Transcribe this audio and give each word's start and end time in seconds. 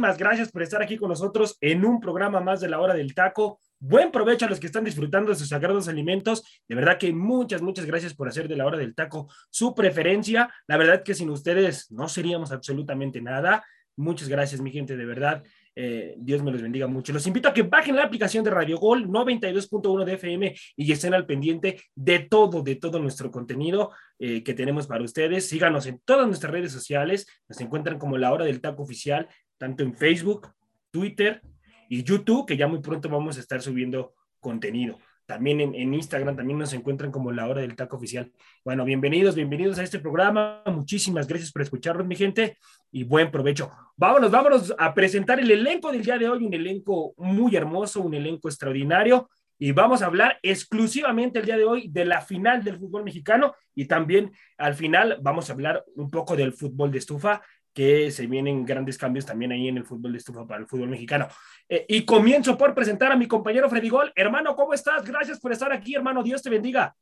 Muchísimas 0.00 0.18
gracias 0.18 0.50
por 0.50 0.62
estar 0.62 0.80
aquí 0.80 0.96
con 0.96 1.10
nosotros 1.10 1.58
en 1.60 1.84
un 1.84 2.00
programa 2.00 2.40
más 2.40 2.62
de 2.62 2.70
la 2.70 2.80
hora 2.80 2.94
del 2.94 3.14
taco. 3.14 3.60
Buen 3.78 4.10
provecho 4.10 4.46
a 4.46 4.48
los 4.48 4.58
que 4.58 4.66
están 4.66 4.82
disfrutando 4.82 5.30
de 5.30 5.36
sus 5.36 5.48
sagrados 5.48 5.88
alimentos. 5.88 6.42
De 6.66 6.74
verdad 6.74 6.96
que 6.96 7.12
muchas, 7.12 7.60
muchas 7.60 7.84
gracias 7.84 8.14
por 8.14 8.26
hacer 8.26 8.48
de 8.48 8.56
la 8.56 8.64
hora 8.64 8.78
del 8.78 8.94
taco 8.94 9.28
su 9.50 9.74
preferencia. 9.74 10.48
La 10.66 10.78
verdad 10.78 11.02
que 11.02 11.12
sin 11.12 11.28
ustedes 11.28 11.90
no 11.90 12.08
seríamos 12.08 12.50
absolutamente 12.50 13.20
nada. 13.20 13.62
Muchas 13.94 14.28
gracias, 14.28 14.62
mi 14.62 14.70
gente, 14.70 14.96
de 14.96 15.04
verdad. 15.04 15.42
Eh, 15.76 16.14
Dios 16.18 16.42
me 16.42 16.50
los 16.50 16.62
bendiga 16.62 16.86
mucho. 16.86 17.12
Los 17.12 17.26
invito 17.26 17.48
a 17.48 17.54
que 17.54 17.62
bajen 17.62 17.96
la 17.96 18.04
aplicación 18.04 18.42
de 18.42 18.50
Radio 18.50 18.78
Gol 18.78 19.06
92.1 19.06 20.04
de 20.04 20.14
FM 20.14 20.54
y 20.76 20.92
estén 20.92 21.12
al 21.12 21.26
pendiente 21.26 21.80
de 21.94 22.20
todo, 22.20 22.62
de 22.62 22.76
todo 22.76 22.98
nuestro 22.98 23.30
contenido 23.30 23.92
eh, 24.18 24.42
que 24.42 24.54
tenemos 24.54 24.86
para 24.86 25.04
ustedes. 25.04 25.48
Síganos 25.48 25.84
en 25.86 26.00
todas 26.04 26.26
nuestras 26.26 26.52
redes 26.52 26.72
sociales. 26.72 27.26
Nos 27.48 27.60
encuentran 27.60 27.98
como 27.98 28.16
la 28.16 28.32
hora 28.32 28.46
del 28.46 28.60
taco 28.60 28.82
oficial, 28.82 29.28
tanto 29.60 29.82
en 29.82 29.94
Facebook, 29.94 30.48
Twitter 30.90 31.42
y 31.90 32.02
YouTube, 32.02 32.46
que 32.46 32.56
ya 32.56 32.66
muy 32.66 32.80
pronto 32.80 33.10
vamos 33.10 33.36
a 33.36 33.40
estar 33.40 33.60
subiendo 33.60 34.14
contenido. 34.40 34.98
También 35.26 35.60
en, 35.60 35.94
Instagram 35.94 36.34
también 36.34 36.58
nos 36.58 36.72
encuentran 36.72 37.12
como 37.12 37.30
la 37.30 37.46
hora 37.46 37.60
del 37.60 37.76
taco 37.76 37.98
oficial. 37.98 38.32
Bueno, 38.64 38.86
bienvenidos, 38.86 39.34
bienvenidos 39.34 39.78
a 39.78 39.82
este 39.82 39.98
programa. 39.98 40.62
Muchísimas 40.64 41.28
gracias 41.28 41.52
por 41.52 41.60
escucharnos, 41.60 42.06
mi 42.06 42.16
gente, 42.16 42.56
y 42.90 43.04
buen 43.04 43.30
provecho. 43.30 43.70
Vámonos, 43.96 44.30
vámonos 44.30 44.74
a 44.78 44.94
presentar 44.94 45.38
el 45.38 45.50
elenco 45.50 45.92
del 45.92 46.02
día 46.02 46.16
de 46.16 46.28
hoy, 46.28 46.42
un 46.42 46.54
elenco 46.54 47.12
muy 47.18 47.54
hermoso, 47.54 48.00
un 48.00 48.14
elenco 48.14 48.48
extraordinario. 48.48 49.28
Y 49.58 49.72
vamos 49.72 50.00
a 50.00 50.06
hablar 50.06 50.38
exclusivamente 50.42 51.38
el 51.38 51.44
día 51.44 51.58
de 51.58 51.64
hoy 51.64 51.88
de 51.88 52.06
la 52.06 52.22
final 52.22 52.64
del 52.64 52.78
fútbol 52.78 53.04
mexicano 53.04 53.54
y 53.74 53.84
también 53.84 54.32
al 54.56 54.74
final 54.74 55.18
vamos 55.20 55.50
a 55.50 55.52
hablar 55.52 55.84
un 55.96 56.10
poco 56.10 56.34
del 56.34 56.54
fútbol 56.54 56.90
de 56.90 56.96
estufa 56.96 57.42
que 57.72 58.10
se 58.10 58.26
vienen 58.26 58.64
grandes 58.64 58.98
cambios 58.98 59.26
también 59.26 59.52
ahí 59.52 59.68
en 59.68 59.76
el 59.76 59.84
fútbol 59.84 60.12
de 60.12 60.18
estufa 60.18 60.46
para 60.46 60.60
el 60.60 60.66
fútbol 60.66 60.88
mexicano. 60.88 61.28
Eh, 61.68 61.86
y 61.88 62.04
comienzo 62.04 62.58
por 62.58 62.74
presentar 62.74 63.12
a 63.12 63.16
mi 63.16 63.28
compañero 63.28 63.68
Freddy 63.70 63.88
Gol. 63.88 64.12
Hermano, 64.16 64.56
¿cómo 64.56 64.74
estás? 64.74 65.04
Gracias 65.04 65.38
por 65.38 65.52
estar 65.52 65.72
aquí, 65.72 65.94
hermano. 65.94 66.22
Dios 66.22 66.42
te 66.42 66.50
bendiga. 66.50 66.96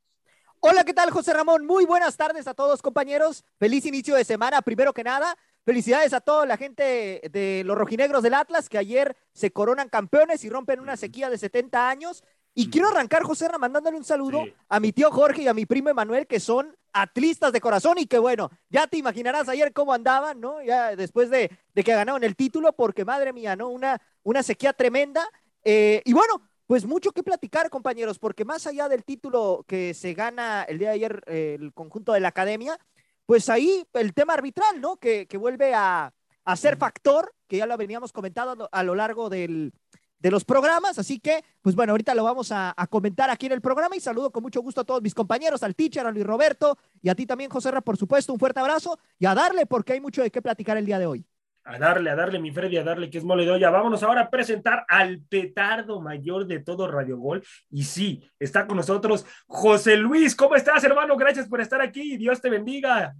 Hola, 0.60 0.82
¿qué 0.82 0.92
tal, 0.92 1.10
José 1.10 1.32
Ramón? 1.32 1.66
Muy 1.66 1.84
buenas 1.84 2.16
tardes 2.16 2.48
a 2.48 2.54
todos, 2.54 2.82
compañeros. 2.82 3.44
Feliz 3.58 3.86
inicio 3.86 4.16
de 4.16 4.24
semana, 4.24 4.60
primero 4.60 4.92
que 4.92 5.04
nada. 5.04 5.36
Felicidades 5.64 6.12
a 6.12 6.20
toda 6.20 6.46
la 6.46 6.56
gente 6.56 7.20
de 7.30 7.62
los 7.64 7.78
rojinegros 7.78 8.22
del 8.22 8.34
Atlas 8.34 8.68
que 8.68 8.78
ayer 8.78 9.16
se 9.32 9.52
coronan 9.52 9.88
campeones 9.88 10.42
y 10.44 10.50
rompen 10.50 10.80
una 10.80 10.96
sequía 10.96 11.30
de 11.30 11.38
70 11.38 11.88
años. 11.88 12.24
Y 12.54 12.70
quiero 12.70 12.88
arrancar, 12.88 13.22
José 13.22 13.46
Ramón, 13.46 13.60
mandándole 13.60 13.96
un 13.96 14.04
saludo 14.04 14.44
a 14.68 14.80
mi 14.80 14.92
tío 14.92 15.12
Jorge 15.12 15.42
y 15.42 15.48
a 15.48 15.54
mi 15.54 15.64
primo 15.64 15.90
Emanuel, 15.90 16.26
que 16.26 16.40
son 16.40 16.76
atlistas 17.02 17.52
de 17.52 17.60
corazón 17.60 17.98
y 17.98 18.06
que 18.06 18.18
bueno, 18.18 18.50
ya 18.70 18.86
te 18.86 18.96
imaginarás 18.96 19.48
ayer 19.48 19.72
cómo 19.72 19.92
andaban, 19.92 20.40
¿no? 20.40 20.62
Ya 20.62 20.96
después 20.96 21.30
de, 21.30 21.50
que 21.74 21.82
ganaron 21.82 22.24
el 22.24 22.36
título, 22.36 22.72
porque 22.72 23.04
madre 23.04 23.32
mía, 23.32 23.56
¿no? 23.56 23.68
Una, 23.68 24.00
una 24.22 24.42
sequía 24.42 24.72
tremenda. 24.72 25.28
Eh, 25.64 26.02
y 26.04 26.12
bueno, 26.12 26.42
pues 26.66 26.84
mucho 26.86 27.12
que 27.12 27.22
platicar, 27.22 27.70
compañeros, 27.70 28.18
porque 28.18 28.44
más 28.44 28.66
allá 28.66 28.88
del 28.88 29.04
título 29.04 29.64
que 29.66 29.94
se 29.94 30.14
gana 30.14 30.64
el 30.64 30.78
día 30.78 30.88
de 30.88 30.94
ayer 30.94 31.22
eh, 31.26 31.56
el 31.58 31.72
conjunto 31.72 32.12
de 32.12 32.20
la 32.20 32.28
academia, 32.28 32.78
pues 33.26 33.48
ahí 33.48 33.86
el 33.94 34.14
tema 34.14 34.34
arbitral, 34.34 34.80
¿no? 34.80 34.96
Que, 34.96 35.26
vuelve 35.38 35.74
a, 35.74 36.12
a, 36.44 36.56
ser 36.56 36.76
factor, 36.76 37.34
que 37.46 37.58
ya 37.58 37.66
lo 37.66 37.76
veníamos 37.76 38.12
comentando 38.12 38.68
a 38.70 38.82
lo 38.82 38.94
largo 38.94 39.28
del, 39.28 39.72
de 40.18 40.30
los 40.30 40.44
programas. 40.44 40.98
Así 40.98 41.20
que, 41.20 41.44
pues 41.62 41.74
bueno, 41.74 41.92
ahorita 41.92 42.14
lo 42.14 42.24
vamos 42.24 42.52
a, 42.52 42.74
comentar 42.90 43.30
aquí 43.30 43.46
en 43.46 43.52
el 43.52 43.60
programa 43.60 43.96
y 43.96 44.00
saludo 44.00 44.30
con 44.30 44.42
mucho 44.42 44.60
gusto 44.60 44.80
a 44.80 44.84
todos 44.84 45.02
mis 45.02 45.14
compañeros, 45.14 45.62
al 45.62 45.74
teacher, 45.74 46.06
a 46.06 46.10
Luis 46.10 46.26
Roberto 46.26 46.78
y 47.02 47.08
a 47.08 47.14
ti 47.14 47.26
también, 47.26 47.50
José 47.50 47.70
Ra, 47.70 47.80
por 47.80 47.96
supuesto, 47.96 48.32
un 48.32 48.38
fuerte 48.38 48.60
abrazo 48.60 48.98
y 49.18 49.26
a 49.26 49.34
darle 49.34 49.66
porque 49.66 49.92
hay 49.92 50.00
mucho 50.00 50.22
de 50.22 50.30
qué 50.30 50.40
platicar 50.40 50.76
el 50.76 50.86
día 50.86 50.98
de 50.98 51.06
hoy. 51.06 51.26
A 51.64 51.78
darle, 51.78 52.08
a 52.08 52.16
darle, 52.16 52.38
mi 52.38 52.50
Freddy, 52.50 52.78
a 52.78 52.82
darle 52.82 53.10
que 53.10 53.18
es 53.18 53.24
mole 53.24 53.44
de 53.44 53.50
olla. 53.50 53.68
Vámonos 53.68 54.02
ahora 54.02 54.22
a 54.22 54.30
presentar 54.30 54.86
al 54.88 55.20
petardo 55.20 56.00
mayor 56.00 56.46
de 56.46 56.60
todo 56.60 56.90
Radio 56.90 57.18
Gol. 57.18 57.44
Y 57.70 57.84
sí, 57.84 58.26
está 58.38 58.66
con 58.66 58.78
nosotros 58.78 59.26
José 59.46 59.98
Luis. 59.98 60.34
¿Cómo 60.34 60.56
estás, 60.56 60.82
hermano? 60.84 61.14
Gracias 61.18 61.46
por 61.46 61.60
estar 61.60 61.82
aquí. 61.82 62.16
Dios 62.16 62.40
te 62.40 62.48
bendiga 62.48 63.14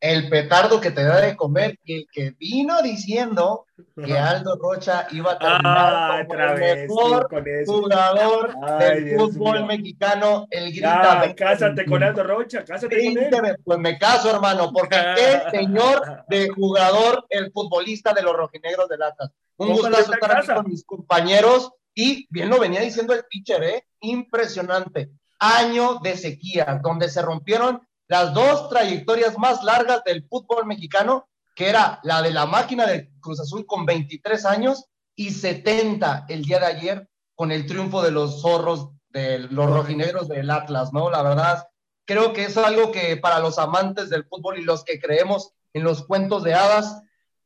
el 0.00 0.30
petardo 0.30 0.80
que 0.80 0.90
te 0.90 1.04
da 1.04 1.20
de 1.20 1.36
comer 1.36 1.78
y 1.84 2.06
que 2.06 2.30
vino 2.38 2.80
diciendo 2.80 3.66
que 4.02 4.18
Aldo 4.18 4.56
Rocha 4.56 5.06
iba 5.10 5.32
a 5.32 5.38
terminar 5.38 5.62
ah, 5.64 6.24
como 6.26 6.40
el 6.40 6.58
mejor 6.58 7.28
jugador 7.66 8.54
del 8.78 9.16
fútbol 9.16 9.66
mexicano, 9.66 10.46
el 10.50 10.70
grita. 10.70 11.26
Ya, 11.26 11.34
cásate 11.34 11.84
con 11.84 12.02
Aldo 12.02 12.24
Rocha, 12.24 12.64
cásate 12.64 12.96
con 12.96 13.18
él. 13.18 13.56
Pues 13.62 13.78
me 13.78 13.98
caso, 13.98 14.30
hermano, 14.30 14.72
porque 14.72 14.96
qué 15.16 15.42
señor 15.50 16.24
de 16.28 16.48
jugador, 16.48 17.26
el 17.28 17.52
futbolista 17.52 18.14
de 18.14 18.22
los 18.22 18.34
rojinegros 18.34 18.88
de 18.88 18.94
Atlas. 18.94 19.30
Un 19.58 19.72
gusto 19.72 19.90
estar 19.90 20.38
aquí 20.38 20.48
con 20.48 20.66
mis 20.66 20.84
compañeros 20.84 21.72
y 21.94 22.26
bien 22.30 22.48
lo 22.48 22.58
venía 22.58 22.80
diciendo 22.80 23.12
el 23.12 23.24
pitcher, 23.24 23.62
¿eh? 23.62 23.84
Impresionante. 24.00 25.10
Año 25.38 25.98
de 26.02 26.16
sequía, 26.16 26.80
donde 26.82 27.08
se 27.08 27.20
rompieron 27.20 27.80
las 28.10 28.34
dos 28.34 28.68
trayectorias 28.68 29.38
más 29.38 29.62
largas 29.62 30.02
del 30.02 30.26
fútbol 30.28 30.66
mexicano, 30.66 31.28
que 31.54 31.68
era 31.68 32.00
la 32.02 32.20
de 32.22 32.32
la 32.32 32.44
máquina 32.44 32.84
de 32.84 33.08
Cruz 33.20 33.38
Azul 33.38 33.64
con 33.66 33.86
23 33.86 34.44
años 34.46 34.86
y 35.14 35.30
70 35.30 36.26
el 36.28 36.44
día 36.44 36.58
de 36.58 36.66
ayer 36.66 37.08
con 37.36 37.52
el 37.52 37.66
triunfo 37.66 38.02
de 38.02 38.10
los 38.10 38.42
zorros, 38.42 38.88
de 39.10 39.38
los 39.38 39.70
rojinegros 39.70 40.26
del 40.26 40.50
Atlas, 40.50 40.92
¿no? 40.92 41.08
La 41.08 41.22
verdad, 41.22 41.68
creo 42.04 42.32
que 42.32 42.46
es 42.46 42.56
algo 42.56 42.90
que 42.90 43.16
para 43.16 43.38
los 43.38 43.60
amantes 43.60 44.10
del 44.10 44.24
fútbol 44.24 44.58
y 44.58 44.64
los 44.64 44.82
que 44.82 44.98
creemos 44.98 45.52
en 45.72 45.84
los 45.84 46.04
cuentos 46.04 46.42
de 46.42 46.54
hadas, 46.54 47.00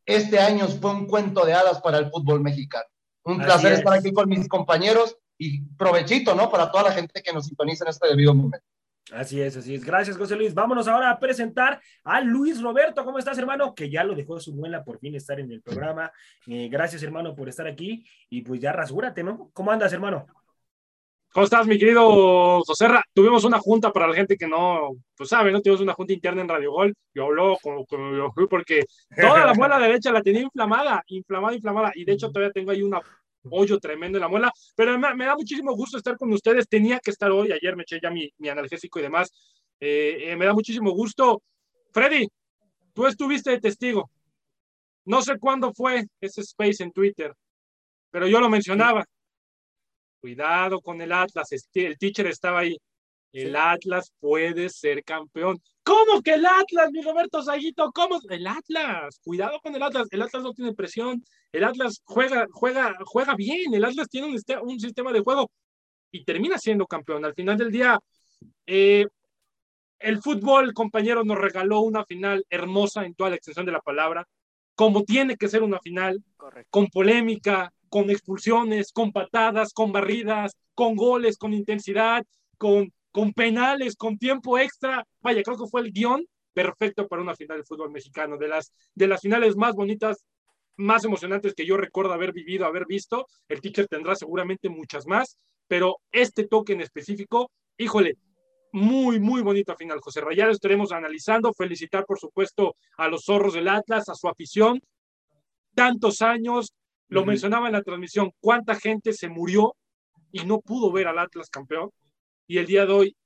este 0.07 0.39
año 0.39 0.67
fue 0.69 0.93
un 0.93 1.07
cuento 1.07 1.45
de 1.45 1.53
hadas 1.53 1.83
para 1.83 1.99
el 1.99 2.11
fútbol 2.11 2.41
mexicano. 2.41 2.87
Un 3.25 3.37
placer 3.37 3.75
estar 3.75 3.93
aquí 3.93 4.15
con 4.15 4.31
mis 4.31 4.49
compañeros 4.49 5.15
y 5.37 5.61
provechito, 5.77 6.35
¿no? 6.35 6.51
Para 6.51 6.71
toda 6.71 6.85
la 6.85 6.93
gente 6.93 7.23
que 7.23 7.35
nos 7.35 7.45
sintoniza 7.45 7.85
en 7.85 7.91
este 7.91 8.09
debido 8.09 8.35
momento. 8.35 8.65
Así 9.13 9.41
es, 9.41 9.57
así 9.57 9.75
es. 9.75 9.85
Gracias, 9.85 10.17
José 10.17 10.35
Luis. 10.35 10.55
Vámonos 10.55 10.89
ahora 10.89 11.11
a 11.11 11.19
presentar 11.19 11.81
a 12.05 12.21
Luis 12.23 12.63
Roberto. 12.63 13.05
¿Cómo 13.05 13.19
estás, 13.19 13.37
hermano? 13.37 13.75
Que 13.75 13.91
ya 13.91 14.03
lo 14.03 14.15
dejó 14.15 14.41
su 14.41 14.55
muela 14.55 14.83
por 14.83 14.99
fin 14.99 15.15
estar 15.15 15.39
en 15.39 15.53
el 15.53 15.61
programa. 15.61 16.11
Eh, 16.47 16.69
gracias, 16.71 17.03
hermano, 17.03 17.35
por 17.35 17.49
estar 17.49 17.67
aquí. 17.67 18.05
Y 18.31 18.41
pues 18.43 18.61
ya 18.61 18.73
rasúrate, 18.73 19.23
¿no? 19.23 19.51
¿Cómo 19.53 19.71
andas, 19.71 19.93
hermano? 19.93 20.27
¿Cómo 21.35 21.45
estás, 21.45 21.67
mi 21.67 21.79
querido 21.79 22.62
Joserra? 22.62 23.03
Tuvimos 23.12 23.43
una 23.45 23.59
junta 23.59 23.93
para 23.93 24.06
la 24.06 24.15
gente 24.15 24.37
que 24.37 24.47
no, 24.47 24.93
pues 25.17 25.29
sabe, 25.29 25.50
¿no? 25.50 25.61
Tuvimos 25.61 25.81
una 25.81 25.93
junta 25.93 26.12
interna 26.12 26.43
en 26.43 26.49
Radio 26.49 26.71
Gol. 26.71 26.95
Yo 27.12 27.25
habló 27.25 27.59
como, 27.61 27.85
como 27.87 28.33
porque 28.49 28.85
toda 29.21 29.45
la 29.45 29.53
muela 29.55 29.81
derecha 29.81 30.12
la 30.12 30.23
tenía 30.23 30.43
inflamada, 30.43 31.03
inflamada, 31.09 31.57
inflamada. 31.57 31.93
Y 31.95 32.05
de 32.05 32.12
hecho 32.12 32.31
todavía 32.31 32.53
tengo 32.53 32.71
ahí 32.71 32.83
una 32.83 33.00
hoyo 33.50 33.79
tremendo 33.79 34.19
en 34.19 34.23
la 34.23 34.29
muela, 34.29 34.52
pero 34.75 34.99
me, 34.99 35.25
da 35.25 35.35
muchísimo 35.35 35.75
gusto 35.75 35.96
estar 35.96 36.17
con 36.17 36.32
ustedes. 36.32 36.69
Tenía 36.69 36.99
que 36.99 37.11
estar 37.11 37.31
hoy, 37.31 37.52
ayer 37.52 37.76
me 37.76 37.82
eché 37.82 37.99
ya 38.02 38.11
mi, 38.11 38.31
analgésico 38.49 38.99
y 38.99 39.02
demás. 39.02 39.31
Eh, 39.81 40.31
eh, 40.31 40.37
me 40.37 40.46
da 40.46 40.52
muchísimo 40.52 40.91
gusto. 40.93 41.43
Freddy, 41.93 42.26
tú 42.93 43.06
estuviste 43.06 43.50
de 43.50 43.61
testigo. 43.61 44.11
No 45.05 45.23
sé 45.23 45.38
cuándo 45.38 45.73
fue 45.75 46.05
ese 46.20 46.41
space 46.41 46.82
en 46.82 46.93
Twitter, 46.93 47.35
pero 48.11 48.26
yo 48.26 48.41
lo 48.41 48.49
mencionaba. 48.49 49.05
Cuidado 50.20 50.81
con 50.81 51.00
el 51.02 51.12
Atlas, 51.12 51.49
el 51.75 51.99
teacher 51.99 52.26
estaba 52.26 52.61
ahí. 52.61 52.79
El 53.35 53.57
Atlas 53.57 54.13
puede 54.21 54.69
ser 54.69 55.03
campeón. 55.03 55.61
¿Cómo 55.83 56.23
que 56.23 56.35
el 56.35 56.47
Atlas, 56.47 56.93
mi 56.93 57.03
Roberto 57.03 57.43
Saguito? 57.43 57.91
¿Cómo? 57.93 58.21
El 58.31 58.47
Atlas, 58.47 59.21
cuidado 59.25 59.59
con 59.61 59.75
el 59.75 59.83
Atlas. 59.83 60.07
El 60.13 60.23
Atlas 60.23 60.45
no 60.45 60.53
tiene 60.53 60.73
presión. 60.73 61.25
El 61.51 61.65
Atlas 61.65 62.01
juega, 62.05 62.47
juega, 62.53 62.97
juega 63.05 63.35
bien. 63.35 63.75
El 63.75 63.85
Atlas 63.85 64.09
tiene 64.09 64.29
un, 64.29 64.41
un 64.63 64.79
sistema 64.79 65.13
de 65.13 65.19
juego 65.19 65.51
y 66.13 66.25
termina 66.25 66.59
siendo 66.59 66.87
campeón. 66.87 67.25
Al 67.25 67.35
final 67.35 67.59
del 67.59 67.73
día, 67.73 67.99
eh, 68.67 69.07
el 69.99 70.23
fútbol, 70.23 70.73
compañeros, 70.73 71.27
nos 71.27 71.39
regaló 71.39 71.81
una 71.81 72.05
final 72.05 72.47
hermosa 72.49 73.05
en 73.05 73.15
toda 73.15 73.31
la 73.31 73.37
extensión 73.37 73.67
de 73.67 73.73
la 73.73 73.81
palabra, 73.81 74.29
como 74.77 75.03
tiene 75.03 75.37
que 75.37 75.49
ser 75.49 75.65
una 75.65 75.81
final, 75.81 76.23
con 76.71 76.87
polémica, 76.87 77.73
con 77.89 78.11
expulsiones, 78.11 78.93
con 78.93 79.11
patadas, 79.11 79.73
con 79.73 79.91
barridas, 79.91 80.57
con 80.73 80.95
goles, 80.95 81.37
con 81.37 81.53
intensidad, 81.53 82.25
con 82.59 82.93
con 83.14 83.32
penales, 83.32 83.94
con 83.94 84.19
tiempo 84.19 84.58
extra. 84.58 85.06
Vaya, 85.22 85.40
creo 85.44 85.56
que 85.56 85.69
fue 85.69 85.82
el 85.82 85.93
guion 85.93 86.26
perfecto 86.52 87.06
para 87.06 87.22
una 87.22 87.37
final 87.37 87.58
de 87.58 87.64
fútbol 87.64 87.93
mexicano, 87.93 88.37
de 88.37 88.49
las, 88.49 88.72
de 88.93 89.06
las 89.06 89.20
finales 89.20 89.55
más 89.55 89.76
bonitas, 89.76 90.26
más 90.76 91.05
emocionantes 91.05 91.55
que 91.55 91.64
yo 91.64 91.76
recuerdo 91.76 92.12
haber 92.12 92.32
vivido, 92.32 92.66
haber 92.66 92.87
visto. 92.87 93.28
El 93.49 93.61
teacher 93.61 93.87
tendrá 93.87 94.16
seguramente 94.16 94.69
muchas 94.69 95.06
más, 95.06 95.38
pero 95.69 95.99
este 96.11 96.49
toque 96.49 96.72
en 96.72 96.81
específico, 96.81 97.52
híjole, 97.78 98.16
muy, 98.72 99.20
muy 99.20 99.43
bonita 99.43 99.76
final, 99.76 100.00
José 100.00 100.20
Ya 100.37 100.46
lo 100.46 100.52
estaremos 100.52 100.90
analizando. 100.90 101.52
Felicitar, 101.52 102.06
por 102.06 102.19
supuesto, 102.19 102.75
a 102.96 103.06
los 103.06 103.26
zorros 103.26 103.55
del 103.55 103.69
Atlas, 103.69 104.08
a 104.08 104.16
su 104.16 104.26
afición. 104.26 104.81
Tantos 105.72 106.20
años, 106.20 106.75
lo 107.06 107.25
mencionaba 107.25 107.69
en 107.69 107.75
la 107.75 107.82
transmisión, 107.82 108.32
cuánta 108.40 108.75
gente 108.75 109.12
se 109.12 109.28
murió 109.28 109.76
y 110.32 110.44
no 110.44 110.61
pudo 110.61 110.90
ver 110.90 111.06
al 111.06 111.20
Atlas 111.20 111.49
campeón 111.49 111.90
y 112.46 112.58
el 112.58 112.67
día 112.67 112.87
de 112.87 112.93
hoy 112.93 113.17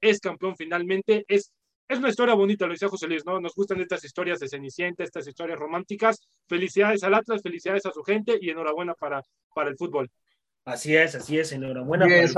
es 0.00 0.20
campeón 0.20 0.56
finalmente. 0.56 1.24
Es, 1.28 1.52
es 1.88 1.98
una 1.98 2.08
historia 2.08 2.34
bonita, 2.34 2.66
lo 2.66 2.72
decía 2.72 2.88
José 2.88 3.06
Luis, 3.06 3.24
¿no? 3.24 3.40
Nos 3.40 3.54
gustan 3.54 3.80
estas 3.80 4.04
historias 4.04 4.38
de 4.40 4.48
Cenicienta, 4.48 5.04
estas 5.04 5.26
historias 5.26 5.58
románticas. 5.58 6.20
Felicidades 6.46 7.02
al 7.02 7.14
Atlas, 7.14 7.42
felicidades 7.42 7.86
a 7.86 7.92
su 7.92 8.02
gente 8.02 8.38
y 8.40 8.50
enhorabuena 8.50 8.94
para, 8.94 9.22
para 9.54 9.70
el 9.70 9.76
fútbol. 9.76 10.10
Así 10.64 10.94
es, 10.94 11.14
así 11.14 11.38
es, 11.38 11.52
enhorabuena. 11.52 12.06
Y 12.08 12.12
es, 12.12 12.34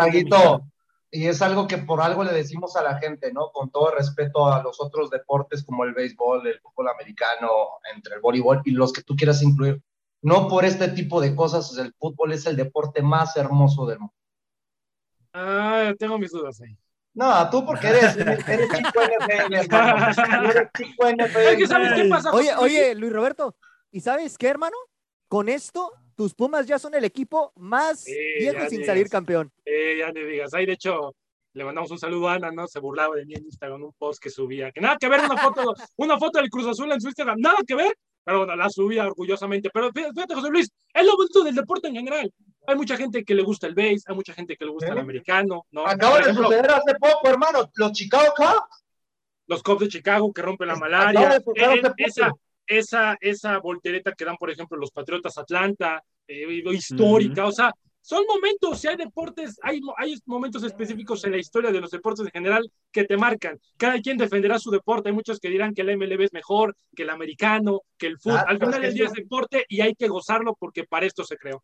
y 1.12 1.26
es 1.26 1.42
algo 1.42 1.66
que 1.66 1.78
por 1.78 2.00
algo 2.00 2.22
le 2.22 2.32
decimos 2.32 2.76
a 2.76 2.82
la 2.84 2.98
gente, 2.98 3.32
¿no? 3.32 3.50
Con 3.50 3.70
todo 3.70 3.90
respeto 3.90 4.46
a 4.46 4.62
los 4.62 4.80
otros 4.80 5.10
deportes 5.10 5.64
como 5.64 5.84
el 5.84 5.92
béisbol, 5.92 6.46
el 6.46 6.60
fútbol 6.60 6.88
americano, 6.88 7.48
entre 7.92 8.14
el 8.14 8.20
voleibol 8.20 8.62
y 8.64 8.70
los 8.70 8.92
que 8.92 9.02
tú 9.02 9.16
quieras 9.16 9.42
incluir. 9.42 9.82
No 10.22 10.46
por 10.46 10.64
este 10.64 10.88
tipo 10.88 11.20
de 11.20 11.34
cosas, 11.34 11.76
el 11.78 11.92
fútbol 11.94 12.32
es 12.32 12.46
el 12.46 12.56
deporte 12.56 13.02
más 13.02 13.36
hermoso 13.36 13.86
del 13.86 13.98
mundo. 13.98 14.14
Ah, 15.32 15.92
tengo 15.98 16.18
mis 16.18 16.30
dudas 16.30 16.60
ahí. 16.60 16.76
No, 17.12 17.50
tú 17.50 17.64
porque 17.66 17.88
eres, 17.88 18.16
eres 18.16 18.38
chico 18.44 19.00
NFL, 19.00 19.54
Eres 20.50 20.68
chico 20.76 21.10
NFL. 21.10 21.66
¿sabes 21.66 21.92
qué 21.94 22.08
pasa? 22.08 22.32
Oye, 22.32 22.54
oye, 22.56 22.94
Luis 22.94 23.12
Roberto, 23.12 23.56
¿y 23.90 24.00
sabes 24.00 24.38
qué, 24.38 24.48
hermano? 24.48 24.76
Con 25.28 25.48
esto, 25.48 25.92
tus 26.16 26.34
Pumas 26.34 26.66
ya 26.66 26.78
son 26.78 26.94
el 26.94 27.04
equipo 27.04 27.52
más 27.56 28.04
viejo 28.04 28.68
sin 28.68 28.84
salir 28.84 29.08
campeón. 29.08 29.52
Eh, 29.64 29.96
ya 29.98 30.12
ni 30.12 30.22
digas. 30.22 30.54
Ahí, 30.54 30.66
de 30.66 30.72
hecho, 30.72 31.14
le 31.52 31.64
mandamos 31.64 31.90
un 31.90 31.98
saludo 31.98 32.28
a 32.28 32.34
Ana, 32.34 32.52
¿no? 32.52 32.68
Se 32.68 32.78
burlaba 32.78 33.16
de 33.16 33.26
mí 33.26 33.34
en 33.34 33.44
Instagram, 33.44 33.82
un 33.82 33.92
post 33.94 34.22
que 34.22 34.30
subía. 34.30 34.70
Que 34.70 34.80
nada 34.80 34.96
que 34.98 35.08
ver 35.08 35.20
una 35.20 35.36
foto, 35.36 35.74
una 35.96 36.18
foto 36.18 36.38
del 36.38 36.50
Cruz 36.50 36.66
Azul 36.66 36.92
en 36.92 37.00
su 37.00 37.08
Instagram, 37.08 37.38
nada 37.40 37.58
que 37.66 37.74
ver. 37.74 37.96
Pero 38.24 38.38
bueno, 38.38 38.56
la 38.56 38.68
subía 38.68 39.06
orgullosamente. 39.06 39.70
Pero 39.72 39.90
fíjate, 39.92 40.34
José 40.34 40.50
Luis, 40.50 40.70
es 40.92 41.06
lo 41.06 41.16
bonito 41.16 41.44
del 41.44 41.54
deporte 41.54 41.88
en 41.88 41.94
general. 41.94 42.32
Hay 42.66 42.76
mucha 42.76 42.96
gente 42.96 43.24
que 43.24 43.34
le 43.34 43.42
gusta 43.42 43.66
el 43.66 43.74
base, 43.74 44.02
hay 44.06 44.14
mucha 44.14 44.34
gente 44.34 44.56
que 44.56 44.64
le 44.64 44.70
gusta 44.70 44.92
el 44.92 44.98
americano, 44.98 45.66
¿no? 45.70 45.86
Acaba 45.86 46.18
de 46.20 46.34
suceder 46.34 46.70
hace 46.70 46.94
poco, 47.00 47.28
hermano, 47.28 47.70
los 47.74 47.92
Chicago 47.92 48.32
Cubs. 48.36 48.84
Los 49.46 49.62
Cubs 49.62 49.80
de 49.80 49.88
Chicago 49.88 50.32
que 50.32 50.42
rompen 50.42 50.68
la 50.68 50.76
malaria. 50.76 51.36
Eh, 51.56 51.82
esa, 51.96 52.32
esa, 52.66 53.16
esa 53.20 53.58
voltereta 53.58 54.12
que 54.12 54.24
dan, 54.24 54.36
por 54.36 54.50
ejemplo, 54.50 54.78
los 54.78 54.92
Patriotas 54.92 55.36
Atlanta, 55.38 56.04
eh, 56.28 56.62
histórica, 56.72 57.46
o 57.46 57.52
sea, 57.52 57.72
son 58.02 58.24
momentos, 58.26 58.80
si 58.80 58.88
hay 58.88 58.96
deportes, 58.96 59.58
hay, 59.62 59.80
hay 59.98 60.18
momentos 60.24 60.62
específicos 60.64 61.24
en 61.24 61.32
la 61.32 61.38
historia 61.38 61.70
de 61.70 61.80
los 61.80 61.90
deportes 61.90 62.24
en 62.24 62.32
general 62.32 62.70
que 62.90 63.04
te 63.04 63.16
marcan. 63.16 63.58
Cada 63.76 64.00
quien 64.00 64.16
defenderá 64.16 64.58
su 64.58 64.70
deporte. 64.70 65.10
Hay 65.10 65.14
muchos 65.14 65.38
que 65.38 65.50
dirán 65.50 65.74
que 65.74 65.82
el 65.82 65.96
MLB 65.96 66.22
es 66.22 66.32
mejor, 66.32 66.76
que 66.96 67.02
el 67.02 67.10
americano, 67.10 67.82
que 67.98 68.06
el 68.06 68.18
fútbol. 68.18 68.40
Al 68.46 68.58
final 68.58 68.80
del 68.80 68.94
día 68.94 69.06
es 69.06 69.12
deporte 69.12 69.66
y 69.68 69.82
hay 69.82 69.94
que 69.94 70.08
gozarlo 70.08 70.56
porque 70.58 70.84
para 70.84 71.06
esto 71.06 71.24
se 71.24 71.36
creó. 71.36 71.62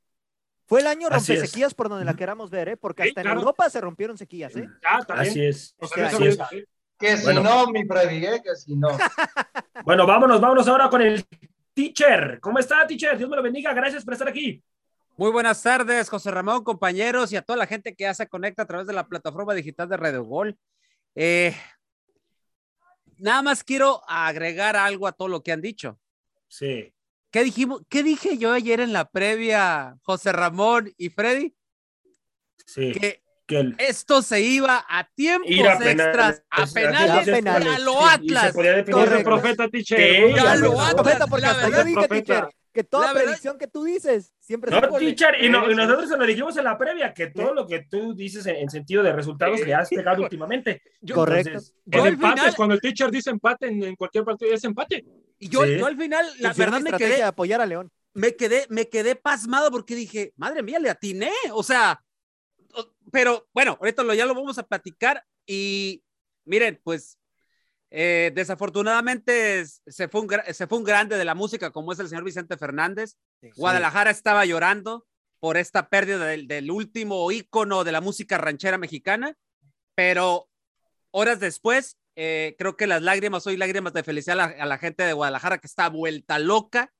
Fue 0.66 0.80
el 0.80 0.88
año 0.88 1.08
rompe 1.08 1.36
sequías 1.36 1.74
por 1.74 1.88
donde 1.88 2.04
la 2.04 2.14
queramos 2.14 2.50
ver, 2.50 2.68
¿eh? 2.68 2.76
porque 2.76 3.04
hasta 3.04 3.20
en 3.20 3.28
Europa 3.28 3.70
se 3.70 3.80
rompieron 3.80 4.18
sequías. 4.18 4.54
¿eh? 4.56 4.68
Ah, 4.84 5.00
Así 5.08 5.44
es. 5.44 5.74
Este 5.80 6.66
que 6.98 7.16
si 7.16 7.34
no, 7.34 7.66
mi 7.68 7.84
Freddy, 7.84 8.24
¿eh? 8.24 8.42
que 8.42 8.56
si 8.56 8.74
no. 8.74 8.88
bueno, 9.84 10.06
vámonos, 10.06 10.40
vámonos 10.40 10.66
ahora 10.66 10.88
con 10.88 11.02
el 11.02 11.24
teacher. 11.74 12.40
¿Cómo 12.40 12.58
está, 12.58 12.86
teacher? 12.86 13.16
Dios 13.18 13.28
me 13.28 13.36
lo 13.36 13.42
bendiga. 13.42 13.72
Gracias 13.74 14.04
por 14.04 14.14
estar 14.14 14.28
aquí. 14.28 14.62
Muy 15.18 15.30
buenas 15.30 15.62
tardes, 15.62 16.10
José 16.10 16.30
Ramón, 16.30 16.62
compañeros, 16.62 17.32
y 17.32 17.36
a 17.36 17.42
toda 17.42 17.56
la 17.56 17.66
gente 17.66 17.94
que 17.94 18.04
ya 18.04 18.12
se 18.12 18.28
conecta 18.28 18.64
a 18.64 18.66
través 18.66 18.86
de 18.86 18.92
la 18.92 19.08
plataforma 19.08 19.54
digital 19.54 19.88
de 19.88 19.96
Radio 19.96 20.24
Gol. 20.24 20.58
Eh, 21.14 21.56
nada 23.16 23.40
más 23.40 23.64
quiero 23.64 24.02
agregar 24.06 24.76
algo 24.76 25.06
a 25.06 25.12
todo 25.12 25.28
lo 25.28 25.42
que 25.42 25.52
han 25.52 25.62
dicho. 25.62 25.98
Sí. 26.48 26.92
¿Qué 27.30 27.44
dijimos? 27.44 27.80
¿Qué 27.88 28.02
dije 28.02 28.36
yo 28.36 28.52
ayer 28.52 28.80
en 28.80 28.92
la 28.92 29.08
previa, 29.08 29.96
José 30.02 30.32
Ramón 30.32 30.92
y 30.98 31.08
Freddy? 31.08 31.54
Sí. 32.66 32.92
Que, 32.92 33.22
esto 33.78 34.22
se 34.22 34.40
iba 34.40 34.84
a 34.88 35.08
tiempos 35.14 35.48
extras, 35.80 36.42
a 36.50 36.66
penales, 36.66 37.46
a, 37.46 37.78
lo 37.78 38.04
Atlas. 38.04 38.52
Corre, 38.52 39.22
profeta, 39.22 39.68
teacher. 39.68 40.34
Ya 40.34 40.56
lo 40.56 40.78
Atlas. 40.80 40.94
Profeta, 40.94 41.26
porque 41.28 41.46
hasta 41.46 41.70
yo 41.70 41.84
dije, 41.84 42.08
teacher, 42.08 42.48
que 42.76 42.84
toda 42.84 43.12
la 43.12 43.20
predicción 43.20 43.56
que 43.56 43.66
tú 43.66 43.84
dices 43.84 44.34
siempre 44.38 44.70
no, 44.70 44.98
teacher, 44.98 45.34
y, 45.42 45.48
nosotros 45.48 46.10
se 46.10 46.16
lo 46.16 46.26
dijimos 46.26 46.54
en 46.58 46.64
la 46.64 46.76
previa, 46.76 47.14
que 47.14 47.28
todo 47.28 47.54
lo 47.54 47.66
que 47.66 47.86
tú 47.90 48.14
dices 48.14 48.44
en, 48.46 48.68
sentido 48.68 49.02
de 49.02 49.12
resultados 49.12 49.58
le 49.60 49.74
has 49.74 49.88
pegado 49.88 50.22
últimamente. 50.22 50.82
Correcto. 51.14 51.58
el 51.90 52.06
empate, 52.06 52.52
cuando 52.54 52.74
el 52.74 52.80
teacher 52.82 53.10
dice 53.10 53.30
empate 53.30 53.68
en, 53.68 53.96
cualquier 53.96 54.24
partido, 54.24 54.52
es 54.52 54.62
empate. 54.64 55.06
Y 55.38 55.48
yo, 55.48 55.64
yo 55.64 55.86
al 55.86 55.96
final, 55.96 56.26
la 56.38 56.52
verdad 56.52 56.80
me 56.80 56.92
quedé. 56.92 57.22
apoyar 57.22 57.62
a 57.62 57.66
León. 57.66 57.90
Me 58.12 58.36
quedé, 58.36 58.66
me 58.68 58.88
quedé 58.88 59.16
pasmado 59.16 59.70
porque 59.70 59.94
dije, 59.94 60.34
madre 60.36 60.62
mía, 60.62 60.78
le 60.78 60.90
atiné. 60.90 61.32
O 61.52 61.62
sea, 61.62 62.02
pero 63.10 63.48
bueno, 63.54 63.78
ahorita 63.80 64.02
lo, 64.02 64.12
ya 64.12 64.26
lo 64.26 64.34
vamos 64.34 64.58
a 64.58 64.66
platicar. 64.66 65.24
Y 65.46 66.02
miren, 66.44 66.78
pues 66.84 67.18
eh, 67.90 68.32
desafortunadamente 68.34 69.64
se 69.64 70.08
fue, 70.08 70.20
un, 70.20 70.28
se 70.52 70.66
fue 70.66 70.78
un 70.78 70.84
grande 70.84 71.16
de 71.16 71.24
la 71.24 71.34
música 71.34 71.70
como 71.70 71.92
es 71.92 71.98
el 71.98 72.08
señor 72.08 72.24
Vicente 72.24 72.56
Fernández. 72.56 73.16
Guadalajara 73.56 74.10
estaba 74.10 74.44
llorando 74.44 75.06
por 75.40 75.56
esta 75.56 75.88
pérdida 75.88 76.26
del, 76.26 76.48
del, 76.48 76.70
último 76.70 77.30
ícono 77.30 77.84
de 77.84 77.92
la 77.92 78.00
música 78.00 78.38
ranchera 78.38 78.78
mexicana, 78.78 79.36
pero 79.94 80.48
horas 81.10 81.40
después 81.40 81.98
eh, 82.18 82.56
creo 82.58 82.76
que 82.78 82.86
las 82.86 83.02
lágrimas, 83.02 83.46
hoy 83.46 83.58
lágrimas 83.58 83.92
de 83.92 84.02
felicidad 84.02 84.40
a 84.58 84.66
la, 84.66 84.78
gente 84.78 85.02
de 85.02 85.12
Guadalajara 85.12 85.58
que 85.58 85.66
está 85.66 85.90
vuelta 85.90 86.38
loca 86.38 86.90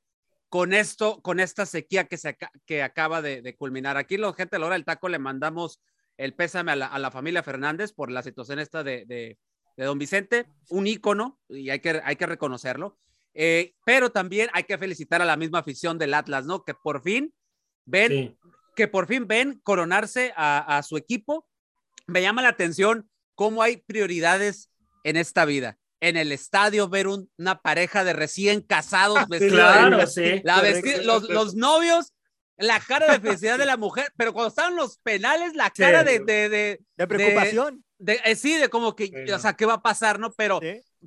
con 0.50 0.75
esto, 0.75 1.23
con 1.23 1.40
esta 1.40 1.64
sequía 1.64 2.05
que, 2.05 2.19
se, 2.19 2.37
que 2.66 2.83
acaba 2.83 3.23
de, 3.23 3.57
culminar. 3.57 3.97
Aquí, 3.97 4.19
la 4.19 4.33
gente 4.35 4.57
de 4.57 4.61
la 4.61 4.66
hora 4.66 4.75
del 4.75 4.85
taco, 4.85 5.09
le 5.09 5.19
mandamos 5.19 5.81
el 6.19 6.35
pésame 6.35 6.73
a 6.73 6.76
la, 6.99 7.11
familia 7.11 7.43
Fernández 7.43 7.93
por 7.93 8.11
la 8.11 8.23
situación 8.23 8.59
esta 8.59 8.85
de, 8.85 9.07
de, 9.07 9.38
don 9.85 9.99
Vicente, 9.99 10.47
un 10.71 10.87
ícono, 10.87 11.38
y 11.49 11.71
hay 11.71 11.80
que, 11.80 12.00
hay 12.02 12.16
que 12.16 12.26
reconocerlo. 12.26 12.99
Eh, 13.35 13.75
pero 13.85 14.11
también 14.11 14.49
hay 14.54 14.64
que 14.64 14.78
felicitar 14.78 15.21
a 15.21 15.26
la 15.26 15.37
misma 15.37 15.59
afición 15.59 15.99
del 15.99 16.14
Atlas, 16.14 16.47
¿no? 16.47 16.64
Que 16.64 16.73
por 16.73 17.02
fin 17.02 17.35
ven, 17.85 18.38
que 18.75 18.88
por 18.88 19.06
fin 19.06 19.26
ven 19.26 19.61
coronarse 19.62 20.33
a, 20.37 20.78
a 20.78 20.83
su 20.83 20.97
equipo. 20.97 21.47
Me 22.06 22.23
llama 22.23 22.40
la 22.40 22.49
atención 22.49 23.11
cómo 23.35 23.62
hay 23.62 23.76
prioridades 23.76 24.71
en 25.04 25.16
esta 25.16 25.45
vida. 25.45 25.78
En 26.00 26.16
el 26.16 26.33
estadio 26.33 26.88
ver 26.88 27.06
una 27.06 27.61
pareja 27.62 28.04
de 28.04 28.12
recién 28.12 28.61
casados 28.61 29.28
vestidos. 29.28 29.54
claro, 29.54 30.06
sí. 30.06 30.40
La 30.42 30.62
los, 31.02 31.28
los, 31.28 31.54
novios, 31.54 32.12
la 32.59 32.80
cara 32.80 33.12
de 33.12 33.21
felicidad 33.21 33.59
de 33.59 33.66
la 33.66 33.76
mujer, 33.76 34.12
pero 34.16 34.33
cuando 34.33 34.49
estaban 34.49 34.76
los 34.76 34.99
penales, 34.99 35.54
la 35.54 35.71
cara 35.71 36.04
de, 36.04 36.18
de, 36.21 36.49
de, 36.97 37.06
preocupación. 37.06 37.85
De, 37.99 38.21
eh, 38.25 38.37
sí, 38.37 38.57
de 38.57 38.69
como 38.69 38.95
que, 38.95 39.11
o 39.33 39.38
sea, 39.38 39.55
¿qué 39.55 39.65
va 39.65 39.75
a 39.75 39.83
pasar, 39.83 40.19
no? 40.19 40.31
Pero 40.33 40.61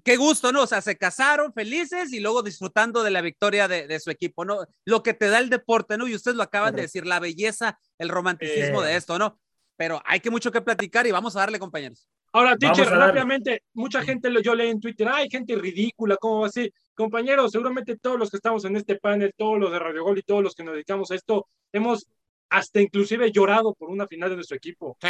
qué 0.04 0.18
gusto, 0.18 0.52
¿no? 0.52 0.64
O 0.64 0.68
sea, 0.68 0.82
se 0.82 0.98
casaron 0.98 1.54
felices 1.54 2.12
y 2.14 2.20
luego 2.20 2.42
disfrutando 2.42 3.04
de 3.04 3.12
la 3.12 3.22
victoria 3.22 3.68
de, 3.68 4.00
su 4.00 4.10
equipo, 4.10 4.46
¿no? 4.46 4.66
Lo 4.86 5.04
que 5.04 5.14
te 5.14 5.30
da 5.30 5.40
el 5.40 5.50
deporte, 5.50 5.98
¿no? 5.98 6.08
Y 6.08 6.16
ustedes 6.16 6.38
lo 6.38 6.44
acaban 6.44 6.76
de 6.76 6.84
decir, 6.84 7.06
la 7.06 7.20
belleza, 7.20 7.80
el 7.98 8.10
romanticismo 8.10 8.82
de 8.82 8.96
esto, 8.96 9.20
¿no? 9.20 9.40
Pero 9.78 10.02
hay 10.06 10.20
que 10.20 10.30
mucho 10.30 10.52
que 10.52 10.62
platicar 10.62 11.08
y 11.08 11.12
vamos 11.12 11.36
a 11.36 11.40
darle, 11.40 11.60
compañeros. 11.60 12.08
Ahora, 12.32 12.56
teacher, 12.58 12.88
rápidamente, 12.90 13.64
mucha 13.74 14.02
gente 14.04 14.30
yo 14.44 14.54
leo 14.54 14.70
en 14.70 14.80
Twitter, 14.80 15.08
hay 15.08 15.30
gente 15.30 15.56
ridícula, 15.56 16.16
¿cómo 16.18 16.42
va 16.42 16.48
a 16.48 16.52
ser? 16.52 16.72
Compañeros, 16.94 17.52
seguramente 17.52 17.98
todos 17.98 18.20
los 18.20 18.30
que 18.30 18.38
estamos 18.38 18.66
en 18.66 18.76
este 18.76 18.98
panel, 18.98 19.34
todos 19.36 19.58
los 19.58 19.72
de 19.72 19.80
Radio 19.80 20.04
Gol 20.04 20.20
y 20.20 20.24
todos 20.24 20.44
los 20.44 20.54
que 20.54 20.64
nos 20.64 20.74
dedicamos 20.74 21.10
a 21.10 21.16
esto, 21.16 21.48
hemos 21.72 22.08
hasta 22.50 22.82
inclusive 22.82 23.32
llorado 23.32 23.74
por 23.74 23.90
una 23.90 24.08
final 24.08 24.30
de 24.30 24.36
nuestro 24.36 24.58
equipo. 24.58 24.98
Sí, 25.02 25.08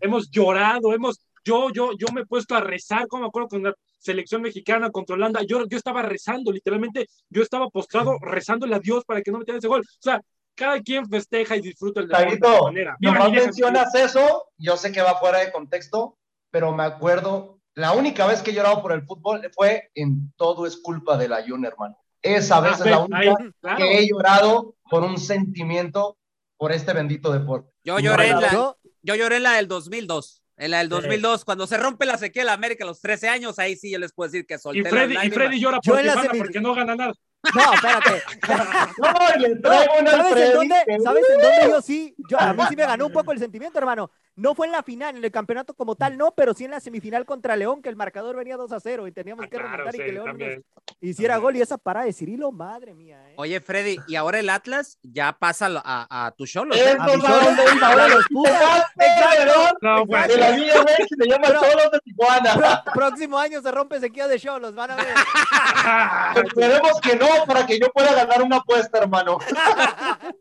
Hemos 0.00 0.30
llorado, 0.30 0.92
hemos, 0.92 1.18
yo, 1.44 1.70
yo, 1.70 1.90
yo 1.98 2.06
me 2.12 2.22
he 2.22 2.26
puesto 2.26 2.54
a 2.54 2.60
rezar, 2.60 3.06
como 3.08 3.22
me 3.22 3.28
acuerdo 3.28 3.48
con 3.48 3.62
la 3.62 3.74
selección 3.98 4.42
mexicana 4.42 4.90
contra 4.90 5.14
Holanda, 5.14 5.42
yo, 5.42 5.66
yo 5.66 5.76
estaba 5.76 6.02
rezando, 6.02 6.52
literalmente, 6.52 7.06
yo 7.30 7.42
estaba 7.42 7.68
postrado 7.68 8.18
rezándole 8.20 8.74
a 8.74 8.80
Dios 8.80 9.04
para 9.04 9.22
que 9.22 9.30
no 9.30 9.38
metieran 9.38 9.58
ese 9.58 9.68
gol. 9.68 9.80
O 9.80 10.02
sea, 10.02 10.20
cada 10.54 10.80
quien 10.82 11.08
festeja 11.08 11.56
y 11.56 11.60
disfruta 11.60 12.00
el 12.00 12.08
deporte 12.08 12.38
de 12.40 12.62
manera. 12.62 12.96
No 13.00 13.30
mencionas 13.30 13.94
eso, 13.94 14.48
yo 14.58 14.76
sé 14.76 14.92
que 14.92 15.02
va 15.02 15.18
fuera 15.18 15.38
de 15.38 15.52
contexto, 15.52 16.18
pero 16.50 16.72
me 16.72 16.82
acuerdo, 16.82 17.60
la 17.74 17.92
única 17.92 18.26
vez 18.26 18.42
que 18.42 18.50
he 18.50 18.54
llorado 18.54 18.82
por 18.82 18.92
el 18.92 19.02
fútbol 19.02 19.48
fue 19.54 19.90
en 19.94 20.32
Todo 20.36 20.66
es 20.66 20.76
culpa 20.76 21.16
de 21.16 21.28
la 21.28 21.44
Jun, 21.46 21.64
hermano. 21.64 21.96
Esa 22.20 22.60
vez 22.60 22.80
ah, 22.80 22.84
es 22.84 22.90
la 22.90 22.98
única 22.98 23.76
que 23.76 23.98
he 23.98 24.08
llorado 24.08 24.74
por 24.90 25.04
un 25.04 25.18
sentimiento 25.18 26.17
por 26.58 26.72
este 26.72 26.92
bendito 26.92 27.32
deporte. 27.32 27.72
Yo 27.84 27.98
lloré, 27.98 28.34
la, 28.34 28.50
yo, 29.02 29.14
lloré 29.14 29.40
la 29.40 29.54
del 29.54 29.68
2002. 29.68 30.42
En 30.58 30.72
la 30.72 30.78
del 30.78 30.88
2002, 30.88 31.44
cuando 31.44 31.68
se 31.68 31.78
rompe 31.78 32.04
la 32.04 32.18
sequía 32.18 32.42
de 32.42 32.46
la 32.46 32.52
América 32.52 32.82
a 32.82 32.88
los 32.88 33.00
13 33.00 33.28
años, 33.28 33.60
ahí 33.60 33.76
sí 33.76 33.92
yo 33.92 33.98
les 33.98 34.12
puedo 34.12 34.28
decir 34.28 34.44
que 34.44 34.58
solté 34.58 34.80
y 34.80 34.82
Freddy, 34.82 35.16
y 35.22 35.30
Freddy 35.30 35.60
llora 35.60 35.78
porque 36.36 36.60
no 36.60 36.74
gana 36.74 36.96
nada. 36.96 37.14
No, 37.54 37.72
espérate. 37.72 38.22
¿Sabes, 39.00 39.44
en 39.44 39.62
dónde, 40.52 40.74
¿Sabes 41.04 41.24
en 41.30 41.40
dónde 41.40 41.68
yo 41.70 41.80
sí? 41.80 42.14
Yo, 42.28 42.40
a 42.40 42.52
mí 42.52 42.62
sí 42.68 42.74
me 42.74 42.82
ganó 42.86 43.06
un 43.06 43.12
poco 43.12 43.30
el 43.30 43.38
sentimiento, 43.38 43.78
hermano. 43.78 44.10
No 44.38 44.54
fue 44.54 44.66
en 44.66 44.72
la 44.72 44.84
final, 44.84 45.16
en 45.16 45.24
el 45.24 45.32
campeonato 45.32 45.74
como 45.74 45.96
tal, 45.96 46.16
no, 46.16 46.32
pero 46.32 46.54
sí 46.54 46.64
en 46.64 46.70
la 46.70 46.78
semifinal 46.78 47.26
contra 47.26 47.56
León, 47.56 47.82
que 47.82 47.88
el 47.88 47.96
marcador 47.96 48.36
venía 48.36 48.56
2 48.56 48.70
a 48.70 48.78
0 48.78 49.08
y 49.08 49.12
teníamos 49.12 49.46
ah, 49.46 49.48
que 49.50 49.58
remontar 49.58 49.92
y 49.96 49.98
que 49.98 50.12
León 50.12 50.38
hiciera 51.00 51.38
gol 51.38 51.56
y 51.56 51.60
esa 51.60 51.76
parada 51.76 52.06
de 52.06 52.12
Cirilo, 52.12 52.52
madre 52.52 52.94
mía. 52.94 53.20
¿eh? 53.30 53.34
Oye, 53.36 53.60
Freddy, 53.60 53.98
¿y 54.06 54.14
ahora 54.14 54.38
el 54.38 54.48
Atlas 54.48 55.00
ya 55.02 55.36
pasa 55.36 55.68
a, 55.84 56.26
a 56.26 56.30
tu 56.30 56.46
show? 56.46 56.64
¿no? 56.64 56.72
A 56.72 56.76
mi 56.76 57.20
show, 57.20 57.30
ahora 57.82 58.08
los 58.08 58.24
No, 59.80 60.06
pues. 60.06 60.28
De 60.28 60.36
la 60.36 60.50
Villa 60.52 60.84
se 60.86 61.28
llama 61.28 61.48
Cholos 61.48 61.90
de 61.90 61.98
Tijuana. 62.04 62.84
Próximo 62.94 63.38
año 63.38 63.60
se 63.60 63.72
rompe 63.72 63.98
sequía 63.98 64.28
de 64.28 64.38
show, 64.38 64.60
los 64.60 64.72
van 64.72 64.92
a 64.92 64.96
ver. 64.96 66.44
Esperemos 66.46 67.00
que 67.00 67.16
no, 67.16 67.26
para 67.44 67.66
que 67.66 67.80
yo 67.80 67.88
pueda 67.92 68.14
ganar 68.14 68.40
una 68.42 68.58
apuesta, 68.58 68.98
hermano. 68.98 69.38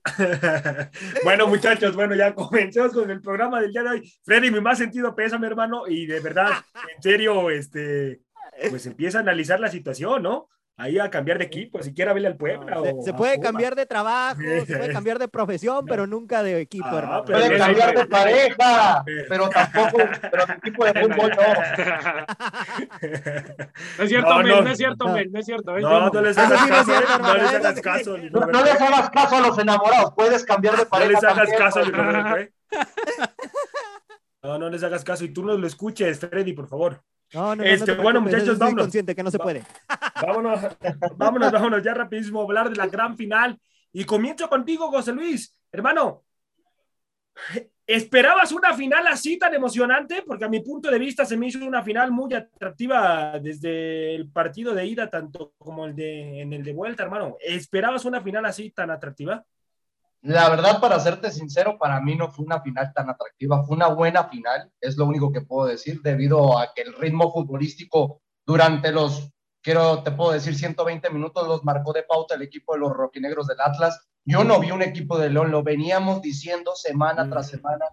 bueno, 1.24 1.48
muchachos, 1.48 1.96
bueno, 1.96 2.14
ya 2.14 2.36
comencemos 2.36 2.94
con 2.94 3.10
el 3.10 3.22
programa 3.22 3.60
del 3.60 3.72
día 3.72 3.87
Freddy, 4.24 4.52
mi 4.52 4.62
más 4.62 4.78
sentido 4.78 5.16
pesa, 5.16 5.38
mi 5.38 5.48
hermano, 5.48 5.88
y 5.88 6.06
de 6.06 6.20
verdad, 6.20 6.52
en 6.96 7.02
serio, 7.02 7.50
este, 7.50 8.22
pues 8.70 8.86
empieza 8.86 9.20
a 9.20 9.22
analizar 9.22 9.60
la 9.60 9.70
situación, 9.70 10.24
¿no? 10.24 10.50
Ahí 10.80 11.00
a 11.00 11.10
cambiar 11.10 11.40
de 11.40 11.46
equipo, 11.46 11.82
siquiera 11.82 12.14
verle 12.14 12.28
al 12.28 12.38
Puebla. 12.38 12.80
Se, 13.04 13.12
puede 13.12 13.40
cambiar 13.40 13.74
de 13.74 13.88
trabajo, 13.88 14.40
se 14.68 14.78
puede 14.78 14.94
cambiar 14.94 15.18
de 15.18 15.28
profesión, 15.28 15.88
pero 15.88 16.06
nunca 16.06 16.44
de 16.44 16.62
equipo, 16.62 16.86
ah, 16.86 17.00
hermano. 17.00 17.26
Puede 17.26 17.58
cambiar 17.58 17.98
de 17.98 18.06
pareja, 18.06 19.04
pero 19.28 19.50
tampoco, 19.50 19.98
pero 20.22 20.46
de 20.46 20.54
equipo 20.54 20.86
de 20.86 20.94
fútbol 20.94 21.32
no. 21.36 21.44
No 23.98 24.04
es 24.04 24.10
cierto, 24.10 24.44
no, 24.44 24.62
no, 24.62 24.70
es 24.70 24.78
cierto, 24.78 25.06
no, 25.08 25.18
es 25.18 25.46
cierto. 25.48 25.80
No, 25.80 26.10
no 26.12 26.22
les 26.22 26.38
hagas 26.38 26.68
caso, 26.68 26.92
no 27.18 27.34
les 27.34 27.54
hagas 27.54 27.82
caso. 27.82 28.18
No 28.18 28.64
les 28.64 28.80
hagas 28.80 29.10
caso 29.10 29.36
a 29.36 29.42
los 29.42 29.58
enamorados, 29.58 30.14
puedes 30.16 30.46
cambiar 30.46 30.78
de 30.78 30.86
pareja. 30.86 31.10
No 31.10 31.16
les 31.16 31.24
hagas 31.24 31.50
caso, 31.58 31.82
No, 34.44 34.58
no 34.58 34.70
les 34.70 34.84
hagas 34.84 35.04
caso 35.04 35.26
y 35.26 35.34
tú 35.34 35.44
no 35.44 35.58
lo 35.58 35.68
escuches, 35.68 36.20
Freddy, 36.20 36.54
por 36.54 36.68
favor. 36.68 37.02
No, 37.34 37.56
no, 37.56 37.64
este, 37.64 37.96
no 37.96 38.04
bueno, 38.04 38.22
muchachos, 38.22 38.58
vámonos. 38.58 38.86
consciente 38.86 39.16
que 39.16 39.24
no 39.24 39.32
se 39.32 39.40
puede. 39.40 39.64
Vámonos, 40.22 40.60
vámonos, 41.16 41.52
vámonos, 41.52 41.84
ya 41.84 41.94
rapidísimo 41.94 42.42
a 42.42 42.44
hablar 42.44 42.72
de 42.72 42.76
la 42.76 42.88
gran 42.88 43.16
final. 43.16 43.60
Y 43.94 44.04
comienzo 44.04 44.50
contigo, 44.50 44.90
José 44.90 45.14
Luis. 45.14 45.56
Hermano, 45.72 46.24
¿esperabas 47.86 48.52
una 48.52 48.74
final 48.74 49.06
así 49.06 49.38
tan 49.38 49.54
emocionante? 49.54 50.24
Porque 50.26 50.46
a 50.46 50.50
mi 50.50 50.62
punto 50.62 50.90
de 50.90 50.98
vista 50.98 51.24
se 51.24 51.38
me 51.38 51.48
hizo 51.48 51.64
una 51.64 51.84
final 51.84 52.12
muy 52.12 52.34
atractiva 52.34 53.38
desde 53.40 54.16
el 54.16 54.32
partido 54.32 54.74
de 54.74 54.88
ida, 54.88 55.08
tanto 55.08 55.54
como 55.60 55.86
el 55.86 55.96
de 55.96 56.42
en 56.42 56.54
el 56.54 56.64
de 56.64 56.74
vuelta, 56.74 57.04
hermano. 57.04 57.38
¿Esperabas 57.40 58.06
una 58.06 58.22
final 58.22 58.46
así 58.46 58.72
tan 58.72 58.90
atractiva? 58.90 59.46
La 60.22 60.50
verdad, 60.50 60.82
para 60.82 61.00
serte 61.00 61.30
sincero, 61.32 61.78
para 61.78 62.02
mí 62.02 62.16
no 62.16 62.32
fue 62.32 62.46
una 62.46 62.62
final 62.62 62.92
tan 62.94 63.10
atractiva, 63.10 63.64
fue 63.64 63.76
una 63.76 63.88
buena 63.88 64.28
final, 64.28 64.72
es 64.82 64.98
lo 64.98 65.06
único 65.06 65.32
que 65.32 65.42
puedo 65.42 65.68
decir, 65.68 66.02
debido 66.02 66.58
a 66.58 66.74
que 66.74 66.82
el 66.82 66.94
ritmo 66.94 67.32
futbolístico 67.32 68.22
durante 68.46 68.92
los, 68.92 69.32
quiero, 69.62 70.02
te 70.02 70.12
puedo 70.12 70.32
decir, 70.32 70.56
120 70.56 71.10
minutos 71.12 71.48
los 71.48 71.64
marcó 71.64 71.94
de 71.94 72.04
pauta 72.04 72.36
el 72.36 72.42
equipo 72.42 72.74
de 72.74 72.80
los 72.80 72.94
roquinegros 72.94 73.48
del 73.48 73.62
Atlas. 73.62 74.08
Yo 74.26 74.44
no 74.44 74.60
vi 74.60 74.72
un 74.72 74.82
equipo 74.82 75.18
de 75.20 75.30
León, 75.30 75.52
lo 75.52 75.64
veníamos 75.64 76.22
diciendo 76.22 76.76
semana 76.76 77.30
tras 77.30 77.50
semana, 77.50 77.86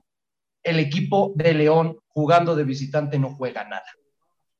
el 0.62 0.78
equipo 0.78 1.32
de 1.34 1.52
León 1.52 1.98
jugando 2.08 2.56
de 2.56 2.64
visitante 2.64 3.18
no 3.18 3.34
juega 3.34 3.64
nada. 3.64 3.86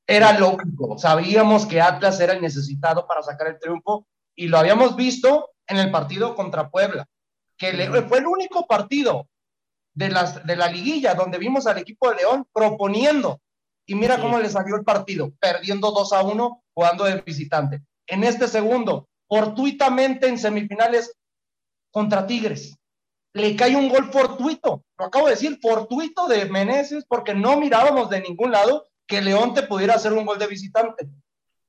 Era 0.07 0.39
lógico, 0.39 0.99
sabíamos 0.99 1.65
que 1.65 1.81
Atlas 1.81 2.21
era 2.21 2.35
el 2.35 2.43
necesitado 2.43 3.07
para 3.07 3.23
sacar 3.23 3.47
el 3.49 3.59
triunfo 3.59 4.07
y 4.37 4.49
lo 4.49 4.59
habíamos 4.59 4.97
visto 4.97 5.49
en 5.67 5.79
el 5.79 5.91
partido 5.91 6.35
contra 6.35 6.69
Puebla 6.69 7.09
que 7.73 8.03
fue 8.03 8.19
el 8.19 8.27
único 8.27 8.67
partido 8.67 9.29
de, 9.95 10.09
las, 10.09 10.45
de 10.47 10.57
la 10.57 10.69
liguilla 10.69 11.15
donde 11.15 11.39
vimos 11.39 11.67
al 11.67 11.79
equipo 11.79 12.11
de 12.11 12.17
León 12.17 12.47
proponiendo. 12.53 13.41
Y 13.87 13.95
mira 13.95 14.21
cómo 14.21 14.39
le 14.39 14.49
salió 14.49 14.77
el 14.77 14.85
partido, 14.85 15.33
perdiendo 15.39 15.91
2 15.91 16.13
a 16.15 16.23
1, 16.23 16.65
jugando 16.73 17.05
de 17.05 17.21
visitante. 17.21 17.83
En 18.07 18.25
este 18.25 18.49
segundo, 18.49 19.09
fortuitamente 19.29 20.27
en 20.27 20.39
semifinales 20.39 21.15
contra 21.91 22.27
Tigres, 22.27 22.77
le 23.35 23.57
cae 23.57 23.77
un 23.77 23.89
gol 23.89 24.11
fortuito, 24.11 24.85
lo 24.97 25.05
acabo 25.05 25.27
de 25.27 25.33
decir, 25.33 25.59
fortuito 25.61 26.29
de 26.29 26.47
Meneses, 26.47 27.05
porque 27.07 27.35
no 27.35 27.59
mirábamos 27.59 28.09
de 28.09 28.21
ningún 28.21 28.53
lado 28.53 28.89
que 29.07 29.21
León 29.21 29.55
te 29.55 29.65
pudiera 29.65 29.95
hacer 29.95 30.13
un 30.13 30.25
gol 30.25 30.39
de 30.39 30.47
visitante. 30.47 31.09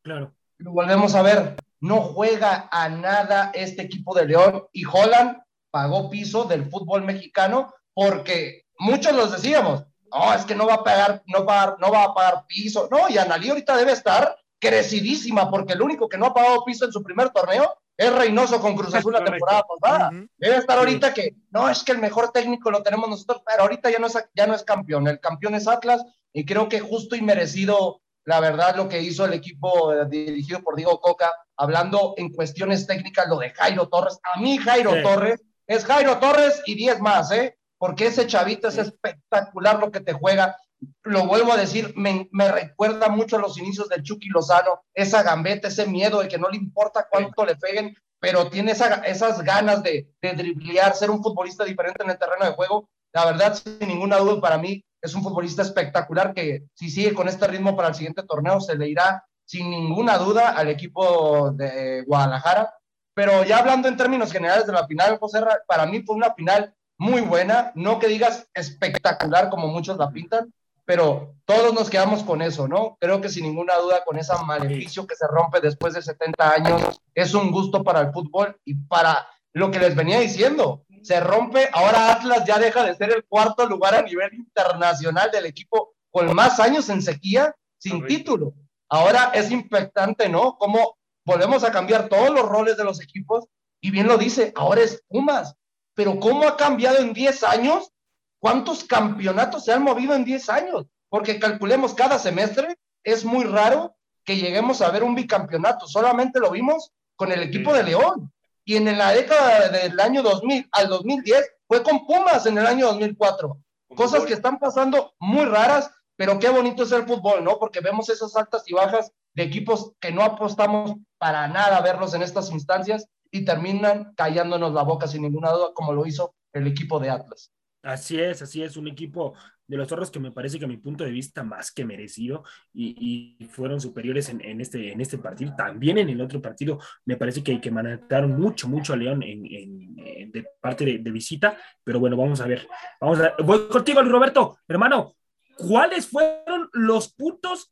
Claro. 0.03 0.33
Lo 0.57 0.71
volvemos 0.71 1.15
a 1.15 1.21
ver, 1.21 1.55
no 1.81 2.01
juega 2.01 2.69
a 2.71 2.87
nada 2.87 3.51
este 3.53 3.81
equipo 3.81 4.15
de 4.15 4.25
León 4.25 4.63
y 4.71 4.85
Holland 4.85 5.37
pagó 5.75 6.09
piso 6.09 6.45
del 6.45 6.69
fútbol 6.69 7.03
mexicano 7.03 7.73
porque 7.93 8.63
muchos 8.79 9.11
los 9.11 9.33
decíamos, 9.33 9.83
no, 10.09 10.33
es 10.33 10.45
que 10.45 10.55
no 10.55 10.65
va 10.65 10.75
a 10.75 10.83
pagar, 10.85 11.21
no 11.25 11.43
va, 11.43 11.75
no 11.81 11.91
va 11.91 12.05
a 12.05 12.13
pagar 12.13 12.45
piso. 12.47 12.87
No, 12.89 13.09
y 13.09 13.17
Analí 13.17 13.49
ahorita 13.49 13.75
debe 13.75 13.91
estar 13.91 14.37
crecidísima 14.57 15.51
porque 15.51 15.73
el 15.73 15.81
único 15.81 16.07
que 16.07 16.17
no 16.17 16.27
ha 16.27 16.33
pagado 16.33 16.63
piso 16.63 16.85
en 16.85 16.93
su 16.93 17.03
primer 17.03 17.29
torneo 17.31 17.75
es 17.97 18.09
Reynoso 18.15 18.61
con 18.61 18.73
Cruz 18.73 18.95
Azul 18.95 19.11
la 19.11 19.25
temporada 19.25 19.63
pasada. 19.63 20.11
Debe 20.37 20.55
estar 20.55 20.77
ahorita 20.77 21.13
que, 21.13 21.35
no, 21.49 21.67
es 21.67 21.83
que 21.83 21.91
el 21.91 21.97
mejor 21.97 22.31
técnico 22.31 22.71
lo 22.71 22.81
tenemos 22.81 23.09
nosotros, 23.09 23.41
pero 23.45 23.63
ahorita 23.63 23.91
ya 23.91 23.99
no, 23.99 24.07
es, 24.07 24.17
ya 24.33 24.47
no 24.47 24.55
es 24.55 24.63
campeón. 24.63 25.09
El 25.09 25.19
campeón 25.19 25.55
es 25.55 25.67
Atlas 25.67 26.05
y 26.31 26.45
creo 26.45 26.69
que 26.69 26.79
justo 26.79 27.17
y 27.17 27.21
merecido, 27.21 27.99
la 28.23 28.39
verdad, 28.39 28.77
lo 28.77 28.87
que 28.87 29.01
hizo 29.01 29.25
el 29.25 29.33
equipo 29.33 29.91
eh, 29.91 30.05
dirigido 30.07 30.61
por 30.61 30.77
Diego 30.77 31.01
Coca, 31.01 31.33
hablando 31.57 32.13
en 32.15 32.31
cuestiones 32.31 32.87
técnicas, 32.87 33.27
lo 33.27 33.39
de 33.39 33.49
Jairo 33.49 33.89
Torres. 33.89 34.17
A 34.33 34.39
mí, 34.39 34.57
Jairo 34.57 35.01
Torres, 35.03 35.41
es 35.67 35.85
Jairo 35.85 36.17
Torres 36.19 36.61
y 36.65 36.75
10 36.75 36.99
más, 37.01 37.31
¿eh? 37.31 37.57
Porque 37.77 38.07
ese 38.07 38.27
chavito 38.27 38.67
es 38.67 38.77
espectacular 38.77 39.79
lo 39.79 39.91
que 39.91 39.99
te 39.99 40.13
juega. 40.13 40.55
Lo 41.03 41.27
vuelvo 41.27 41.53
a 41.53 41.57
decir, 41.57 41.93
me, 41.95 42.27
recuerda 42.51 43.09
mucho 43.09 43.37
a 43.37 43.39
los 43.41 43.57
inicios 43.57 43.89
del 43.89 44.03
Chucky 44.03 44.29
Lozano, 44.29 44.83
esa 44.93 45.23
gambeta, 45.23 45.67
ese 45.67 45.87
miedo 45.87 46.21
de 46.21 46.27
que 46.27 46.37
no 46.37 46.49
le 46.49 46.57
importa 46.57 47.07
cuánto 47.09 47.45
le 47.45 47.55
peguen, 47.55 47.95
pero 48.19 48.49
tiene 48.49 48.71
esas 48.71 49.43
ganas 49.43 49.83
de, 49.83 50.09
de 50.21 50.33
driblear, 50.33 50.95
ser 50.95 51.09
un 51.09 51.21
futbolista 51.21 51.63
diferente 51.63 52.03
en 52.03 52.11
el 52.11 52.17
terreno 52.17 52.45
de 52.45 52.53
juego. 52.53 52.89
La 53.13 53.25
verdad, 53.25 53.53
sin 53.53 53.87
ninguna 53.87 54.17
duda, 54.17 54.41
para 54.41 54.57
mí 54.57 54.83
es 55.01 55.13
un 55.13 55.23
futbolista 55.23 55.61
espectacular 55.61 56.33
que 56.33 56.65
si 56.73 56.89
sigue 56.89 57.13
con 57.13 57.27
este 57.27 57.47
ritmo 57.47 57.75
para 57.75 57.89
el 57.89 57.95
siguiente 57.95 58.23
torneo 58.23 58.59
se 58.59 58.75
le 58.75 58.89
irá 58.89 59.23
sin 59.45 59.69
ninguna 59.69 60.17
duda 60.17 60.49
al 60.49 60.67
equipo 60.69 61.51
de 61.51 62.03
Guadalajara 62.07 62.73
pero 63.15 63.43
ya 63.45 63.59
hablando 63.59 63.87
en 63.87 63.97
términos 63.97 64.31
generales 64.31 64.67
de 64.67 64.73
la 64.73 64.85
final, 64.85 65.17
José, 65.17 65.41
para 65.67 65.85
mí 65.85 66.03
fue 66.03 66.15
una 66.15 66.33
final 66.33 66.75
muy 66.97 67.21
buena, 67.21 67.71
no 67.73 67.97
que 67.97 68.07
digas 68.07 68.47
espectacular 68.53 69.49
como 69.49 69.67
muchos 69.67 69.97
la 69.97 70.11
pintan, 70.11 70.53
pero 70.83 71.33
todos 71.45 71.73
nos 71.73 71.89
quedamos 71.89 72.23
con 72.23 72.41
eso, 72.41 72.67
¿no? 72.67 72.97
Creo 72.99 73.21
que 73.21 73.29
sin 73.29 73.45
ninguna 73.45 73.75
duda 73.77 74.03
con 74.05 74.19
ese 74.19 74.33
maleficio 74.45 75.07
que 75.07 75.15
se 75.15 75.27
rompe 75.27 75.59
después 75.61 75.93
de 75.93 76.01
70 76.01 76.51
años, 76.51 77.01
es 77.13 77.33
un 77.33 77.51
gusto 77.51 77.83
para 77.83 78.01
el 78.01 78.11
fútbol 78.11 78.59
y 78.65 78.75
para 78.75 79.27
lo 79.53 79.71
que 79.71 79.79
les 79.79 79.95
venía 79.95 80.19
diciendo. 80.19 80.85
Se 81.01 81.19
rompe, 81.21 81.69
ahora 81.71 82.11
Atlas 82.11 82.43
ya 82.45 82.59
deja 82.59 82.83
de 82.83 82.95
ser 82.95 83.11
el 83.11 83.23
cuarto 83.23 83.65
lugar 83.65 83.95
a 83.95 84.01
nivel 84.01 84.33
internacional 84.33 85.31
del 85.31 85.45
equipo 85.45 85.93
con 86.11 86.33
más 86.35 86.59
años 86.59 86.89
en 86.89 87.01
sequía 87.01 87.55
sin 87.77 88.05
título. 88.05 88.53
Ahora 88.89 89.31
es 89.33 89.49
impactante, 89.51 90.29
¿no? 90.29 90.57
Cómo 90.57 90.97
volvemos 91.25 91.63
a 91.63 91.71
cambiar 91.71 92.07
todos 92.07 92.29
los 92.29 92.47
roles 92.47 92.77
de 92.77 92.83
los 92.83 93.01
equipos 93.01 93.45
y 93.81 93.91
bien 93.91 94.07
lo 94.07 94.17
dice, 94.17 94.53
ahora 94.55 94.81
es 94.81 95.03
Pumas, 95.07 95.55
pero 95.93 96.19
¿cómo 96.19 96.47
ha 96.47 96.57
cambiado 96.57 96.97
en 96.99 97.13
10 97.13 97.43
años? 97.43 97.91
¿Cuántos 98.39 98.83
campeonatos 98.83 99.65
se 99.65 99.73
han 99.73 99.83
movido 99.83 100.13
en 100.15 100.25
10 100.25 100.49
años? 100.49 100.85
Porque 101.09 101.39
calculemos 101.39 101.93
cada 101.93 102.19
semestre, 102.19 102.77
es 103.03 103.25
muy 103.25 103.43
raro 103.45 103.95
que 104.23 104.37
lleguemos 104.37 104.81
a 104.81 104.89
ver 104.89 105.03
un 105.03 105.15
bicampeonato, 105.15 105.87
solamente 105.87 106.39
lo 106.39 106.51
vimos 106.51 106.91
con 107.15 107.31
el 107.31 107.43
equipo 107.43 107.73
de 107.73 107.83
León. 107.83 108.31
Y 108.67 108.77
en 108.77 108.97
la 108.97 109.11
década 109.11 109.69
del 109.69 109.99
año 109.99 110.23
2000 110.23 110.69
al 110.71 110.89
2010 110.89 111.51
fue 111.67 111.83
con 111.83 112.05
Pumas 112.07 112.45
en 112.47 112.57
el 112.57 112.65
año 112.65 112.87
2004. 112.87 113.57
Cosas 113.95 114.25
que 114.25 114.33
están 114.33 114.57
pasando 114.57 115.13
muy 115.19 115.45
raras 115.45 115.91
pero 116.15 116.39
qué 116.39 116.49
bonito 116.49 116.83
es 116.83 116.91
el 116.91 117.05
fútbol, 117.05 117.43
¿no? 117.43 117.59
Porque 117.59 117.81
vemos 117.81 118.09
esas 118.09 118.35
altas 118.35 118.63
y 118.67 118.73
bajas 118.73 119.11
de 119.35 119.43
equipos 119.43 119.93
que 119.99 120.11
no 120.11 120.23
apostamos 120.23 120.95
para 121.17 121.47
nada 121.47 121.77
a 121.77 121.81
verlos 121.81 122.13
en 122.13 122.23
estas 122.23 122.51
instancias 122.51 123.07
y 123.31 123.45
terminan 123.45 124.13
callándonos 124.15 124.73
la 124.73 124.83
boca 124.83 125.07
sin 125.07 125.23
ninguna 125.23 125.51
duda, 125.51 125.73
como 125.73 125.93
lo 125.93 126.05
hizo 126.05 126.33
el 126.53 126.67
equipo 126.67 126.99
de 126.99 127.09
Atlas. 127.09 127.51
Así 127.83 128.19
es, 128.19 128.41
así 128.41 128.63
es, 128.63 128.77
un 128.77 128.87
equipo 128.87 129.35
de 129.67 129.77
los 129.77 129.87
zorros 129.87 130.09
que 130.09 130.19
me 130.19 130.31
parece 130.31 130.57
que 130.57 130.65
a 130.65 130.67
mi 130.69 130.77
punto 130.77 131.03
de 131.03 131.11
vista 131.11 131.43
más 131.43 131.71
que 131.71 131.85
merecido 131.85 132.43
y, 132.73 133.37
fueron 133.51 133.79
superiores 133.79 134.29
en, 134.29 134.61
este, 134.61 134.91
en 134.91 135.01
este 135.01 135.17
partido. 135.17 135.53
También 135.55 135.97
en 135.97 136.09
el 136.09 136.21
otro 136.21 136.41
partido 136.41 136.79
me 137.05 137.17
parece 137.17 137.43
que, 137.43 137.61
que 137.61 137.71
manataron 137.71 138.39
mucho, 138.39 138.67
mucho 138.67 138.93
a 138.93 138.97
León 138.97 139.21
en, 139.23 139.95
de 140.31 140.47
parte 140.59 140.85
de, 140.85 141.11
visita, 141.11 141.57
pero 141.83 141.99
bueno, 141.99 142.17
vamos 142.17 142.41
a 142.41 142.47
ver. 142.47 142.67
Vamos 142.99 143.19
a, 143.19 143.35
voy 143.43 143.67
contigo, 143.67 144.01
Roberto, 144.01 144.57
hermano, 144.67 145.15
¿cuáles 145.57 146.07
fueron 146.07 146.69
los 146.73 147.13
puntos 147.13 147.71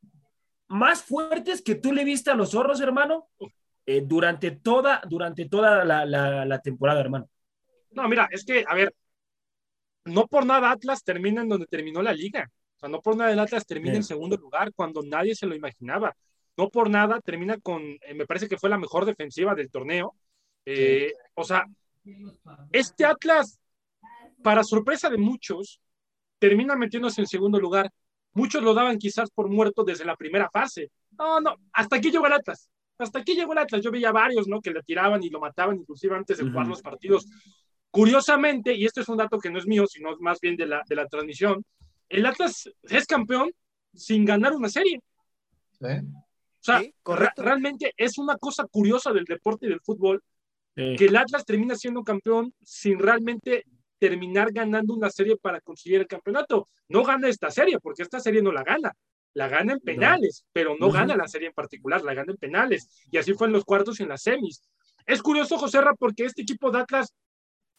más 0.73 1.03
fuertes 1.03 1.61
que 1.61 1.75
tú 1.75 1.93
le 1.93 2.03
viste 2.03 2.31
a 2.31 2.35
los 2.35 2.51
zorros, 2.51 2.81
hermano, 2.81 3.29
eh, 3.85 4.01
durante 4.05 4.51
toda, 4.51 5.01
durante 5.07 5.47
toda 5.47 5.85
la, 5.85 6.05
la 6.45 6.61
temporada, 6.61 7.01
hermano? 7.01 7.29
No, 7.91 8.07
mira, 8.07 8.27
es 8.31 8.43
que, 8.43 8.65
a 8.67 8.73
ver, 8.73 8.93
no 10.05 10.27
por 10.27 10.45
nada 10.45 10.71
Atlas 10.71 11.03
termina 11.03 11.41
en 11.41 11.49
donde 11.49 11.67
terminó 11.67 12.01
la 12.01 12.13
liga. 12.13 12.49
O 12.75 12.79
sea, 12.79 12.89
no 12.89 13.01
por 13.01 13.15
nada 13.15 13.31
el 13.31 13.39
Atlas 13.39 13.65
termina 13.65 13.95
en 13.95 14.03
segundo 14.03 14.35
lugar 14.37 14.73
cuando 14.73 15.01
nadie 15.01 15.35
se 15.35 15.45
lo 15.45 15.55
imaginaba. 15.55 16.15
No 16.57 16.69
por 16.69 16.89
nada 16.89 17.19
termina 17.21 17.57
con, 17.57 17.81
eh, 17.81 18.13
me 18.13 18.25
parece 18.25 18.47
que 18.47 18.57
fue 18.57 18.69
la 18.69 18.77
mejor 18.77 19.05
defensiva 19.05 19.55
del 19.55 19.71
torneo. 19.71 20.15
Eh, 20.65 21.13
o 21.33 21.43
sea, 21.43 21.65
este 22.71 23.05
Atlas, 23.05 23.59
para 24.41 24.63
sorpresa 24.63 25.09
de 25.09 25.17
muchos, 25.17 25.79
termina 26.39 26.75
metiéndose 26.75 27.21
en 27.21 27.27
segundo 27.27 27.59
lugar. 27.59 27.89
Muchos 28.33 28.63
lo 28.63 28.73
daban 28.73 28.97
quizás 28.97 29.29
por 29.29 29.49
muerto 29.49 29.83
desde 29.83 30.05
la 30.05 30.15
primera 30.15 30.49
fase. 30.49 30.91
No, 31.17 31.39
no, 31.39 31.55
hasta 31.71 31.97
aquí 31.97 32.11
llegó 32.11 32.25
el 32.27 32.33
Atlas. 32.33 32.69
Hasta 32.97 33.19
aquí 33.19 33.35
llegó 33.35 33.53
el 33.53 33.59
Atlas. 33.59 33.81
Yo 33.81 33.91
veía 33.91 34.11
varios, 34.11 34.47
¿no? 34.47 34.61
Que 34.61 34.71
le 34.71 34.81
tiraban 34.83 35.21
y 35.23 35.29
lo 35.29 35.39
mataban, 35.39 35.77
inclusive 35.77 36.15
antes 36.15 36.37
de 36.37 36.49
jugar 36.49 36.67
los 36.67 36.81
partidos. 36.81 37.27
Curiosamente, 37.91 38.73
y 38.73 38.85
esto 38.85 39.01
es 39.01 39.09
un 39.09 39.17
dato 39.17 39.39
que 39.39 39.51
no 39.51 39.59
es 39.59 39.67
mío, 39.67 39.85
sino 39.85 40.15
más 40.19 40.39
bien 40.39 40.55
de 40.55 40.65
la, 40.65 40.81
de 40.87 40.95
la 40.95 41.07
transmisión, 41.07 41.63
el 42.09 42.25
Atlas 42.25 42.69
es 42.83 43.05
campeón 43.05 43.51
sin 43.93 44.25
ganar 44.25 44.53
una 44.53 44.69
serie. 44.69 44.99
O 45.79 46.65
sea, 46.65 46.81
realmente 47.35 47.93
es 47.97 48.17
una 48.17 48.37
cosa 48.37 48.65
curiosa 48.65 49.11
del 49.11 49.25
deporte 49.25 49.65
y 49.65 49.69
del 49.69 49.81
fútbol 49.81 50.23
que 50.75 51.05
el 51.05 51.15
Atlas 51.15 51.45
termina 51.45 51.75
siendo 51.75 52.03
campeón 52.03 52.53
sin 52.61 52.97
realmente 52.97 53.65
terminar 53.99 54.51
ganando 54.51 54.93
una 54.93 55.09
serie 55.09 55.37
para 55.37 55.61
conseguir 55.61 56.01
el 56.01 56.07
campeonato. 56.07 56.69
No 56.89 57.03
gana 57.03 57.29
esta 57.29 57.51
serie, 57.51 57.79
porque 57.79 58.03
esta 58.03 58.19
serie 58.19 58.41
no 58.41 58.51
la 58.51 58.63
gana. 58.63 58.93
La 59.33 59.47
gana 59.47 59.73
en 59.73 59.79
penales, 59.79 60.45
pero 60.51 60.75
no 60.79 60.91
gana 60.91 61.15
la 61.15 61.27
serie 61.27 61.47
en 61.47 61.53
particular, 61.53 62.03
la 62.03 62.13
gana 62.13 62.31
en 62.31 62.37
penales. 62.37 62.87
Y 63.11 63.17
así 63.17 63.33
fue 63.33 63.47
en 63.47 63.53
los 63.53 63.65
cuartos 63.65 63.99
y 63.99 64.03
en 64.03 64.09
las 64.09 64.21
semis. 64.21 64.61
Es 65.05 65.21
curioso, 65.21 65.57
José 65.57 65.81
Ra, 65.81 65.95
porque 65.95 66.25
este 66.25 66.43
equipo 66.43 66.71
de 66.71 66.79
Atlas 66.79 67.13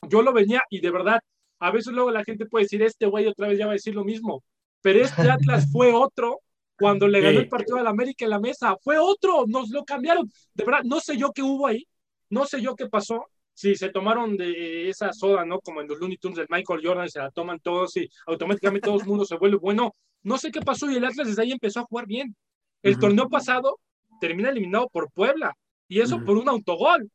yo 0.09 0.23
lo 0.23 0.33
venía 0.33 0.63
y 0.69 0.81
de 0.81 0.91
verdad, 0.91 1.21
a 1.59 1.71
veces 1.71 1.93
luego 1.93 2.11
la 2.11 2.25
gente 2.25 2.47
puede 2.47 2.65
decir, 2.65 2.83
este 2.83 3.07
güey 3.07 3.27
otra 3.27 3.49
vez 3.49 3.59
ya 3.59 3.67
va 3.67 3.73
a 3.73 3.75
decir 3.75 3.95
lo 3.95 4.05
mismo, 4.05 4.43
pero 4.83 5.01
este 5.01 5.23
Atlas 5.31 5.71
fue 5.71 5.93
otro 5.93 6.41
cuando 6.77 7.07
le 7.07 7.21
ganó 7.21 7.39
el 7.39 7.49
partido 7.49 7.79
al 7.79 7.87
América 7.87 8.25
en 8.25 8.31
la 8.31 8.41
mesa, 8.41 8.77
fue 8.83 8.99
otro, 8.99 9.45
nos 9.47 9.71
lo 9.71 9.85
cambiaron. 9.85 10.31
De 10.55 10.65
verdad, 10.65 10.83
no 10.85 11.01
sé 11.01 11.17
yo 11.17 11.33
qué 11.33 11.43
hubo 11.43 11.67
ahí, 11.67 11.87
no 12.31 12.47
sé 12.47 12.61
yo 12.61 12.75
qué 12.75 12.89
pasó, 12.89 13.29
si 13.55 13.77
se 13.77 13.89
tomaron 13.89 14.37
de 14.37 14.89
esa 14.89 15.13
soda, 15.13 15.45
¿no? 15.45 15.61
Como 15.61 15.81
en 15.81 15.89
los 15.89 15.99
Looney 15.99 16.19
Tunes 16.19 16.37
del 16.37 16.49
Michael 16.51 16.81
Jordan, 16.83 17.09
se 17.09 17.21
la 17.21 17.31
toman 17.31 17.61
todos 17.61 17.97
y 17.97 18.09
automáticamente 18.27 18.87
todo 18.87 19.01
el 19.01 19.07
mundo 19.07 19.25
se 19.25 19.37
vuelve 19.37 19.57
bueno. 19.57 19.95
No 20.23 20.39
sé 20.39 20.51
qué 20.51 20.61
pasó 20.61 20.91
y 20.91 20.97
el 20.97 21.05
Atlas 21.05 21.29
desde 21.29 21.43
ahí 21.43 21.53
empezó 21.53 21.81
a 21.81 21.85
jugar 21.85 22.07
bien. 22.07 22.35
El 22.83 22.99
torneo 22.99 23.29
pasado 23.29 23.79
termina 24.21 24.51
eliminado 24.51 24.89
por 24.89 25.11
Puebla 25.11 25.57
y 25.89 26.01
eso 26.01 26.23
por 26.25 26.37
un 26.37 26.49
autogol 26.49 27.11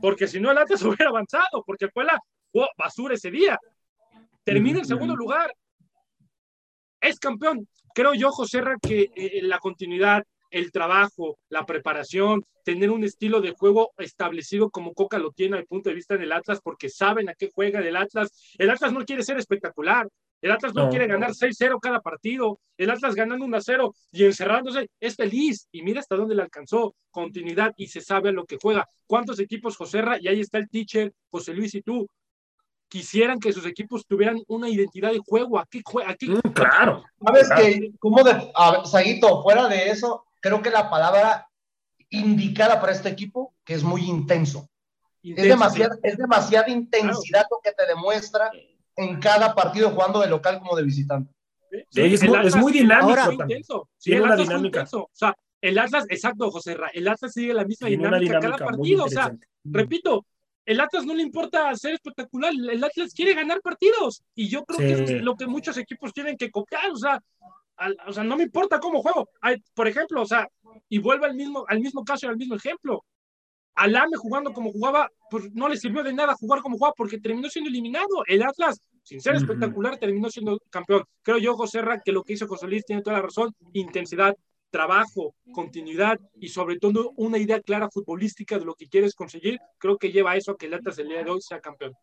porque 0.00 0.26
si 0.26 0.40
no 0.40 0.50
el 0.50 0.58
Atlas 0.58 0.82
hubiera 0.82 1.10
avanzado, 1.10 1.62
porque 1.66 1.88
fue 1.88 2.04
la 2.04 2.18
basura 2.76 3.14
ese 3.14 3.30
día. 3.30 3.58
Termina 4.44 4.80
en 4.80 4.84
segundo 4.84 5.16
lugar. 5.16 5.54
Es 7.00 7.18
campeón. 7.18 7.68
Creo 7.94 8.14
yo, 8.14 8.30
José 8.30 8.62
que 8.82 9.10
eh, 9.14 9.40
la 9.42 9.58
continuidad, 9.58 10.24
el 10.54 10.72
trabajo, 10.72 11.38
la 11.48 11.66
preparación, 11.66 12.44
tener 12.64 12.90
un 12.90 13.04
estilo 13.04 13.40
de 13.40 13.52
juego 13.52 13.92
establecido 13.98 14.70
como 14.70 14.94
Coca 14.94 15.18
lo 15.18 15.32
tiene 15.32 15.56
al 15.56 15.66
punto 15.66 15.90
de 15.90 15.96
vista 15.96 16.16
del 16.16 16.32
Atlas, 16.32 16.60
porque 16.62 16.88
saben 16.88 17.28
a 17.28 17.34
qué 17.34 17.50
juega 17.54 17.80
el 17.80 17.96
Atlas. 17.96 18.54
El 18.58 18.70
Atlas 18.70 18.92
no 18.92 19.04
quiere 19.04 19.22
ser 19.22 19.38
espectacular, 19.38 20.08
el 20.44 20.52
Atlas 20.52 20.74
no, 20.74 20.90
quiere 20.90 21.06
ganar 21.06 21.30
6-0 21.30 21.78
cada 21.80 22.00
partido. 22.02 22.60
El 22.76 22.90
Atlas 22.90 23.14
ganando 23.14 23.46
1-0 23.46 23.94
y 24.12 24.24
encerrándose 24.24 24.90
es 25.00 25.16
feliz. 25.16 25.66
Y 25.72 25.80
mira 25.80 26.00
hasta 26.00 26.16
dónde 26.16 26.34
le 26.34 26.42
alcanzó. 26.42 26.94
Continuidad 27.10 27.72
y 27.78 27.86
se 27.86 28.02
sabe 28.02 28.28
a 28.28 28.32
lo 28.32 28.44
que 28.44 28.58
juega. 28.60 28.86
¿Cuántos 29.06 29.40
equipos, 29.40 29.74
Joserra? 29.78 30.18
Y 30.20 30.28
ahí 30.28 30.40
está 30.40 30.58
el 30.58 30.68
teacher, 30.68 31.14
José 31.30 31.54
Luis 31.54 31.74
y 31.74 31.80
tú. 31.80 32.06
Quisieran 32.88 33.40
que 33.40 33.54
sus 33.54 33.64
equipos 33.64 34.06
tuvieran 34.06 34.38
una 34.46 34.68
identidad 34.68 35.12
de 35.12 35.22
juego. 35.24 35.58
¿A 35.58 35.64
qué 35.64 35.80
juega? 35.82 36.14
Mm, 36.20 36.52
claro. 36.52 37.02
Sabes 37.24 37.48
que, 37.56 37.92
como 37.98 38.22
de, 38.22 38.52
a, 38.54 38.84
Saguito, 38.84 39.42
fuera 39.42 39.66
de 39.66 39.88
eso, 39.88 40.26
creo 40.44 40.60
que 40.60 40.68
la 40.68 40.90
palabra 40.90 41.48
indicada 42.10 42.78
para 42.78 42.92
este 42.92 43.08
equipo, 43.08 43.54
que 43.64 43.72
es 43.72 43.82
muy 43.82 44.02
intenso. 44.02 44.68
es, 45.22 45.42
demasiada, 45.42 45.96
es 46.02 46.18
demasiada 46.18 46.68
intensidad 46.68 47.46
lo 47.50 47.60
que 47.64 47.72
te 47.72 47.86
demuestra 47.86 48.50
en 48.94 49.18
cada 49.20 49.54
partido 49.54 49.88
jugando 49.92 50.20
de 50.20 50.28
local 50.28 50.58
como 50.58 50.76
de 50.76 50.82
visitante. 50.82 51.32
Sí, 51.88 52.02
es, 52.02 52.56
muy, 52.56 52.72
dinámico. 52.72 53.88
Sí, 53.96 54.12
el 54.12 54.24
Atlas 54.24 54.46
dinámica. 54.46 54.86
O 54.92 55.08
sea, 55.12 55.34
el 55.62 55.78
Atlas, 55.78 56.04
exacto, 56.10 56.50
José 56.50 56.74
Ra, 56.74 56.90
el 56.92 57.08
Atlas 57.08 57.32
sigue 57.32 57.54
la 57.54 57.64
misma 57.64 57.88
dinámica, 57.88 58.38
cada 58.38 58.58
partido. 58.58 59.04
O 59.04 59.08
sea, 59.08 59.34
repito, 59.64 60.26
el 60.66 60.78
Atlas 60.78 61.06
no 61.06 61.14
le 61.14 61.22
importa 61.22 61.74
ser 61.74 61.94
espectacular, 61.94 62.52
el 62.52 62.84
Atlas 62.84 63.14
quiere 63.14 63.32
ganar 63.32 63.62
partidos. 63.62 64.22
Y 64.34 64.50
yo 64.50 64.62
creo 64.66 64.78
que 64.78 65.16
es 65.16 65.22
lo 65.22 65.36
que 65.36 65.46
muchos 65.46 65.78
equipos 65.78 66.12
tienen 66.12 66.36
que 66.36 66.50
copiar. 66.50 66.90
O 66.90 66.96
sea, 66.96 67.18
o 68.06 68.12
sea, 68.12 68.24
no 68.24 68.36
me 68.36 68.44
importa 68.44 68.80
cómo 68.80 69.02
juego. 69.02 69.28
por 69.74 69.88
ejemplo, 69.88 70.22
o 70.22 70.26
sea, 70.26 70.48
y 70.88 70.98
vuelve 70.98 71.26
al 71.26 71.34
mismo, 71.34 71.64
al 71.68 71.80
mismo 71.80 72.04
caso 72.04 72.26
y 72.26 72.28
al 72.28 72.36
mismo 72.36 72.54
ejemplo. 72.54 73.04
Alame 73.76 74.16
jugando 74.16 74.52
como 74.52 74.70
jugaba, 74.70 75.10
pues 75.30 75.52
no 75.52 75.68
le 75.68 75.76
sirvió 75.76 76.04
de 76.04 76.12
nada 76.12 76.34
jugar 76.34 76.62
como 76.62 76.76
jugaba 76.76 76.94
porque 76.96 77.18
terminó 77.18 77.48
siendo 77.48 77.68
eliminado. 77.68 78.24
El 78.26 78.42
Atlas, 78.44 78.80
sin 79.02 79.20
ser 79.20 79.34
espectacular, 79.34 79.98
terminó 79.98 80.30
siendo 80.30 80.60
campeón. 80.70 81.02
Creo 81.22 81.38
yo, 81.38 81.56
José 81.56 81.82
Ra, 81.82 82.00
que 82.00 82.12
lo 82.12 82.22
que 82.22 82.34
hizo 82.34 82.46
José 82.46 82.68
Luis 82.68 82.84
tiene 82.84 83.02
toda 83.02 83.16
la 83.16 83.22
razón. 83.22 83.52
Intensidad, 83.72 84.36
trabajo, 84.70 85.34
continuidad 85.52 86.18
y 86.40 86.48
sobre 86.48 86.78
todo 86.78 87.12
una 87.16 87.38
idea 87.38 87.60
clara 87.60 87.90
futbolística 87.90 88.58
de 88.58 88.64
lo 88.64 88.74
que 88.74 88.88
quieres 88.88 89.14
conseguir. 89.14 89.58
Creo 89.78 89.98
que 89.98 90.12
lleva 90.12 90.32
a 90.32 90.36
eso 90.36 90.52
a 90.52 90.56
que 90.56 90.66
el 90.66 90.74
Atlas 90.74 90.98
el 90.98 91.08
día 91.08 91.24
de 91.24 91.30
hoy 91.30 91.40
sea 91.40 91.60
campeón. 91.60 91.94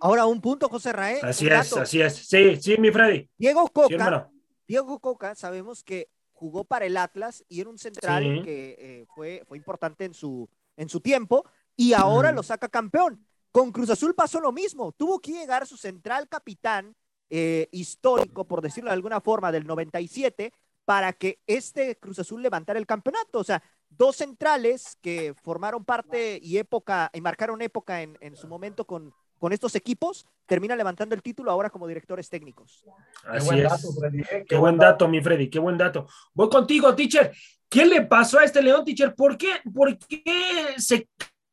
Ahora 0.00 0.26
un 0.26 0.40
punto, 0.40 0.68
José 0.68 0.92
Raé. 0.92 1.20
Así 1.22 1.46
es, 1.46 1.76
así 1.76 2.00
es. 2.02 2.14
Sí, 2.16 2.56
sí, 2.56 2.76
mi 2.78 2.90
Freddy. 2.90 3.28
Diego 3.38 3.68
Coca. 3.68 4.30
Diego 4.66 4.98
Coca, 5.00 5.34
sabemos 5.34 5.82
que 5.82 6.08
jugó 6.32 6.64
para 6.64 6.86
el 6.86 6.96
Atlas 6.96 7.44
y 7.48 7.60
era 7.60 7.70
un 7.70 7.78
central 7.78 8.42
que 8.44 8.76
eh, 8.78 9.06
fue, 9.14 9.42
fue 9.46 9.56
importante 9.56 10.04
en 10.04 10.14
su, 10.14 10.48
en 10.76 10.88
su 10.88 11.00
tiempo 11.00 11.44
y 11.76 11.92
ahora 11.92 12.32
lo 12.32 12.42
saca 12.42 12.68
campeón. 12.68 13.26
Con 13.52 13.72
Cruz 13.72 13.90
Azul 13.90 14.14
pasó 14.14 14.40
lo 14.40 14.52
mismo. 14.52 14.92
Tuvo 14.92 15.18
que 15.18 15.32
llegar 15.32 15.66
su 15.66 15.76
central 15.76 16.28
capitán 16.28 16.94
eh, 17.30 17.68
histórico, 17.72 18.46
por 18.46 18.60
decirlo 18.60 18.90
de 18.90 18.94
alguna 18.94 19.20
forma, 19.20 19.50
del 19.50 19.66
97 19.66 20.52
para 20.84 21.12
que 21.12 21.40
este 21.46 21.98
Cruz 21.98 22.18
Azul 22.18 22.42
levantara 22.42 22.78
el 22.78 22.86
campeonato. 22.86 23.38
O 23.38 23.44
sea, 23.44 23.62
dos 23.88 24.16
centrales 24.16 24.98
que 25.00 25.34
formaron 25.42 25.84
parte 25.84 26.38
y 26.42 26.58
época 26.58 27.10
y 27.14 27.20
marcaron 27.20 27.62
época 27.62 28.02
en, 28.02 28.16
en 28.20 28.36
su 28.36 28.46
momento 28.46 28.86
con, 28.86 29.14
con 29.38 29.52
estos 29.52 29.74
equipos, 29.74 30.26
termina 30.46 30.76
levantando 30.76 31.14
el 31.14 31.22
título 31.22 31.50
ahora 31.50 31.70
como 31.70 31.86
directores 31.86 32.28
técnicos. 32.28 32.84
Así 33.24 33.50
qué 33.50 33.62
es. 33.64 33.96
Freddy, 33.98 34.20
¿eh? 34.20 34.44
Qué, 34.48 34.56
buen 34.56 34.76
dato, 34.76 35.08
mi 35.08 35.20
Freddy, 35.20 35.48
qué 35.50 35.58
buen 35.58 35.76
dato. 35.76 36.06
Voy 36.34 36.48
contigo, 36.48 36.94
teacher. 36.94 37.32
¿Qué 37.68 37.84
le 37.84 38.02
pasó 38.02 38.38
a 38.38 38.44
este 38.44 38.62
León, 38.62 38.84
teacher? 38.84 39.14
¿Por 39.14 39.36
qué, 39.36 39.48
¿Por 39.74 39.98
qué 39.98 40.22
se 40.76 41.08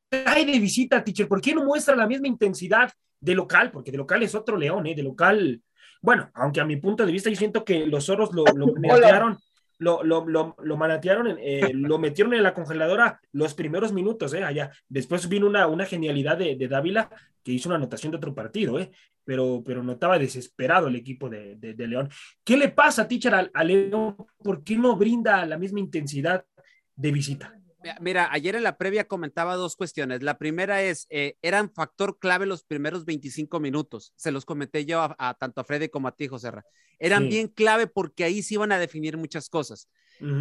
cae 0.10 0.46
de 0.46 0.60
visita, 0.60 1.04
teacher? 1.04 1.28
¿Por 1.28 1.42
qué 1.42 1.56
no 1.56 1.64
muestra 1.64 1.96
la 1.96 2.08
misma 2.08 2.28
intensidad 2.28 2.92
de 3.20 3.36
local? 3.36 3.72
Porque 3.72 3.92
de 3.92 3.98
local 3.98 4.22
es 4.24 4.36
otro 4.36 4.56
León, 4.58 4.86
¿eh? 4.88 4.96
De 4.96 5.04
local, 5.04 5.62
bueno, 6.02 6.30
aunque 6.36 6.62
a 6.62 6.66
mi 6.66 6.78
punto 6.78 7.06
de 7.06 7.12
vista 7.12 7.30
yo 7.30 7.36
siento 7.36 7.66
que 7.66 7.86
los 7.88 8.06
zorros 8.06 8.32
lo, 8.34 8.44
lo 8.54 8.74
lo, 9.84 10.04
lo, 10.04 10.26
lo, 10.26 10.56
lo 10.58 10.78
manatearon, 10.78 11.38
eh, 11.40 11.72
lo 11.74 12.00
metieron 12.00 12.34
en 12.34 12.44
la 12.44 12.54
congeladora 12.54 13.20
los 13.32 13.54
primeros 13.54 13.92
minutos, 13.92 14.34
eh, 14.34 14.44
allá. 14.44 14.72
Después 14.88 15.28
vino 15.28 15.46
una, 15.48 15.68
una 15.68 15.86
genialidad 15.86 16.38
de, 16.38 16.56
de, 16.56 16.68
Dávila 16.68 17.10
que 17.44 17.52
hizo 17.52 17.70
una 17.70 17.76
anotación 17.76 18.12
de 18.12 18.18
otro 18.18 18.34
partido, 18.34 18.80
eh, 18.80 18.92
pero, 19.26 19.62
pero 19.66 19.84
notaba 19.84 20.18
desesperado 20.18 20.88
el 20.88 20.96
equipo 20.96 21.30
de, 21.30 21.56
de, 21.56 21.88
León. 21.88 22.10
¿Qué 22.44 22.58
le 22.58 22.70
pasa, 22.70 23.08
teacher, 23.08 23.52
a, 23.54 23.64
León? 23.64 24.16
¿Por 24.38 24.64
qué 24.64 24.78
no 24.78 24.96
brinda 24.96 25.46
la 25.46 25.58
misma 25.58 25.80
intensidad 25.80 26.46
de 26.96 27.12
visita? 27.12 27.54
Mira, 28.00 28.30
ayer 28.32 28.56
en 28.56 28.64
la 28.64 28.78
previa 28.78 29.08
comentaba 29.08 29.56
dos 29.56 29.76
cuestiones. 29.76 30.24
La 30.24 30.38
primera 30.38 30.82
es, 30.82 31.08
eh, 31.10 31.38
eran 31.42 31.72
factor 31.72 32.18
clave 32.20 32.46
los 32.46 32.64
primeros 32.64 33.06
25 33.06 33.60
minutos. 33.60 34.14
Se 34.16 34.32
los 34.32 34.46
comenté 34.46 34.86
yo 34.86 35.02
a, 35.02 35.34
tanto 35.36 35.62
a 35.62 35.64
Freddy 35.64 35.90
como 35.90 36.08
a 36.08 36.16
ti, 36.16 36.28
José 36.28 36.52
Eran 37.00 37.30
bien 37.30 37.48
clave 37.48 37.88
porque 37.88 38.24
ahí 38.24 38.42
se 38.44 38.56
iban 38.56 38.72
a 38.72 38.80
definir 38.80 39.18
muchas 39.18 39.50
cosas. 39.50 39.90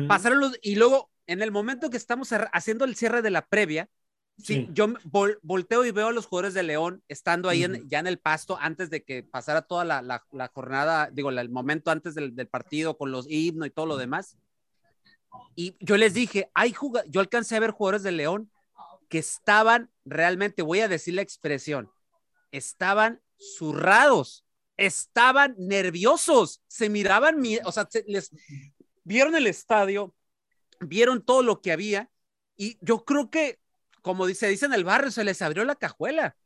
Pasaron 0.07 0.41
los, 0.41 0.59
y 0.63 0.77
luego, 0.77 1.11
en 1.27 1.43
el 1.43 1.51
momento 1.51 1.91
que 1.91 1.97
estamos 1.97 2.31
haciendo 2.53 2.85
el 2.85 2.95
cierre 2.95 3.23
de 3.23 3.31
la 3.31 3.47
previa, 3.47 3.89
sí, 4.39 4.69
yo 4.73 4.95
volteo 5.43 5.85
y 5.85 5.91
veo 5.91 6.09
a 6.09 6.13
los 6.13 6.27
jugadores 6.27 6.55
de 6.55 6.63
León 6.63 7.03
estando 7.09 7.49
ahí 7.49 7.67
ya 7.87 7.99
en 7.99 8.07
el 8.07 8.19
pasto 8.19 8.57
antes 8.61 8.91
de 8.91 9.03
que 9.03 9.23
pasara 9.23 9.63
toda 9.63 9.85
la, 9.85 10.49
jornada, 10.53 11.11
digo, 11.13 11.31
el 11.31 11.51
momento 11.51 11.91
antes 11.91 12.15
del, 12.15 12.35
del 12.37 12.49
partido 12.49 12.97
con 12.97 13.11
los 13.11 13.27
himnos 13.29 13.67
y 13.67 13.71
todo 13.71 13.87
lo 13.87 13.97
demás 13.97 14.37
y 15.55 15.77
yo 15.81 15.97
les 15.97 16.15
dije, 16.15 16.51
hay 16.55 16.75
yo 17.09 17.21
alcancé 17.21 17.57
a 17.57 17.61
ver 17.61 17.71
jugadores 17.71 18.03
de 18.03 18.13
León 18.13 18.51
que 19.09 19.19
estaban 19.19 19.91
realmente, 20.05 20.63
voy 20.63 20.81
a 20.81 20.89
decir 20.89 21.15
la 21.15 21.23
expresión, 21.23 21.91
estaban 22.51 23.21
zurrados, 23.37 24.47
estaban 24.77 25.55
nerviosos, 25.59 26.63
se 26.69 26.89
miraban, 26.89 27.43
o 27.65 27.73
sea, 27.73 27.89
les 28.07 28.31
vieron 29.05 29.37
el 29.37 29.47
estadio, 29.47 30.15
vieron 30.81 31.23
todo 31.23 31.43
lo 31.43 31.61
que 31.61 31.73
había 31.73 32.11
y 32.57 32.79
yo 32.81 33.05
creo 33.05 33.31
que, 33.31 33.61
como 34.01 34.27
dice, 34.27 34.49
dice 34.49 34.67
en 34.67 34.75
el 34.75 34.85
barrio, 34.85 35.11
se 35.11 35.25
les 35.25 35.43
abrió 35.43 35.65
la 35.65 35.77
cajuela. 35.77 36.37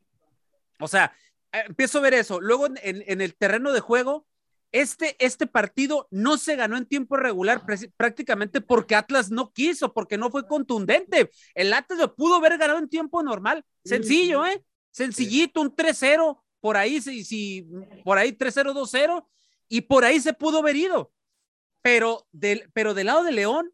O 0.79 0.87
sea, 0.87 1.15
eh, 1.51 1.63
empiezo 1.67 1.99
a 1.99 2.01
ver 2.01 2.13
eso. 2.13 2.39
Luego 2.39 2.67
en 2.67 3.21
el 3.21 3.35
terreno 3.35 3.71
de 3.71 3.79
juego, 3.79 4.27
este, 4.71 5.15
este 5.23 5.47
partido 5.47 6.07
no 6.11 6.37
se 6.37 6.55
ganó 6.55 6.77
en 6.77 6.85
tiempo 6.85 7.17
regular 7.17 7.63
prácticamente 7.95 8.61
porque 8.61 8.95
Atlas 8.95 9.31
no 9.31 9.51
quiso, 9.51 9.93
porque 9.93 10.17
no 10.17 10.29
fue 10.29 10.47
contundente. 10.47 11.31
El 11.55 11.73
Atlas 11.73 11.99
lo 11.99 12.15
pudo 12.15 12.35
haber 12.35 12.57
ganado 12.57 12.79
en 12.79 12.89
tiempo 12.89 13.23
normal. 13.23 13.63
Sencillo, 13.83 14.45
¿eh? 14.45 14.63
Sencillito, 14.91 15.61
un 15.61 15.75
3-0, 15.75 16.41
por 16.59 16.75
ahí, 16.75 17.01
si, 17.01 17.23
si, 17.23 17.67
por 18.03 18.17
ahí 18.17 18.31
3-0, 18.31 18.73
2-0, 18.73 19.27
y 19.69 19.81
por 19.81 20.03
ahí 20.05 20.19
se 20.19 20.33
pudo 20.33 20.59
haber 20.59 20.75
ido. 20.75 21.11
Pero 21.81 22.27
del, 22.31 22.69
pero 22.73 22.93
del 22.93 23.07
lado 23.07 23.23
de 23.23 23.31
León, 23.31 23.71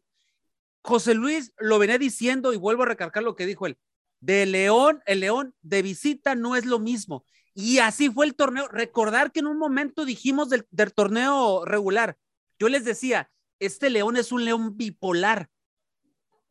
José 0.82 1.14
Luis 1.14 1.52
lo 1.58 1.78
venía 1.78 1.98
diciendo 1.98 2.52
y 2.52 2.58
vuelvo 2.58 2.82
a 2.82 2.86
recargar 2.86 3.24
lo 3.24 3.36
que 3.36 3.46
dijo 3.46 3.66
él. 3.66 3.78
De 4.20 4.46
León, 4.46 5.02
el 5.06 5.20
León 5.20 5.54
de 5.62 5.82
visita 5.82 6.34
no 6.34 6.56
es 6.56 6.66
lo 6.66 6.78
mismo. 6.78 7.24
Y 7.54 7.78
así 7.78 8.10
fue 8.10 8.26
el 8.26 8.34
torneo. 8.34 8.68
Recordar 8.68 9.30
que 9.30 9.40
en 9.40 9.46
un 9.46 9.58
momento 9.58 10.04
dijimos 10.04 10.50
del, 10.50 10.66
torneo 10.92 11.64
regular, 11.64 12.18
yo 12.58 12.68
les 12.68 12.84
decía, 12.84 13.30
este 13.60 13.90
león 13.90 14.16
es 14.16 14.32
un 14.32 14.44
león 14.44 14.76
bipolar. 14.76 15.48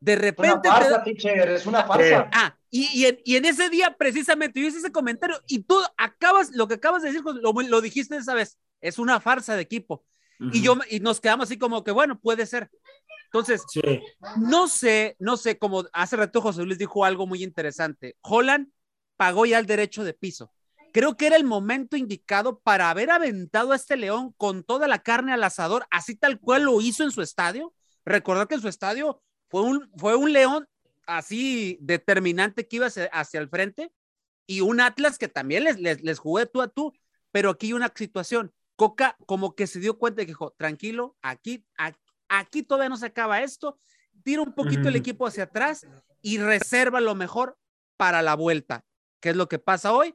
De 0.00 0.16
repente. 0.16 0.68
Una 0.68 0.80
farsa, 0.80 1.02
teacher, 1.02 1.50
es 1.50 1.66
una 1.66 1.84
farsa. 1.84 2.28
Ah, 2.32 2.56
y, 2.70 3.04
en, 3.04 3.44
ese 3.44 3.68
día, 3.70 3.94
precisamente, 3.96 4.60
yo 4.60 4.66
hice 4.66 4.78
ese 4.78 4.92
comentario 4.92 5.40
y 5.46 5.60
tú 5.60 5.76
acabas, 5.96 6.50
lo 6.54 6.66
que 6.66 6.74
acabas 6.74 7.02
de 7.02 7.12
decir, 7.12 7.22
lo, 7.24 7.52
lo 7.52 7.80
dijiste 7.80 8.16
esa 8.16 8.34
vez, 8.34 8.58
es 8.80 8.98
una 8.98 9.20
farsa 9.20 9.56
de 9.56 9.62
equipo. 9.62 10.04
Y 10.52 10.62
yo, 10.62 10.76
y 10.90 11.00
nos 11.00 11.20
quedamos 11.20 11.44
así 11.44 11.58
como 11.58 11.84
que, 11.84 11.92
bueno, 11.92 12.18
puede 12.18 12.44
ser. 12.46 12.70
Entonces, 13.26 13.62
no 14.36 14.68
sé, 14.68 15.16
no 15.18 15.36
sé, 15.36 15.58
como 15.58 15.84
hace 15.92 16.16
rato 16.16 16.40
José 16.40 16.64
Luis 16.64 16.78
dijo 16.78 17.04
algo 17.04 17.26
muy 17.26 17.42
interesante. 17.42 18.16
Holland 18.20 18.68
pagó 19.16 19.46
ya 19.46 19.58
el 19.58 19.66
derecho 19.66 20.04
de 20.04 20.12
piso 20.12 20.52
creo 20.94 21.16
que 21.16 21.26
era 21.26 21.34
el 21.34 21.42
momento 21.42 21.96
indicado 21.96 22.60
para 22.60 22.88
haber 22.88 23.10
aventado 23.10 23.72
a 23.72 23.76
este 23.76 23.96
león 23.96 24.32
con 24.36 24.62
toda 24.62 24.86
la 24.86 25.00
carne 25.00 25.32
al 25.32 25.42
asador, 25.42 25.88
así 25.90 26.14
tal 26.14 26.38
cual 26.38 26.62
lo 26.62 26.80
hizo 26.80 27.02
en 27.02 27.10
su 27.10 27.20
estadio. 27.20 27.74
Recordar 28.04 28.46
que 28.46 28.54
en 28.54 28.60
su 28.60 28.68
estadio 28.68 29.20
fue 29.48 29.62
un, 29.62 29.90
fue 29.96 30.14
un 30.14 30.32
león 30.32 30.68
así 31.04 31.78
determinante 31.80 32.68
que 32.68 32.76
iba 32.76 32.86
hacia, 32.86 33.40
el 33.40 33.48
frente 33.48 33.92
y 34.46 34.60
un 34.60 34.80
Atlas 34.80 35.18
que 35.18 35.26
también 35.26 35.64
les, 35.64 35.80
les, 35.80 36.00
les 36.00 36.20
jugué 36.20 36.46
tú 36.46 36.62
a 36.62 36.68
tú, 36.68 36.92
pero 37.32 37.50
aquí 37.50 37.66
hay 37.66 37.72
una 37.72 37.92
situación. 37.92 38.54
Coca 38.76 39.16
como 39.26 39.56
que 39.56 39.66
se 39.66 39.80
dio 39.80 39.98
cuenta 39.98 40.22
y 40.22 40.26
dijo, 40.26 40.54
tranquilo, 40.56 41.16
aquí, 41.22 41.66
aquí, 42.28 42.62
todavía 42.62 42.88
no 42.88 42.96
se 42.96 43.06
acaba 43.06 43.42
esto, 43.42 43.80
tira 44.22 44.42
un 44.42 44.54
poquito 44.54 44.88
el 44.90 44.94
equipo 44.94 45.26
hacia 45.26 45.44
atrás 45.44 45.88
y 46.22 46.38
reserva 46.38 47.00
lo 47.00 47.16
mejor 47.16 47.58
para 47.96 48.22
la 48.22 48.36
vuelta. 48.36 48.84
¿Qué 49.18 49.30
es 49.30 49.36
lo 49.36 49.48
que 49.48 49.58
pasa 49.58 49.92
hoy? 49.92 50.14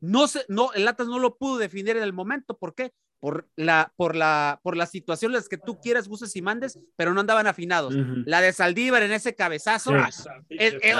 No 0.00 0.26
se, 0.28 0.44
no, 0.48 0.72
el 0.72 0.88
Atlas 0.88 1.08
no 1.08 1.18
lo 1.18 1.36
pudo 1.36 1.58
definir 1.58 1.96
en 1.96 2.02
el 2.02 2.12
momento. 2.12 2.56
¿Por 2.56 2.74
qué? 2.74 2.92
Por 3.20 3.50
la, 3.54 3.92
por 3.96 4.16
la, 4.16 4.60
por 4.62 4.78
las 4.78 4.90
situaciones 4.90 5.46
que 5.46 5.58
tú 5.58 5.78
quieras, 5.78 6.08
gustes 6.08 6.34
y 6.36 6.42
mandes, 6.42 6.78
pero 6.96 7.12
no 7.12 7.20
andaban 7.20 7.46
afinados. 7.46 7.94
La 8.24 8.40
de 8.40 8.50
Saldívar 8.50 9.02
en 9.02 9.12
ese 9.12 9.34
cabezazo. 9.34 9.92
Ah, 9.94 10.08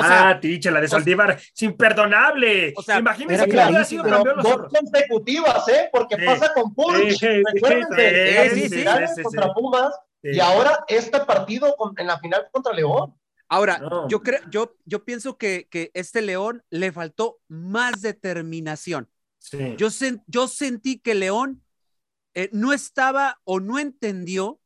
ah 0.02 0.38
ticha, 0.38 0.70
la 0.70 0.82
de 0.82 0.88
Saldívar 0.88 1.30
es 1.30 1.62
imperdonable. 1.62 2.74
O 2.76 2.82
sea, 2.82 2.98
imagínense 2.98 3.48
que 3.48 3.58
había 3.58 3.84
sido 3.84 4.04
campeón 4.04 4.42
dos 4.42 4.68
consecutivas, 4.68 5.66
¿eh? 5.68 5.88
Porque 5.90 6.18
pasa 6.18 6.52
con. 6.52 6.74
Sí, 7.08 8.68
sí, 8.68 8.84
contra 9.22 9.54
Pumas. 9.54 9.94
Y 10.22 10.38
ahora 10.40 10.84
este 10.88 11.20
partido 11.20 11.74
en 11.96 12.06
la 12.06 12.18
final 12.18 12.48
contra 12.52 12.74
León. 12.74 13.14
Ahora, 13.52 13.82
yo 14.08 14.22
creo, 14.22 14.38
yo, 14.48 14.76
yo 14.84 15.04
pienso 15.04 15.36
que, 15.36 15.66
que 15.68 15.90
este 15.94 16.22
León 16.22 16.62
le 16.70 16.92
faltó 16.92 17.40
más 17.48 18.00
determinación. 18.00 19.10
Yo, 19.76 19.88
yo 20.28 20.48
sentí 20.48 21.00
que 21.00 21.16
León 21.16 21.62
eh, 22.34 22.48
no 22.52 22.72
estaba 22.72 23.40
o 23.42 23.58
no 23.58 23.80
entendió 23.80 24.60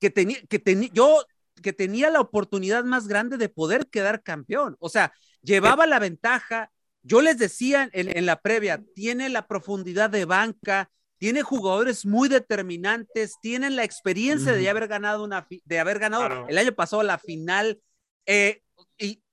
que 0.00 0.10
tenía, 0.10 0.38
que 0.50 0.58
tenía, 0.58 0.90
yo 0.92 1.24
que 1.62 1.72
tenía 1.72 2.10
la 2.10 2.20
oportunidad 2.20 2.84
más 2.84 3.08
grande 3.08 3.38
de 3.38 3.48
poder 3.48 3.86
quedar 3.88 4.22
campeón. 4.22 4.76
O 4.80 4.90
sea, 4.90 5.14
llevaba 5.42 5.86
la 5.86 5.98
ventaja. 5.98 6.70
Yo 7.02 7.22
les 7.22 7.38
decía 7.38 7.88
en, 7.92 8.26
la 8.26 8.42
previa, 8.42 8.82
tiene 8.94 9.30
la 9.30 9.46
profundidad 9.46 10.10
de 10.10 10.26
banca, 10.26 10.90
tiene 11.16 11.40
jugadores 11.40 12.04
muy 12.04 12.28
determinantes, 12.28 13.36
tienen 13.40 13.76
la 13.76 13.84
experiencia 13.84 14.52
de 14.52 14.68
haber 14.68 14.88
ganado 14.88 15.24
una, 15.24 15.46
de 15.64 15.78
haber 15.78 15.98
ganado 15.98 16.46
el 16.48 16.58
año 16.58 16.72
pasado 16.72 17.02
la 17.02 17.16
final 17.18 17.80
eh, 18.26 18.62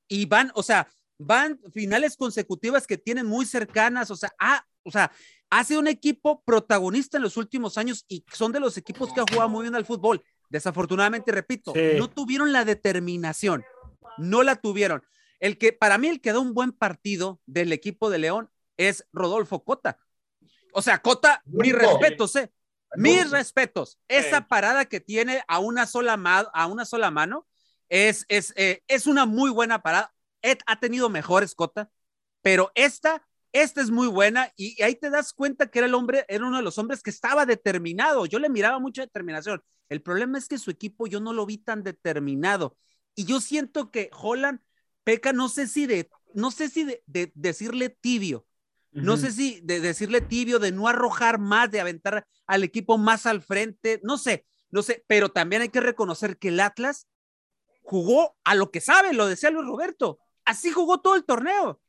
y, 0.10 0.26
van, 0.26 0.52
o 0.56 0.64
sea, 0.64 0.88
van 1.18 1.60
finales 1.74 2.16
consecutivas 2.16 2.88
que 2.88 2.98
tienen 2.98 3.26
muy 3.26 3.46
cercanas, 3.46 4.10
o 4.10 4.16
sea, 4.16 4.32
ah, 4.40 4.66
o 4.84 4.92
sea, 4.92 5.12
ha 5.50 5.64
sido 5.64 5.82
un 5.82 5.88
equipo 5.88 6.42
protagonista 6.44 7.18
en 7.18 7.24
los 7.24 7.36
últimos 7.36 7.78
años 7.78 8.06
y 8.08 8.24
son 8.34 8.52
de 8.52 8.62
los 8.62 8.78
equipos 8.78 9.12
que 9.12 9.20
ha 9.20 9.26
jugado 9.30 9.50
muy 9.50 9.64
bien 9.64 9.76
al 9.76 9.86
fútbol. 9.86 10.24
Desafortunadamente, 10.50 11.32
repito, 11.34 11.74
no 11.98 12.10
tuvieron 12.10 12.54
la 12.54 12.64
determinación, 12.64 13.66
no 14.18 14.44
la 14.44 14.56
tuvieron. 14.56 15.04
El 15.40 15.58
que, 15.58 15.74
para 15.74 15.98
mí, 15.98 16.08
el 16.08 16.22
que 16.22 16.32
da 16.32 16.40
un 16.40 16.54
buen 16.54 16.72
partido 16.72 17.42
del 17.46 17.74
equipo 17.74 18.10
de 18.10 18.20
León 18.20 18.50
es 18.78 19.06
Rodolfo 19.12 19.64
Cota. 19.64 20.00
O 20.72 20.82
sea, 20.82 21.02
Cota, 21.02 21.42
mis 21.46 21.74
respetos, 21.74 22.36
¿eh? 22.38 22.52
Mis 22.96 23.30
respetos. 23.30 24.00
Esa 24.08 24.48
parada 24.48 24.86
que 24.86 25.00
tiene 25.00 25.44
a 25.48 25.60
una 25.60 25.86
sola, 25.86 26.14
a 26.54 26.68
una 26.68 26.86
sola 26.86 27.12
mano, 27.12 27.46
es, 27.90 28.26
es, 28.28 28.54
eh, 28.56 28.84
es 28.88 29.08
una 29.08 29.26
muy 29.26 29.52
buena 29.52 29.82
parada. 29.82 30.14
Ed 30.42 30.60
ha 30.66 30.80
tenido 30.80 31.10
mejores, 31.10 31.56
Cota, 31.56 31.90
pero 32.42 32.72
esta, 32.76 33.26
esta 33.52 33.82
es 33.82 33.90
muy 33.90 34.08
buena 34.08 34.52
y, 34.56 34.82
ahí 34.82 34.96
te 34.96 35.10
das 35.10 35.34
cuenta 35.34 35.68
que 35.68 35.80
era 35.80 35.88
el 35.88 35.94
hombre, 35.94 36.26
era 36.28 36.46
uno 36.46 36.58
de 36.58 36.64
los 36.64 36.78
hombres 36.78 37.02
que 37.02 37.10
estaba 37.10 37.46
determinado. 37.46 38.26
Yo 38.26 38.40
le 38.40 38.50
miraba 38.50 38.80
mucha 38.80 39.02
determinación. 39.02 39.62
El 39.90 40.02
problema 40.02 40.38
es 40.38 40.48
que 40.48 40.58
su 40.58 40.72
equipo 40.72 41.08
yo 41.08 41.20
no 41.20 41.34
lo 41.34 41.46
vi 41.46 41.58
tan 41.58 41.84
determinado. 41.84 42.78
Y 43.16 43.26
yo 43.26 43.42
siento 43.42 43.92
que 43.92 44.10
Holland 44.14 44.60
peca, 45.04 45.34
no 45.34 45.50
sé 45.50 45.68
si 45.68 45.88
de, 45.88 46.10
no 46.34 46.52
sé 46.52 46.70
si 46.70 46.84
de, 46.84 47.32
decirle 47.34 47.90
tibio, 47.90 48.46
no 48.92 49.16
sé 49.16 49.32
si 49.32 49.60
de 49.62 49.80
decirle 49.80 50.22
tibio, 50.22 50.60
de 50.60 50.72
no 50.72 50.88
arrojar 50.88 51.40
más, 51.40 51.70
de 51.70 51.80
aventar 51.80 52.26
al 52.48 52.64
equipo 52.64 52.98
más 52.98 53.26
al 53.26 53.42
frente, 53.42 54.00
no 54.04 54.18
sé, 54.18 54.46
no 54.72 54.82
sé, 54.82 55.04
pero 55.08 55.30
también 55.30 55.62
hay 55.62 55.70
que 55.70 55.82
reconocer 55.82 56.38
que 56.38 56.50
el 56.50 56.60
Atlas 56.60 57.08
jugó 57.88 58.36
a 58.44 58.54
lo 58.54 58.70
que 58.70 58.82
sabe, 58.82 59.14
lo 59.14 59.28
decía 59.28 59.50
Luis 59.50 59.66
Roberto. 59.66 60.20
Así 60.44 60.72
jugó 60.72 61.00
todo 61.00 61.16
el 61.16 61.24
torneo. 61.24 61.80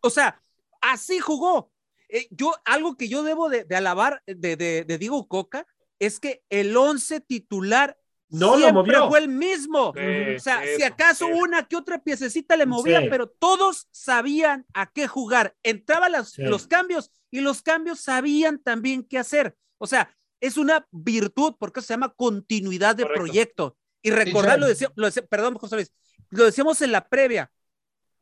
O 0.00 0.08
sea, 0.08 0.42
así 0.80 1.18
jugó. 1.18 1.70
Eh, 2.08 2.26
yo, 2.30 2.54
algo 2.64 2.96
que 2.96 3.08
yo 3.08 3.22
debo 3.22 3.50
de, 3.50 3.66
alabar 3.76 4.22
de, 4.26 4.56
de, 4.56 4.98
Diego 4.98 5.28
Coca 5.28 5.66
es 5.98 6.20
que 6.20 6.42
el 6.48 6.74
once 6.74 7.20
titular 7.20 7.98
no 8.30 8.56
lo 8.56 8.72
movió. 8.72 9.10
fue 9.10 9.18
el 9.18 9.28
mismo. 9.28 9.90
o 9.90 10.38
sea, 10.38 10.62
si 10.74 10.82
acaso 10.82 11.26
una 11.26 11.68
que 11.68 11.76
otra 11.76 12.02
piececita 12.02 12.56
le 12.56 12.64
movía, 12.64 13.02
pero 13.10 13.28
todos 13.28 13.88
sabían 13.90 14.64
a 14.72 14.90
qué 14.90 15.06
jugar. 15.06 15.54
Entraban 15.62 16.12
los 16.38 16.66
cambios 16.66 17.10
y 17.30 17.40
los 17.40 17.60
cambios 17.60 18.00
sabían 18.00 18.58
también 18.58 19.04
qué 19.04 19.18
hacer. 19.18 19.54
O 19.76 19.86
sea, 19.86 20.16
es 20.40 20.56
una 20.56 20.86
virtud 20.90 21.56
porque 21.58 21.82
se 21.82 21.92
llama 21.92 22.14
continuidad 22.14 22.96
de 22.96 23.04
proyecto. 23.04 23.76
Y 24.02 24.10
recordar, 24.10 24.58
lo, 24.58 24.66
decía, 24.66 25.26
perdón, 25.28 25.54
José 25.54 25.76
Luis, 25.76 25.92
lo 26.30 26.44
decíamos 26.44 26.80
en 26.82 26.92
la 26.92 27.08
previa. 27.08 27.50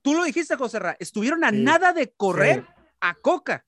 Tú 0.02 0.14
lo 0.14 0.24
dijiste, 0.24 0.56
José 0.56 0.78
Ra, 0.78 0.96
estuvieron 0.98 1.44
a 1.44 1.50
nada 1.50 1.92
de 1.92 2.12
correr 2.12 2.66
a 3.00 3.14
Coca, 3.14 3.66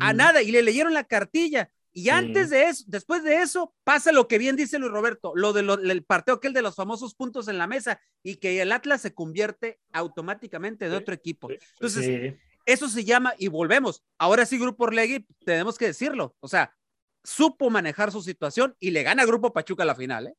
a 0.00 0.12
nada, 0.12 0.42
y 0.42 0.52
le 0.52 0.62
leyeron 0.62 0.94
la 0.94 1.04
cartilla. 1.04 1.70
Y 1.92 2.08
antes 2.10 2.50
de 2.50 2.64
eso, 2.68 2.84
después 2.86 3.24
de 3.24 3.42
eso, 3.42 3.74
pasa 3.82 4.12
lo 4.12 4.28
que 4.28 4.38
bien 4.38 4.54
dice 4.56 4.78
Luis 4.78 4.92
Roberto, 4.92 5.32
lo 5.34 5.52
del 5.52 6.04
partido 6.04 6.36
aquel 6.36 6.52
de 6.52 6.62
los 6.62 6.76
famosos 6.76 7.14
puntos 7.14 7.48
en 7.48 7.58
la 7.58 7.66
mesa 7.66 8.00
y 8.22 8.36
que 8.36 8.62
el 8.62 8.72
Atlas 8.72 9.02
se 9.02 9.12
convierte 9.12 9.80
automáticamente 9.92 10.86
en 10.86 10.92
otro 10.92 11.14
equipo. 11.14 11.48
Entonces, 11.50 12.34
eso 12.64 12.88
se 12.88 13.04
llama, 13.04 13.34
y 13.38 13.48
volvemos, 13.48 14.04
ahora 14.18 14.46
sí 14.46 14.58
Grupo 14.58 14.84
Orlegui, 14.84 15.26
tenemos 15.44 15.76
que 15.76 15.86
decirlo, 15.86 16.36
o 16.40 16.48
sea, 16.48 16.76
supo 17.24 17.70
manejar 17.70 18.12
su 18.12 18.22
situación 18.22 18.76
y 18.78 18.90
le 18.90 19.02
gana 19.02 19.24
Grupo 19.24 19.52
Pachuca 19.52 19.82
a 19.82 19.86
la 19.86 19.94
final, 19.94 20.28
¿eh? 20.28 20.34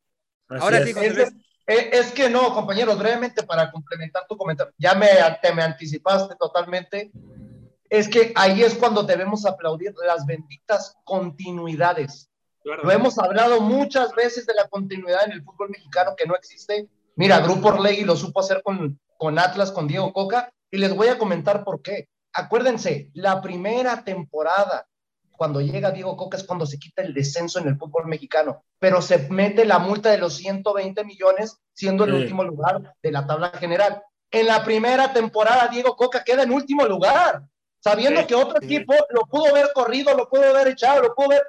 Ahora 0.60 0.86
sí, 0.86 0.94
es, 1.68 2.12
que 2.12 2.30
no, 2.30 2.54
compañeros, 2.54 2.98
brevemente 2.98 3.44
para 3.44 3.72
complementar 3.72 4.26
tu 4.28 4.36
comentario, 4.36 4.74
ya 4.78 4.94
me, 4.96 5.08
te 5.42 5.54
me 5.54 5.64
anticipaste 5.64 6.36
totalmente 6.36 7.12
es 7.92 8.08
que 8.08 8.32
ahí 8.36 8.64
es 8.64 8.74
cuando 8.76 9.04
debemos 9.04 9.46
aplaudir 9.46 9.94
las 10.08 10.26
benditas 10.26 10.96
continuidades. 11.04 12.30
Lo 12.64 12.90
hemos 12.90 13.20
hablado 13.20 13.60
muchas 13.60 14.16
veces 14.16 14.46
de 14.46 14.54
la 14.54 14.70
continuidad 14.70 15.26
en 15.26 15.34
el 15.34 15.44
fútbol 15.44 15.72
mexicano 15.72 16.16
que 16.16 16.26
no 16.26 16.34
existe. 16.36 16.88
Mira, 17.18 17.42
Grupo 17.42 17.68
Orlegui 17.68 18.06
lo 18.06 18.16
supo 18.16 18.40
hacer 18.40 18.64
con, 18.64 18.98
con 19.18 19.38
Atlas, 19.38 19.74
con 19.74 19.90
Diego 19.90 20.14
Coca, 20.14 20.54
y 20.72 20.78
les 20.78 20.96
voy 20.96 21.10
a 21.10 21.18
comentar 21.18 21.66
por 21.66 21.82
qué. 21.82 22.08
Acuérdense, 22.32 23.10
la 23.14 23.42
primera 23.42 24.06
temporada, 24.06 24.88
cuando 25.42 25.60
llega 25.60 25.90
Diego 25.90 26.16
Coca, 26.16 26.38
es 26.38 26.44
cuando 26.44 26.68
se 26.68 26.78
quita 26.78 27.02
el 27.02 27.16
descenso 27.16 27.58
en 27.58 27.68
el 27.68 27.76
fútbol 27.76 28.06
mexicano, 28.06 28.64
pero 28.78 29.02
se 29.02 29.28
mete 29.30 29.66
la 29.66 29.80
multa 29.80 30.12
de 30.12 30.20
los 30.20 30.36
120 30.36 31.04
millones, 31.04 31.58
siendo 31.74 32.04
el 32.04 32.14
último 32.14 32.44
lugar 32.44 32.94
de 33.02 33.12
la 33.12 33.26
tabla 33.26 33.50
general. 33.50 34.04
En 34.30 34.46
la 34.46 34.64
primera 34.64 35.12
temporada, 35.14 35.68
Diego 35.68 35.96
Coca 35.96 36.24
queda 36.24 36.44
en 36.44 36.52
último 36.52 36.86
lugar 36.86 37.42
sabiendo 37.80 38.28
que 38.28 38.36
otro 38.36 38.62
equipo 38.62 38.94
lo 39.10 39.22
pudo 39.22 39.48
haber 39.48 39.72
corrido, 39.74 40.16
lo 40.16 40.30
pudo 40.30 40.44
haber 40.44 40.68
echado, 40.68 41.02
lo 41.02 41.16
pudo 41.16 41.32
haber 41.32 41.44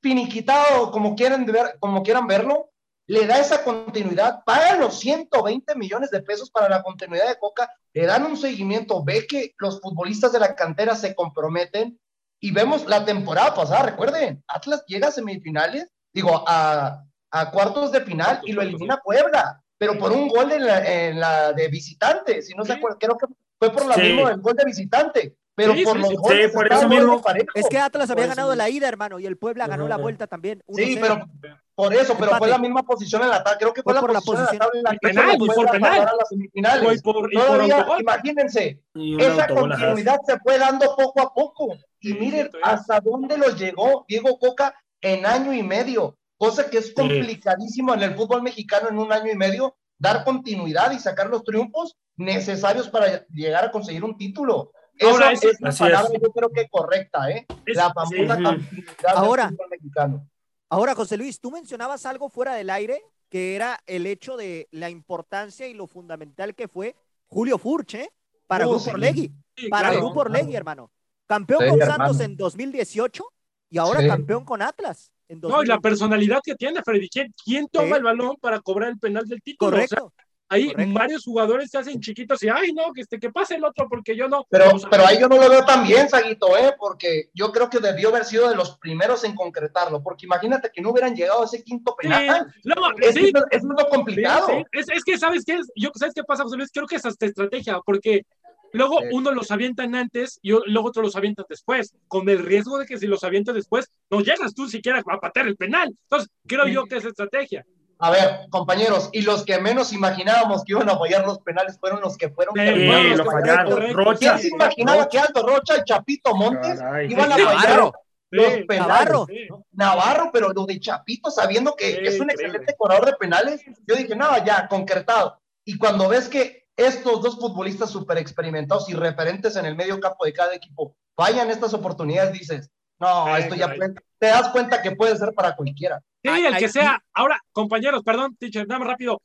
finiquitado, 0.00 0.90
como 0.90 1.14
quieran, 1.14 1.44
ver, 1.44 1.76
como 1.80 2.02
quieran 2.02 2.26
verlo, 2.26 2.70
le 3.08 3.26
da 3.26 3.40
esa 3.40 3.62
continuidad, 3.62 4.42
pagan 4.46 4.80
los 4.80 5.00
120 5.00 5.74
millones 5.74 6.10
de 6.10 6.22
pesos 6.22 6.50
para 6.50 6.70
la 6.70 6.82
continuidad 6.82 7.28
de 7.28 7.38
Coca, 7.38 7.70
le 7.92 8.06
dan 8.06 8.24
un 8.24 8.38
seguimiento, 8.38 9.04
ve 9.04 9.26
que 9.26 9.52
los 9.58 9.82
futbolistas 9.82 10.32
de 10.32 10.40
la 10.40 10.54
cantera 10.54 10.96
se 10.96 11.14
comprometen 11.14 12.00
y 12.40 12.52
vemos 12.52 12.86
la 12.86 13.04
temporada 13.04 13.54
pasada, 13.54 13.84
recuerden, 13.84 14.42
Atlas 14.46 14.84
llega 14.86 15.08
a 15.08 15.12
semifinales, 15.12 15.90
digo, 16.12 16.44
a, 16.46 17.02
a 17.30 17.50
cuartos 17.50 17.92
de 17.92 18.00
final 18.02 18.40
y 18.44 18.52
lo 18.52 18.62
elimina 18.62 19.00
Puebla, 19.02 19.62
pero 19.76 19.98
por 19.98 20.12
un 20.12 20.28
gol 20.28 20.52
en 20.52 21.20
la, 21.20 21.52
de 21.52 21.68
visitante, 21.68 22.42
si 22.42 22.54
no 22.54 22.64
se 22.64 22.74
acuerdan, 22.74 22.98
creo 22.98 23.18
que 23.18 23.26
fue 23.58 23.72
por 23.72 23.86
la 23.86 23.96
misma 23.96 24.30
el 24.30 24.40
gol 24.40 24.54
de 24.54 24.64
visitante 24.64 25.36
pero 25.58 25.74
por 25.84 25.98
los 25.98 26.14
goles 26.14 26.52
por 26.52 26.72
eso 26.72 26.88
mismo. 26.88 27.20
Es 27.52 27.66
que 27.68 27.78
Atlas 27.78 28.08
había 28.10 28.28
ganado 28.28 28.54
la 28.54 28.70
ida, 28.70 28.86
hermano, 28.86 29.18
y 29.18 29.26
el 29.26 29.36
Puebla 29.36 29.66
ganó 29.66 29.88
la 29.88 29.96
vuelta 29.96 30.28
también. 30.28 30.62
Sí, 30.68 30.96
pero 31.00 31.26
por 31.74 31.92
eso, 31.92 32.16
pero 32.16 32.36
fue 32.36 32.48
la 32.48 32.58
misma 32.58 32.84
posición 32.84 33.22
en 33.22 33.30
la 33.30 33.42
tabla. 33.42 33.58
Creo 33.58 33.72
que 33.72 33.82
fue, 33.82 33.92
la, 33.92 34.00
por 34.00 34.12
posición 34.12 34.36
la 34.36 34.42
posición 34.42 34.76
en 34.76 34.82
la 34.84 34.90
tabla 34.90 35.32
en 35.32 35.38
la 35.38 35.54
por 35.54 35.70
penal. 35.70 36.00
A 36.00 36.14
las 36.16 36.28
semifinales. 36.28 37.02
Por, 37.02 37.28
Todavía, 37.30 37.86
imagínense, 37.98 38.80
esa 38.94 39.48
continuidad 39.48 40.20
se 40.24 40.38
fue 40.38 40.58
dando 40.58 40.94
poco 40.96 41.20
a 41.20 41.34
poco. 41.34 41.76
Y 42.00 42.14
miren 42.14 42.50
hasta 42.62 43.00
dónde 43.00 43.36
los 43.36 43.58
llegó 43.58 44.04
Diego 44.08 44.38
Coca 44.38 44.74
en 45.00 45.26
año 45.26 45.52
y 45.52 45.62
medio, 45.62 46.16
cosa 46.36 46.70
que 46.70 46.78
es 46.78 46.92
complicadísimo 46.92 47.94
en 47.94 48.02
el 48.02 48.14
fútbol 48.14 48.42
mexicano 48.42 48.88
en 48.88 48.98
un 48.98 49.12
año 49.12 49.32
y 49.32 49.36
medio, 49.36 49.76
dar 49.98 50.24
continuidad 50.24 50.92
y 50.92 50.98
sacar 50.98 51.28
los 51.28 51.44
triunfos 51.44 51.96
necesarios 52.16 52.88
para 52.88 53.26
llegar 53.28 53.64
a 53.64 53.70
conseguir 53.70 54.04
un 54.04 54.16
título. 54.16 54.72
Ahora 55.00 55.32
es, 55.32 55.44
es 55.44 55.78
palabra, 55.78 56.10
yo 56.20 56.32
creo 56.32 56.50
que 56.50 56.68
correcta, 56.68 57.30
¿eh? 57.30 57.46
la 57.66 57.92
famosa 57.92 58.36
sí. 58.36 58.84
ahora, 59.06 59.52
mexicano. 59.70 60.28
Ahora, 60.68 60.94
José 60.94 61.16
Luis, 61.16 61.40
tú 61.40 61.50
mencionabas 61.50 62.04
algo 62.04 62.28
fuera 62.28 62.54
del 62.54 62.68
aire, 62.70 63.02
que 63.28 63.54
era 63.54 63.78
el 63.86 64.06
hecho 64.06 64.36
de 64.36 64.68
la 64.72 64.90
importancia 64.90 65.68
y 65.68 65.74
lo 65.74 65.86
fundamental 65.86 66.54
que 66.54 66.66
fue 66.66 66.96
Julio 67.28 67.58
Furche 67.58 68.02
¿eh? 68.02 68.10
para 68.46 68.66
uh, 68.66 68.70
Grupo 68.70 68.90
Orlegui. 68.90 69.32
para 69.70 69.92
Grupo 69.92 70.20
Orlegui, 70.20 70.56
hermano. 70.56 70.90
Campeón 71.28 71.68
con 71.68 71.80
Santos 71.80 72.20
en 72.20 72.36
2018 72.36 73.24
y 73.70 73.78
ahora 73.78 74.06
campeón 74.06 74.44
con 74.44 74.62
Atlas. 74.62 75.12
En 75.28 75.40
no, 75.40 75.62
y 75.62 75.66
la 75.66 75.78
personalidad 75.78 76.40
que 76.42 76.54
tiene, 76.54 76.82
Freddy. 76.82 77.08
¿Quién, 77.08 77.68
toma 77.68 77.98
el 77.98 78.02
balón 78.02 78.36
para 78.40 78.60
cobrar 78.60 78.88
el 78.88 78.98
penal 78.98 79.26
del 79.26 79.42
título? 79.42 79.72
Correcto. 79.72 80.12
Ahí 80.50 80.72
varios 80.94 81.24
jugadores 81.24 81.70
se 81.70 81.76
hacen 81.76 82.00
chiquitos 82.00 82.42
y, 82.42 82.48
ay, 82.48 82.72
no, 82.72 82.94
que, 82.94 83.02
este, 83.02 83.20
que 83.20 83.30
pase 83.30 83.56
el 83.56 83.64
otro 83.64 83.86
porque 83.86 84.16
yo 84.16 84.28
no. 84.28 84.46
Pero, 84.48 84.70
pero 84.90 85.06
ahí 85.06 85.20
yo 85.20 85.28
no 85.28 85.36
lo 85.36 85.50
veo 85.50 85.62
tan 85.66 85.86
bien, 85.86 86.08
Saguito, 86.08 86.56
¿eh? 86.56 86.74
porque 86.78 87.28
yo 87.34 87.52
creo 87.52 87.68
que 87.68 87.80
debió 87.80 88.08
haber 88.08 88.24
sido 88.24 88.48
de 88.48 88.56
los 88.56 88.78
primeros 88.78 89.24
en 89.24 89.34
concretarlo, 89.34 90.02
porque 90.02 90.24
imagínate 90.24 90.70
que 90.72 90.80
no 90.80 90.90
hubieran 90.90 91.14
llegado 91.14 91.42
a 91.42 91.44
ese 91.44 91.62
quinto 91.62 91.94
penal. 91.94 92.46
no, 92.64 92.74
es, 92.98 93.14
sí, 93.14 93.30
es, 93.50 93.62
lo 93.62 93.88
complicado. 93.90 94.48
Es, 94.72 94.88
es, 94.88 95.04
que, 95.04 95.18
¿sabes 95.18 95.44
qué? 95.44 95.60
Yo, 95.76 95.90
¿Sabes 95.94 96.14
qué 96.14 96.24
pasa, 96.24 96.44
José 96.44 96.56
Luis? 96.56 96.70
Creo 96.72 96.86
que 96.86 96.96
es 96.96 97.04
hasta 97.04 97.26
estrategia, 97.26 97.80
porque 97.84 98.24
Luego 98.72 98.98
uno 99.12 99.32
los 99.32 99.50
avientan 99.50 99.94
antes 99.94 100.38
y 100.42 100.50
luego 100.50 100.88
otro 100.88 101.02
los 101.02 101.16
avientan 101.16 101.46
después, 101.48 101.94
con 102.06 102.28
el 102.28 102.44
riesgo 102.44 102.78
de 102.78 102.86
que 102.86 102.98
si 102.98 103.06
los 103.06 103.24
avientas 103.24 103.54
después, 103.54 103.90
no 104.10 104.20
llegas 104.20 104.54
tú 104.54 104.68
siquiera 104.68 105.02
a 105.06 105.20
patear 105.20 105.46
el 105.46 105.56
penal. 105.56 105.94
Entonces, 106.04 106.30
creo 106.46 106.66
yo 106.66 106.84
que 106.84 106.96
es 106.96 107.04
estrategia. 107.04 107.64
A 108.00 108.10
ver, 108.10 108.46
compañeros, 108.50 109.10
y 109.12 109.22
los 109.22 109.44
que 109.44 109.60
menos 109.60 109.92
imaginábamos 109.92 110.62
que 110.64 110.72
iban 110.72 110.88
a 110.88 110.96
fallar 110.96 111.26
los 111.26 111.40
penales 111.40 111.78
fueron 111.80 112.00
los 112.00 112.16
que 112.16 112.28
fueron. 112.28 112.54
Sí, 112.54 113.16
lo 113.16 113.24
fallaron. 113.24 113.92
Rocha. 113.92 114.18
¿Quién 114.18 114.38
se 114.38 114.48
imaginaba 114.48 115.08
que 115.08 115.18
Aldo 115.18 115.44
Rocha 115.44 115.78
y 115.78 115.84
Chapito 115.84 116.34
Montes 116.36 116.78
iban 117.08 117.32
a 117.32 117.36
fallar 117.36 117.92
los 118.30 118.50
penales? 118.68 118.88
Navarro. 118.88 119.26
Navarro, 119.72 120.30
pero 120.32 120.50
lo 120.50 120.64
de 120.64 120.78
Chapito, 120.78 121.30
sabiendo 121.30 121.74
que 121.74 122.00
es 122.04 122.20
un 122.20 122.30
excelente 122.30 122.76
corredor 122.76 123.06
de 123.06 123.12
penales, 123.14 123.64
yo 123.84 123.96
dije, 123.96 124.14
no, 124.14 124.44
ya, 124.44 124.68
concretado. 124.68 125.40
Y 125.64 125.76
cuando 125.76 126.08
ves 126.08 126.28
que 126.28 126.57
estos 126.78 127.20
dos 127.20 127.36
futbolistas 127.36 127.90
súper 127.90 128.18
experimentados 128.18 128.88
y 128.88 128.94
referentes 128.94 129.56
en 129.56 129.66
el 129.66 129.76
medio 129.76 129.98
campo 129.98 130.24
de 130.24 130.32
cada 130.32 130.54
equipo 130.54 130.94
fallan 131.16 131.50
estas 131.50 131.74
oportunidades, 131.74 132.32
dices, 132.32 132.70
no, 133.00 133.36
esto 133.36 133.56
ya 133.56 133.74
te 133.74 134.26
das 134.26 134.50
cuenta 134.50 134.80
que 134.80 134.92
puede 134.92 135.16
ser 135.16 135.32
para 135.34 135.56
cualquiera. 135.56 136.00
Sí, 136.22 136.30
el 136.30 136.56
que 136.56 136.68
sea. 136.68 137.02
Ahora, 137.12 137.40
compañeros, 137.52 138.02
perdón, 138.04 138.36
teacher, 138.36 138.66
dame 138.66 138.84
rápido. 138.84 139.20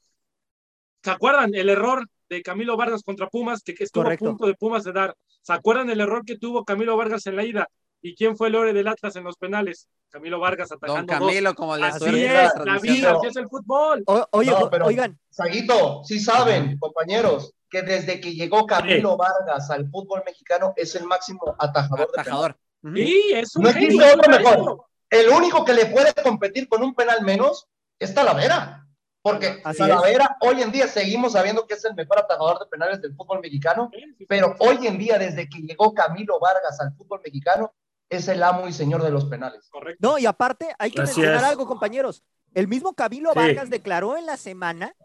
¿Se 1.04 1.12
acuerdan 1.12 1.54
el 1.54 1.70
error 1.70 2.08
de 2.30 2.42
Camilo 2.42 2.76
Vargas 2.78 3.04
contra 3.04 3.28
Pumas, 3.28 3.62
que, 3.62 3.76
estuvo 3.78 4.10
a 4.10 4.16
punto 4.16 4.48
de 4.48 4.56
Pumas 4.56 4.84
de 4.84 4.92
dar? 4.92 5.16
¿Se 5.42 5.54
acuerdan 5.54 5.90
el 5.92 6.02
error 6.02 6.26
que 6.26 6.38
tuvo 6.38 6.66
Camilo 6.66 6.98
Vargas 6.98 7.28
en 7.28 7.36
la 7.36 7.44
ida? 7.44 7.68
¿Y 8.02 8.16
quién 8.16 8.36
fue 8.36 8.48
el 8.48 8.56
ore 8.56 8.74
del 8.74 8.88
Atlas 8.88 9.16
en 9.16 9.24
los 9.24 9.38
penales? 9.38 9.88
Camilo 10.14 10.40
Vargas 10.40 10.72
atacando. 10.72 10.94
Don 10.94 11.06
Camilo, 11.08 11.56
como 11.56 11.76
la 11.76 11.88
así 11.88 12.24
es, 12.24 12.52
la 12.64 12.78
vida, 12.78 13.14
así 13.14 13.28
es 13.28 13.36
el 13.36 13.50
fútbol. 13.50 14.04
oye, 14.30 14.54
oigan. 14.84 15.20
Saguito, 15.32 16.04
sí 16.04 16.20
saben, 16.20 16.78
compañeros, 16.78 17.52
que 17.68 17.82
desde 17.82 18.22
que 18.22 18.36
llegó 18.36 18.68
Camilo 18.68 19.18
Vargas 19.18 19.72
al 19.72 19.90
fútbol 19.90 20.22
mexicano 20.24 20.72
es 20.76 20.94
el 20.94 21.06
máximo 21.06 21.56
atajador. 21.58 22.10
atajador. 22.14 22.56
Sí, 22.94 23.32
es 23.34 23.56
un 23.56 23.64
no 23.64 23.70
existe 23.72 24.14
otro 24.14 24.30
mejor. 24.30 24.86
El 25.10 25.30
único 25.30 25.66
que 25.66 25.74
le 25.74 25.88
puede 25.88 26.14
competir 26.14 26.70
con 26.70 26.84
un 26.84 26.94
penal 26.94 27.24
menos 27.24 27.68
es 27.98 28.14
Talavera. 28.14 28.88
Porque 29.24 29.64
Talavera, 29.76 30.38
hoy 30.42 30.62
en 30.62 30.72
día 30.72 30.88
seguimos 30.88 31.34
sabiendo 31.34 31.66
que 31.66 31.74
es 31.74 31.86
el 31.86 31.96
mejor 31.96 32.20
atajador 32.20 32.60
de 32.60 32.68
penales 32.68 33.02
del 33.02 33.16
fútbol 33.16 33.40
mexicano, 33.40 33.90
pero 34.28 34.56
hoy 34.60 34.86
en 34.86 35.00
día, 35.00 35.18
desde 35.18 35.50
que 35.50 35.58
llegó 35.58 35.92
Camilo 35.92 36.40
Vargas 36.40 36.80
al 36.82 36.94
fútbol 36.96 37.20
mexicano, 37.24 37.74
es 38.16 38.28
el 38.28 38.44
amo 38.44 38.68
y 38.68 38.74
señor 38.74 39.04
de 39.04 39.12
los 39.12 39.26
penales. 39.26 39.68
Correcto. 39.70 40.00
No, 40.08 40.18
y 40.18 40.26
aparte, 40.26 40.74
hay 40.78 40.92
que 40.92 41.02
mencionar 41.02 41.44
algo, 41.44 41.66
compañeros. 41.68 42.24
El 42.54 42.68
mismo 42.68 42.94
Camilo 42.94 43.34
Vargas 43.34 43.70
declaró 43.70 44.16
en 44.16 44.28
la 44.28 44.38
semana 44.38 44.96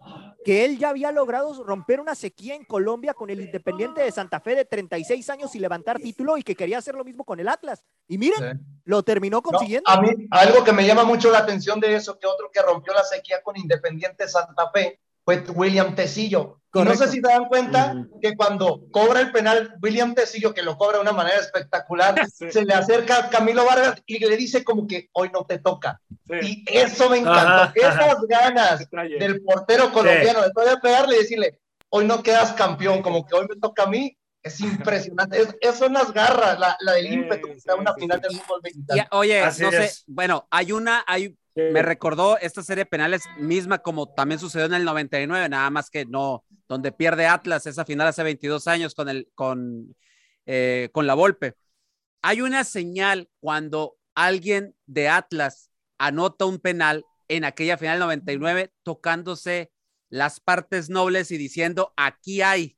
que 0.44 0.64
él 0.64 0.78
ya 0.78 0.90
había 0.90 1.12
logrado 1.12 1.64
romper 1.64 1.98
una 1.98 2.14
sequía 2.14 2.54
en 2.54 2.64
Colombia 2.64 3.14
con 3.14 3.30
el 3.30 3.40
Independiente 3.40 4.02
de 4.02 4.12
Santa 4.12 4.40
Fe 4.40 4.54
de 4.54 4.64
36 4.64 5.30
años 5.30 5.54
y 5.54 5.58
levantar 5.58 5.98
título 5.98 6.36
y 6.36 6.42
que 6.42 6.54
quería 6.54 6.78
hacer 6.78 6.94
lo 6.94 7.04
mismo 7.04 7.24
con 7.24 7.40
el 7.40 7.48
Atlas. 7.48 7.82
Y 8.06 8.18
miren, 8.18 8.60
lo 8.84 9.02
terminó 9.02 9.42
consiguiendo. 9.42 9.88
a 9.88 10.00
mí, 10.00 10.10
algo 10.30 10.62
que 10.62 10.72
me 10.72 10.86
llama 10.86 11.04
mucho 11.04 11.30
la 11.30 11.38
atención 11.38 11.80
de 11.80 11.94
eso, 11.94 12.18
que 12.18 12.26
otro 12.26 12.50
que 12.52 12.60
rompió 12.60 12.92
la 12.92 13.04
sequía 13.04 13.42
con 13.42 13.56
Independiente 13.56 14.28
Santa 14.28 14.70
Fe 14.70 15.00
fue 15.28 15.44
William 15.54 15.94
Tecillo. 15.94 16.58
no 16.72 16.94
sé 16.94 17.06
si 17.08 17.20
te 17.20 17.28
dan 17.28 17.48
cuenta 17.48 18.06
que 18.22 18.34
cuando 18.34 18.84
cobra 18.90 19.20
el 19.20 19.30
penal 19.30 19.76
William 19.82 20.14
Tecillo, 20.14 20.54
que 20.54 20.62
lo 20.62 20.78
cobra 20.78 20.96
de 20.96 21.02
una 21.02 21.12
manera 21.12 21.38
espectacular, 21.38 22.14
se 22.32 22.64
le 22.64 22.72
acerca 22.72 23.18
a 23.18 23.28
Camilo 23.28 23.66
Vargas 23.66 24.02
y 24.06 24.18
le 24.20 24.36
dice 24.38 24.64
como 24.64 24.86
que 24.86 25.10
hoy 25.12 25.28
no 25.30 25.44
te 25.44 25.58
toca. 25.58 26.00
Y 26.40 26.64
eso 26.66 27.10
me 27.10 27.18
encantó. 27.18 27.78
Esas 27.78 28.22
ganas 28.26 28.88
del 28.90 29.42
portero 29.42 29.92
colombiano 29.92 30.40
de 30.40 30.50
todavía 30.50 30.80
pegarle 30.80 31.16
y 31.16 31.18
decirle, 31.18 31.60
hoy 31.90 32.06
no 32.06 32.22
quedas 32.22 32.54
campeón, 32.54 33.02
como 33.02 33.26
que 33.26 33.34
hoy 33.34 33.46
me 33.50 33.60
toca 33.60 33.82
a 33.82 33.88
mí. 33.88 34.16
Es 34.42 34.60
impresionante. 34.60 35.46
Es, 35.60 35.76
son 35.76 35.92
las 35.92 36.12
garras, 36.12 36.58
la, 36.58 36.76
la 36.80 36.92
del 36.92 37.12
ímpetu 37.12 37.48
que 37.48 37.74
una 37.74 37.94
final 37.94 38.20
del 38.20 38.32
fútbol 38.32 38.60
mexicano. 38.62 39.08
oye, 39.12 39.44
no 39.44 39.52
sé, 39.52 39.92
bueno, 40.06 40.46
hay 40.50 40.72
una, 40.72 41.04
hay 41.06 41.36
me 41.58 41.82
recordó 41.82 42.38
esta 42.38 42.62
serie 42.62 42.84
de 42.84 42.90
penales 42.90 43.22
misma 43.38 43.78
como 43.78 44.12
también 44.12 44.38
sucedió 44.38 44.66
en 44.66 44.74
el 44.74 44.84
99, 44.84 45.48
nada 45.48 45.70
más 45.70 45.90
que 45.90 46.04
no, 46.06 46.44
donde 46.68 46.92
pierde 46.92 47.26
Atlas 47.26 47.66
esa 47.66 47.84
final 47.84 48.06
hace 48.06 48.22
22 48.22 48.66
años 48.68 48.94
con, 48.94 49.08
el, 49.08 49.28
con, 49.34 49.96
eh, 50.46 50.88
con 50.92 51.06
la 51.06 51.14
Volpe. 51.14 51.54
Hay 52.22 52.42
una 52.42 52.64
señal 52.64 53.28
cuando 53.40 53.96
alguien 54.14 54.74
de 54.86 55.08
Atlas 55.08 55.70
anota 55.98 56.44
un 56.44 56.58
penal 56.58 57.04
en 57.26 57.44
aquella 57.44 57.76
final 57.76 57.98
99 57.98 58.72
tocándose 58.82 59.72
las 60.10 60.40
partes 60.40 60.88
nobles 60.88 61.30
y 61.30 61.38
diciendo, 61.38 61.92
aquí 61.96 62.40
hay. 62.40 62.77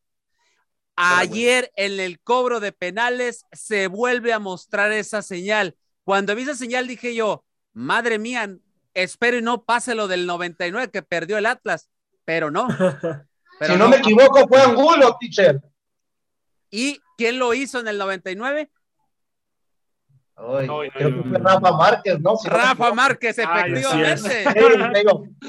Ayer 1.03 1.73
en 1.77 1.99
el 1.99 2.21
cobro 2.21 2.61
de 2.61 2.73
penales 2.73 3.47
se 3.53 3.87
vuelve 3.87 4.35
a 4.35 4.39
mostrar 4.39 4.93
esa 4.93 5.23
señal. 5.23 5.75
Cuando 6.05 6.35
vi 6.35 6.43
esa 6.43 6.55
señal 6.55 6.87
dije 6.87 7.15
yo, 7.15 7.45
madre 7.73 8.19
mía, 8.19 8.55
espero 8.93 9.39
y 9.39 9.43
no 9.43 9.65
pase 9.65 9.95
lo 9.95 10.09
del 10.09 10.27
99 10.27 10.91
que 10.91 11.03
perdió 11.03 11.39
el 11.39 11.47
Atlas, 11.47 11.89
pero 12.25 12.51
no. 12.51 12.69
si 13.61 13.77
no, 13.77 13.89
me 13.89 13.97
equivoco, 13.97 14.47
fue 14.47 14.61
Angulo, 14.61 15.17
teacher. 15.19 15.63
¿Y 16.71 17.01
quién 17.17 17.39
lo 17.39 17.55
hizo 17.55 17.81
en 17.81 17.89
el 17.89 17.97
99? 17.97 18.71
Creo 20.93 21.23
que 21.23 21.29
fue 21.29 21.39
Rafa 21.39 21.73
Márquez, 21.73 22.21
¿no? 22.21 22.35
Rafa 22.45 22.95
Márquez, 22.95 23.39
efectivamente. 23.39 24.45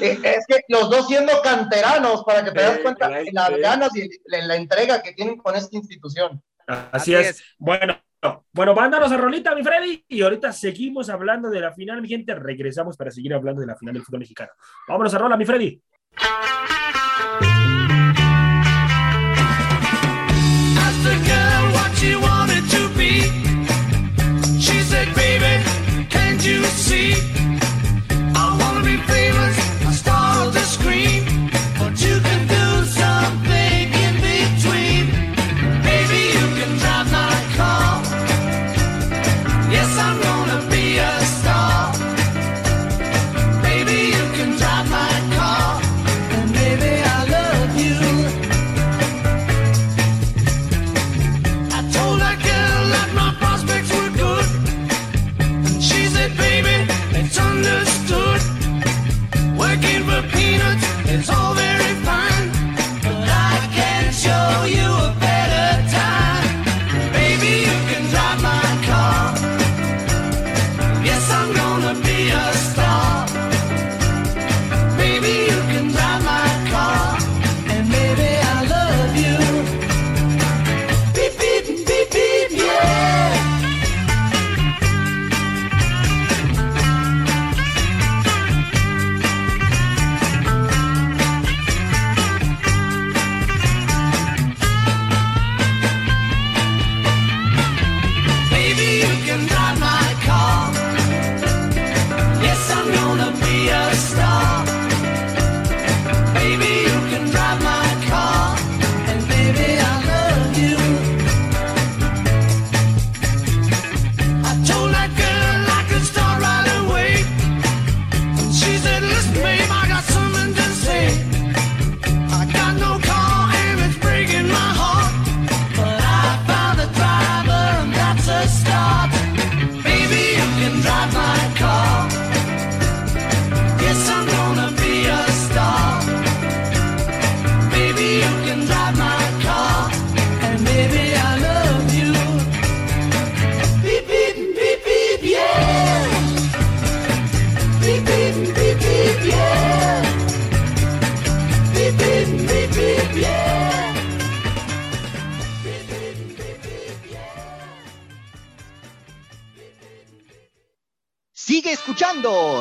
Eh, 0.01 0.19
es. 0.23 0.45
que 0.47 0.61
los 0.69 0.89
dos 0.89 1.07
siendo 1.07 1.33
canteranos, 1.43 2.23
para 2.23 2.43
que 2.43 2.51
te 2.51 2.61
das 2.61 2.79
cuenta 2.79 3.07
de 3.09 3.31
las 3.31 3.57
ganas 3.57 3.95
y 3.95 4.09
la, 4.25 4.55
entrega 4.55 5.01
que 5.01 5.13
tienen 5.13 5.37
con 5.37 5.55
esta 5.55 5.75
institución. 5.75 6.41
Así, 6.67 7.13
es. 7.13 7.43
Bueno, 7.57 7.97
bueno, 8.53 8.75
mándanos 8.75 9.11
a 9.11 9.17
Rolita, 9.17 9.55
mi 9.55 9.63
Freddy, 9.63 10.05
y 10.07 10.21
ahorita 10.21 10.51
seguimos 10.51 11.09
hablando 11.09 11.49
de 11.49 11.61
la 11.61 11.73
final, 11.73 12.01
mi 12.01 12.07
gente. 12.07 12.35
Regresamos 12.35 12.97
para 12.97 13.11
seguir 13.11 13.33
hablando 13.33 13.61
de 13.61 13.67
la 13.67 13.75
final 13.75 13.93
del 13.93 14.03
fútbol 14.03 14.19
mexicano. 14.19 14.51
Vámonos 14.87 15.13
a 15.13 15.17
Rola, 15.17 15.37
mi 15.37 15.45
Freddy. 15.45 15.81
You 26.43 26.63
see 26.63 27.30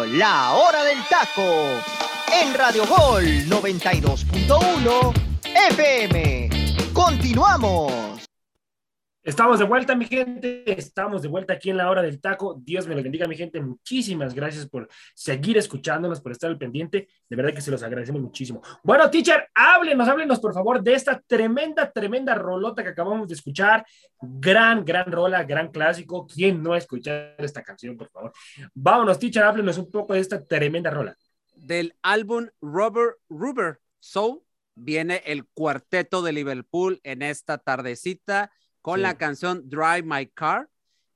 La 0.07 0.53
Hora 0.53 0.85
del 0.85 0.99
Taco 1.09 1.42
en 2.33 2.55
Radio 2.55 2.87
Gol 2.87 3.25
92.1 3.49 5.12
FM. 5.68 6.49
Continuamos. 6.92 8.10
Estamos 9.23 9.59
de 9.59 9.67
vuelta, 9.67 9.95
mi 9.95 10.07
gente. 10.07 10.65
Estamos 10.73 11.21
de 11.21 11.29
vuelta 11.29 11.53
aquí 11.53 11.69
en 11.69 11.77
la 11.77 11.91
hora 11.91 12.01
del 12.01 12.23
taco. 12.23 12.59
Dios 12.59 12.87
me 12.89 12.95
lo 12.95 13.03
bendiga, 13.03 13.29
mi 13.29 13.37
gente. 13.37 13.61
Muchísimas 13.61 14.33
gracias 14.33 14.67
por 14.67 14.89
seguir 15.15 15.59
escuchándonos, 15.59 16.23
por 16.23 16.33
estar 16.33 16.49
al 16.49 16.57
pendiente. 16.57 17.07
De 17.29 17.37
verdad 17.37 17.53
que 17.53 17.61
se 17.61 17.71
los 17.71 17.83
agradecemos 17.83 18.23
muchísimo. 18.23 18.63
Bueno, 18.83 19.11
teacher, 19.11 19.47
háblenos, 19.55 20.09
háblenos 20.09 20.41
por 20.41 20.55
favor 20.55 20.83
de 20.83 20.95
esta 20.95 21.21
tremenda, 21.21 21.93
tremenda 21.93 22.35
rolota 22.35 22.83
que 22.83 22.89
acabamos 22.89 23.29
de 23.29 23.35
escuchar. 23.35 23.85
Gran, 24.23 24.87
gran 24.87 25.13
rola, 25.13 25.45
gran 25.45 25.71
clásico. 25.71 26.27
¿Quién 26.27 26.63
no 26.63 26.73
ha 26.73 26.79
escuchado 26.79 27.35
esta 27.37 27.63
canción, 27.63 27.99
por 27.99 28.09
favor? 28.09 28.33
Vámonos, 28.73 29.19
teacher, 29.19 29.43
háblenos 29.43 29.77
un 29.77 29.91
poco 29.91 30.15
de 30.15 30.21
esta 30.21 30.43
tremenda 30.43 30.91
rola. 30.91 31.15
Del 31.55 31.95
álbum 32.01 32.49
Rubber 32.63 33.17
Rubber 33.29 33.81
Soul 33.99 34.41
viene 34.75 35.23
el 35.27 35.45
cuarteto 35.45 36.23
de 36.23 36.33
Liverpool 36.33 37.01
en 37.05 37.21
esta 37.21 37.59
tardecita 37.59 38.51
con 38.83 39.03
la 39.03 39.16
canción 39.16 39.69
Drive 39.69 40.03
My 40.05 40.27
Car, 40.27 40.69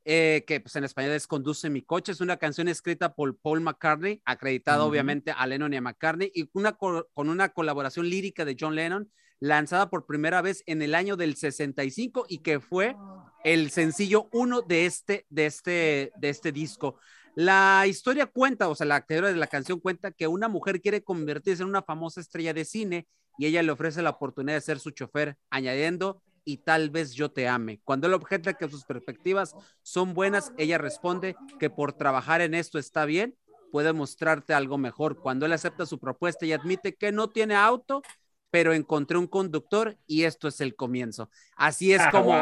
eh, 0.05 0.45
que 0.47 0.61
pues, 0.61 0.77
en 0.77 0.85
español 0.85 1.13
es 1.13 1.27
Conduce 1.27 1.71
mi 1.71 1.83
coche. 1.83 2.13
Es 2.13 2.21
una 2.21 2.37
canción 2.37 2.69
escrita 2.69 3.15
por 3.15 3.37
Paul 3.39 3.63
McCartney, 3.63 4.21
acreditada 4.25 4.85
obviamente 4.85 5.31
a 5.31 5.47
Lennon 5.47 5.73
y 5.73 5.77
a 5.77 5.81
McCartney, 5.81 6.31
y 6.35 6.51
una 6.53 6.73
con 6.73 7.05
una 7.17 7.49
colaboración 7.51 8.09
lírica 8.09 8.45
de 8.45 8.57
John 8.59 8.75
Lennon, 8.75 9.11
lanzada 9.41 9.91
por 9.91 10.07
primera 10.07 10.43
vez 10.43 10.63
en 10.67 10.83
el 10.83 10.95
año 10.95 11.17
del 11.17 11.37
65 11.37 12.27
y 12.29 12.39
que 12.39 12.61
fue 12.61 12.97
el 13.45 13.71
sencillo 13.71 14.29
uno 14.33 14.63
de 14.63 14.87
este, 14.87 15.27
de 15.29 15.47
este, 15.47 16.13
de 16.17 16.29
este 16.29 16.53
disco. 16.53 16.99
La 17.35 17.85
historia 17.87 18.27
cuenta, 18.27 18.69
o 18.69 18.75
sea, 18.75 18.87
la 18.87 19.05
teoría 19.05 19.31
de 19.31 19.37
la 19.37 19.49
canción 19.49 19.81
cuenta 19.81 20.13
que 20.13 20.29
una 20.29 20.49
mujer 20.49 20.81
quiere 20.81 21.03
convertirse 21.03 21.63
en 21.63 21.69
una 21.69 21.83
famosa 21.83 22.21
estrella 22.21 22.55
de 22.55 22.65
cine 22.65 23.09
y 23.39 23.47
ella 23.47 23.63
le 23.63 23.73
ofrece 23.73 24.03
la 24.03 24.11
oportunidad 24.11 24.57
de 24.57 24.61
ser 24.61 24.79
su 24.79 24.93
chofer, 24.93 25.37
añadiendo 25.51 26.23
y 26.45 26.59
tal 26.59 26.91
vez 26.91 27.13
yo 27.13 27.31
te 27.31 27.49
ame. 27.49 27.81
Cuando 27.85 28.07
él 28.07 28.15
objeta 28.15 28.55
que 28.55 28.69
sus 28.69 28.85
perspectivas 28.85 29.55
son 29.83 30.15
buenas, 30.15 30.53
ella 30.59 30.79
responde 30.79 31.37
que 31.59 31.71
por 31.71 31.93
trabajar 31.93 32.41
en 32.41 32.55
esto 32.55 32.79
está 32.79 33.05
bien, 33.05 33.37
puede 33.73 33.93
mostrarte 33.93 34.55
algo 34.55 34.79
mejor. 34.79 35.21
Cuando 35.21 35.47
él 35.47 35.53
acepta 35.53 35.87
su 35.87 35.99
propuesta 35.99 36.47
y 36.47 36.53
admite 36.53 36.95
que 36.95 37.13
no 37.13 37.31
tiene 37.31 37.57
auto, 37.57 38.03
pero 38.51 38.73
encontré 38.73 39.19
un 39.19 39.27
conductor 39.27 39.99
y 40.07 40.23
esto 40.23 40.47
es 40.47 40.61
el 40.61 40.77
comienzo. 40.77 41.29
Así 41.57 41.93
es 41.93 42.01
ah, 42.01 42.11
como, 42.13 42.35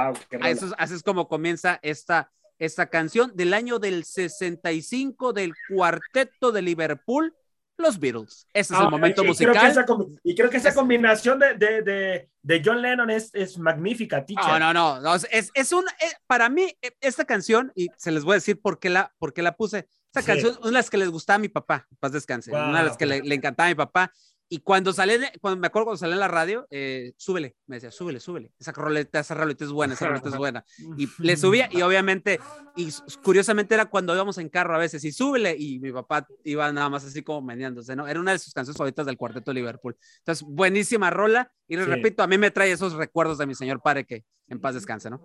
así 0.77 0.95
es 0.95 1.03
como 1.03 1.29
comienza 1.29 1.79
esta, 1.83 2.31
esta 2.59 2.91
canción 2.91 3.33
del 3.35 3.55
año 3.55 3.79
del 3.79 4.05
65 4.05 5.33
del 5.33 5.55
cuarteto 5.71 6.53
de 6.53 6.61
Liverpool 6.61 7.35
los 7.83 7.99
Beatles. 7.99 8.47
Ese 8.55 8.73
es 8.75 8.81
Ah, 8.81 8.85
el 8.85 8.91
momento 8.91 9.23
y, 9.23 9.27
musical. 9.27 9.55
Creo 9.55 9.69
esa, 9.71 9.85
y 10.25 10.35
creo 10.35 10.49
que 10.49 10.57
esa 10.57 10.73
combinación 10.75 11.39
de, 11.39 11.55
de, 11.55 11.83
de, 11.83 12.31
de 12.43 12.63
John 12.65 12.81
Lennon 12.81 13.11
es, 13.11 13.31
es 13.35 13.59
magnífica, 13.59 14.25
teacher. 14.25 14.59
No, 14.61 14.73
no, 14.73 15.01
no, 15.01 15.15
es, 15.15 15.51
es 15.53 15.73
un, 15.73 15.85
eh, 16.01 16.13
para 16.27 16.49
mí, 16.49 16.75
eh, 16.81 16.93
esta 17.01 17.25
canción, 17.25 17.71
y 17.75 17.89
se 17.99 18.11
les 18.13 18.25
voy 18.25 18.33
a 18.33 18.35
decir 18.37 18.61
por 18.61 18.79
qué 18.79 18.89
la, 18.89 19.13
por 19.19 19.33
qué 19.35 19.43
la 19.43 19.57
puse, 19.57 19.89
esta 20.07 20.21
Sí. 20.21 20.27
canción, 20.27 20.57
una 20.59 20.67
de 20.69 20.73
las 20.73 20.91
que 20.91 20.97
les 20.99 21.09
gustaba 21.11 21.37
a 21.37 21.39
mi 21.41 21.49
papá, 21.49 21.87
paz 22.01 22.13
descanse, 22.13 22.51
Wow. 22.51 22.69
una 22.69 22.79
de 22.79 22.85
las 22.89 22.97
que 22.97 23.07
le, 23.07 23.23
le 23.23 23.35
encantaba 23.35 23.67
a 23.67 23.71
mi 23.71 23.75
papá, 23.77 24.13
y 24.53 24.59
cuando 24.59 24.93
salí, 24.93 25.15
cuando 25.41 25.59
me 25.59 25.67
acuerdo 25.69 25.87
cuando 25.87 25.99
salí 25.99 26.13
en 26.13 26.21
la 26.21 26.29
radio, 26.29 26.67
eh, 26.71 27.15
súbele, 27.17 27.57
me 27.67 27.77
decía, 27.77 27.91
súbele, 27.91 28.21
súbele, 28.21 28.53
esa 28.59 28.71
roleta, 28.73 29.21
esa 29.21 29.35
roleta 29.35 29.65
es 29.65 29.71
buena, 29.73 29.95
esa 29.95 30.09
roleta 30.09 30.29
es 30.29 30.37
buena, 30.37 30.63
y 30.99 31.09
le 31.21 31.39
subía, 31.39 31.71
y 31.73 31.81
obviamente, 31.81 32.39
y 32.77 32.91
curiosamente 33.23 33.75
era 33.75 33.87
cuando 33.87 34.15
íbamos 34.15 34.37
en 34.37 34.51
carro 34.51 34.75
a 34.75 34.79
veces, 34.79 35.03
y 35.05 35.13
súbele, 35.13 35.57
y 35.59 35.79
mi 35.81 35.91
papá 35.91 36.29
iba 36.45 36.71
nada 36.71 36.91
más 36.91 37.03
así 37.03 37.23
como 37.23 37.41
meneándose, 37.41 37.97
¿no? 37.97 38.07
Era 38.07 38.21
una 38.21 38.33
de 38.33 38.39
sus 38.41 38.53
canciones 38.53 38.77
favoritas 38.77 39.07
del 39.07 39.17
Cuarteto 39.17 39.53
de 39.53 39.55
Liverpool. 39.55 39.97
Entonces, 40.19 40.47
buenísima 40.47 41.09
rola, 41.09 41.51
y 41.67 41.77
les 41.77 41.87
Sí. 41.87 41.91
repito, 41.91 42.23
a 42.23 42.27
mí 42.27 42.37
me 42.37 42.51
trae 42.51 42.73
esos 42.73 42.93
recuerdos 42.93 43.39
de 43.39 43.47
mi 43.47 43.55
señor 43.55 43.81
padre 43.81 44.05
que 44.05 44.23
en 44.49 44.61
paz 44.61 44.75
descanse, 44.75 45.09
¿no? 45.09 45.19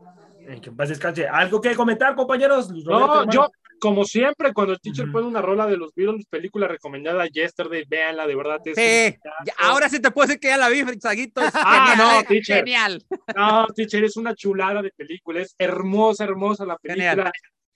Eh, 0.48 0.62
Que 0.62 0.70
en 0.70 0.78
paz 0.78 0.88
descanse. 0.88 1.28
¿Algo 1.28 1.60
que 1.60 1.76
comentar, 1.76 2.16
compañeros? 2.16 2.70
Roberto, 2.70 2.90
No, 2.92 3.20
hermano. 3.24 3.32
yo, 3.34 3.52
como 3.80 4.06
siempre, 4.06 4.54
cuando 4.54 4.74
el 4.74 4.80
teacher 4.80 5.12
pone 5.12 5.28
una 5.28 5.42
rola 5.42 5.66
de 5.68 5.78
los 5.78 5.94
Beatles, 5.96 6.26
película 6.28 6.68
recomendada 6.68 7.26
Yesterday, 7.28 7.84
véanla, 7.88 8.28
de 8.28 8.36
verdad. 8.36 8.60
Es 8.66 8.76
Sí, 8.76 9.16
un 9.24 9.52
ahora 9.58 9.90
sí 9.90 10.00
te 10.00 10.12
puedo 10.12 10.28
decir 10.28 10.40
que 10.40 10.48
ya 10.48 10.58
la 10.58 10.70
vi, 10.70 10.84
Saguito. 11.00 11.42
Ah, 11.54 11.90
genial, 11.90 11.98
no, 11.98 12.20
eh, 12.20 12.26
teacher. 12.28 12.58
genial. 12.58 13.06
No, 13.36 13.68
teacher, 13.68 14.04
es 14.04 14.18
una 14.18 14.36
chulada 14.36 14.82
de 14.82 14.92
película, 14.92 15.42
es 15.42 15.56
hermosa, 15.58 16.24
hermosa 16.24 16.66
la 16.66 16.78
película. 16.78 17.10
Genial. 17.10 17.32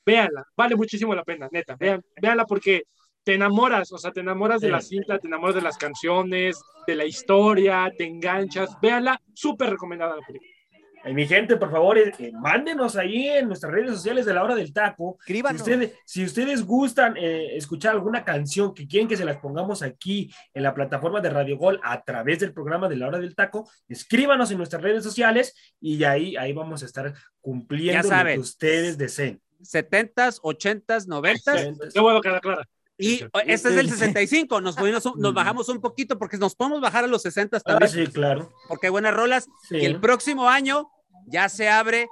Véanla, 0.06 0.43
vale 0.58 0.76
muchísimo 0.76 1.14
la 1.14 1.24
pena, 1.24 1.47
neta. 1.52 1.76
Vean, 1.76 2.02
véanla 2.20 2.45
porque 2.45 2.84
te 3.24 3.36
enamoras, 3.36 3.91
o 3.91 3.97
sea, 3.99 4.12
te 4.12 4.22
enamoras 4.22 4.60
de 4.62 4.70
la 4.70 4.82
cinta, 4.82 5.20
te 5.20 5.28
enamoras 5.28 5.56
de 5.56 5.62
las 5.62 5.78
canciones, 5.78 6.60
de 6.88 6.95
la 6.95 7.06
historia, 7.06 7.91
te 7.95 8.06
enganchas. 8.06 8.72
Véanla, 8.82 9.22
súper 9.34 9.70
recomendada 9.70 10.16
la 10.16 10.26
película. 10.26 10.51
Eh, 11.04 11.14
mi 11.14 11.28
gente, 11.28 11.58
por 11.58 11.72
favor, 11.72 11.97
eh, 11.97 12.14
eh, 12.20 12.32
mándenos 12.34 12.95
ahí 12.95 13.28
en 13.28 13.47
nuestras 13.47 13.72
redes 13.72 13.91
sociales 13.91 14.26
de 14.26 14.34
la 14.34 14.43
hora 14.43 14.56
del 14.56 14.74
taco. 14.74 15.18
Si 15.26 15.41
ustedes, 15.41 15.93
si 16.06 16.24
ustedes 16.24 16.66
gustan 16.66 17.16
eh, 17.18 17.56
escuchar 17.56 17.93
alguna 17.93 18.24
canción 18.24 18.74
que 18.74 18.88
quieren 18.88 19.08
que 19.08 19.18
se 19.18 19.26
las 19.26 19.38
pongamos 19.38 19.82
aquí 19.82 20.34
en 20.54 20.64
la 20.64 20.74
plataforma 20.74 21.22
de 21.22 21.30
Radio 21.30 21.58
Gol 21.58 21.80
a 21.84 22.04
través 22.04 22.39
del 22.39 22.54
programa 22.54 22.88
de 22.88 22.97
la 22.97 23.08
hora 23.08 23.20
del 23.20 23.36
taco, 23.36 23.70
escríbanos 23.88 24.52
en 24.52 24.58
nuestras 24.58 24.82
redes 24.82 25.04
sociales 25.04 25.56
y 25.80 26.04
ahí, 26.04 26.36
ahí 26.36 26.54
vamos 26.54 26.84
a 26.84 26.86
estar 26.86 27.14
cumpliendo 27.39 28.08
Ya 28.10 28.24
lo 28.24 28.30
que 28.30 28.39
ustedes 28.39 28.97
deseen. 28.97 29.41
70s, 29.62 30.39
80s, 30.41 31.08
90s. 31.08 31.93
Qué 31.93 31.99
bueno 31.99 32.22
queda 32.22 32.39
clara. 32.39 32.68
Y 33.02 33.26
este 33.45 33.70
es 33.70 33.76
del 33.76 33.89
65. 33.89 34.62
Nos, 34.62 34.76
fuimos 34.76 35.06
un- 35.06 35.20
nos 35.20 35.34
bajamos 35.34 35.68
un 35.70 35.82
poquito 35.82 36.18
porque 36.18 36.38
nos 36.38 36.56
podemos 36.56 36.82
bajar 36.82 37.04
a 37.04 37.08
los 37.08 37.24
60s 37.26 37.62
Ah, 37.66 37.78
también. 37.80 37.91
sí, 37.91 38.08
claro. 38.12 38.52
Porque 38.68 38.88
hay 38.88 38.91
buenas 38.91 39.14
rolas. 39.14 39.47
Sí. 39.68 39.78
Y 39.78 39.86
el 39.86 39.99
próximo 39.99 40.49
año 40.49 40.89
ya 41.28 41.49
se 41.49 41.70
abre 41.70 42.08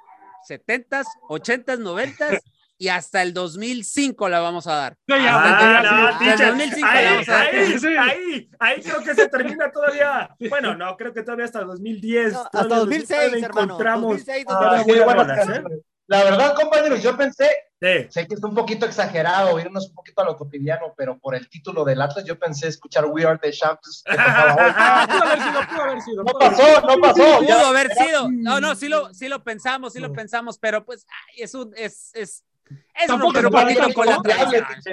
70s, 0.48 1.06
80s, 1.30 1.80
90s 1.80 2.42
y 2.82 2.88
hasta 2.88 3.22
el 3.22 3.34
2005 3.34 4.30
la 4.30 4.40
vamos 4.40 4.66
a 4.68 4.74
dar. 4.76 4.98
Ah, 5.12 5.82
no, 5.84 6.26
ya, 6.26 6.32
Desde 6.32 6.32
el 6.32 6.38
teacher, 6.38 6.48
2005 6.48 6.88
la 6.88 6.94
ahí, 7.00 7.06
vamos 7.14 7.30
a 7.30 7.32
dar. 7.34 7.48
ahí, 7.56 7.80
Sí. 7.80 7.88
ahí, 7.88 8.50
ahí 8.60 8.82
creo 8.82 9.04
que 9.04 9.16
se 9.16 9.28
termina 9.28 9.72
todavía. 9.72 10.30
Bueno, 10.50 10.76
no, 10.76 10.96
creo 10.96 11.14
que 11.14 11.22
todavía 11.24 11.44
hasta 11.46 11.64
2010. 11.66 12.34
No, 12.34 12.40
hasta 12.40 12.50
todavía 12.64 12.78
2006, 12.78 13.08
todavía 13.20 13.46
hermano. 13.48 13.64
encontramos. 13.66 14.02
2006, 14.26 14.46
Ah, 14.48 14.58
Buenas 14.60 14.86
qué 14.86 15.04
buenas 15.04 15.50
¿eh? 15.50 15.64
La 16.10 16.24
verdad, 16.24 16.56
compañeros, 16.56 17.04
yo 17.04 17.16
pensé, 17.16 17.48
Sí. 17.80 18.08
sé 18.10 18.28
que 18.28 18.34
es 18.34 18.44
un 18.44 18.56
poquito 18.56 18.86
exagerado, 18.88 19.58
irnos 19.60 19.88
un 19.90 19.94
poquito 19.94 20.22
a 20.22 20.26
lo 20.26 20.36
cotidiano, 20.36 20.94
pero 20.98 21.20
por 21.20 21.36
el 21.36 21.48
título 21.48 21.86
del 21.86 22.02
Atlas, 22.02 22.26
yo 22.26 22.38
pensé 22.38 22.68
escuchar 22.68 23.06
We 23.06 23.26
Are 23.26 23.38
the 23.38 23.52
Champions. 23.52 24.04
que. 24.04 24.16
Ah, 24.18 25.08
pudo 25.08 25.24
haber 25.24 25.42
sido, 25.42 25.62
pudo 25.70 25.82
haber 25.84 26.02
sido. 26.02 26.24
No 26.24 26.34
pasó, 26.34 26.82
no 26.82 26.98
pasó. 27.00 27.38
Pudo 27.38 27.42
ya. 27.48 27.70
haber 27.70 27.92
sido. 27.94 28.28
No, 28.32 28.60
no, 28.60 28.74
sí 28.74 28.90
lo, 28.90 29.14
sí 29.14 29.30
lo 29.30 29.44
pensamos, 29.44 29.94
sí 29.94 30.00
lo 30.00 30.12
pensamos, 30.12 30.58
pero 30.58 30.84
pues 30.84 31.06
ay, 31.08 31.44
es 31.44 31.54
un, 31.54 31.72
es, 31.78 32.10
es, 32.16 32.44
es 32.66 33.08
Tampoco 33.08 33.40
un 33.40 33.52
poquito 33.52 33.94
con 33.94 34.06
la. 34.08 34.22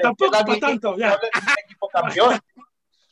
Tampoco 0.03 0.31
para 0.31 0.61
tanto, 0.61 0.97
ya. 0.99 1.19
equipo 1.65 1.89
campeón. 1.89 2.39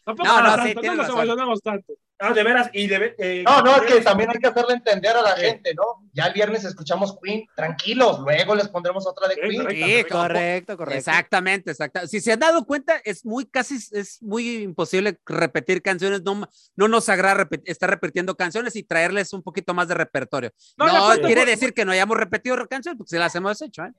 Tampoco 0.04 0.28
No, 0.28 0.34
para 0.34 0.56
no, 0.58 0.62
sí, 0.62 0.68
tanto, 0.68 0.80
tienes 0.82 0.96
no 0.98 1.02
nos 1.02 1.12
emocionamos 1.12 1.62
tanto. 1.62 1.94
Ah, 2.30 2.32
de 2.32 2.42
veras, 2.42 2.70
y 2.72 2.86
de 2.86 2.98
ver- 2.98 3.14
eh, 3.18 3.42
No, 3.46 3.62
no, 3.62 3.76
es 3.76 3.82
que 3.82 4.00
también 4.00 4.30
hay 4.30 4.38
que 4.38 4.46
hacerle 4.48 4.74
entender 4.74 5.16
a 5.16 5.22
la 5.22 5.36
Sí. 5.36 5.42
gente, 5.42 5.74
¿no? 5.74 5.82
Ya 6.12 6.26
el 6.26 6.32
viernes 6.32 6.64
escuchamos 6.64 7.16
Queen, 7.22 7.46
tranquilos, 7.54 8.20
luego 8.20 8.54
les 8.54 8.68
pondremos 8.68 9.06
otra 9.06 9.28
de 9.28 9.34
Queen. 9.36 9.62
correcto. 9.62 9.86
Sí, 9.86 10.04
Correcto, 10.04 10.76
correcto. 10.76 10.98
Exactamente, 10.98 11.70
exactamente. 11.72 12.10
Si 12.10 12.20
se 12.20 12.32
han 12.32 12.40
dado 12.40 12.64
cuenta, 12.64 13.00
es 13.04 13.24
muy 13.24 13.46
casi, 13.46 13.76
es 13.92 14.22
muy 14.22 14.62
imposible 14.62 15.18
repetir 15.26 15.82
canciones, 15.82 16.22
no, 16.22 16.48
no 16.76 16.88
nos 16.88 17.08
agrada 17.08 17.44
repet- 17.44 17.62
estar 17.66 17.90
repitiendo 17.90 18.36
canciones 18.36 18.76
y 18.76 18.82
traerles 18.82 19.32
un 19.32 19.42
poquito 19.42 19.74
más 19.74 19.88
de 19.88 19.94
repertorio. 19.94 20.50
No, 20.76 20.86
No, 20.86 21.14
quiere 21.20 21.42
fue- 21.42 21.50
decir 21.50 21.74
que 21.74 21.84
no 21.84 21.92
hayamos 21.92 22.16
repetido 22.16 22.56
canciones, 22.68 22.96
porque 22.98 23.10
se 23.10 23.18
las 23.18 23.34
hemos 23.34 23.60
hecho, 23.62 23.84
¿eh? 23.84 23.92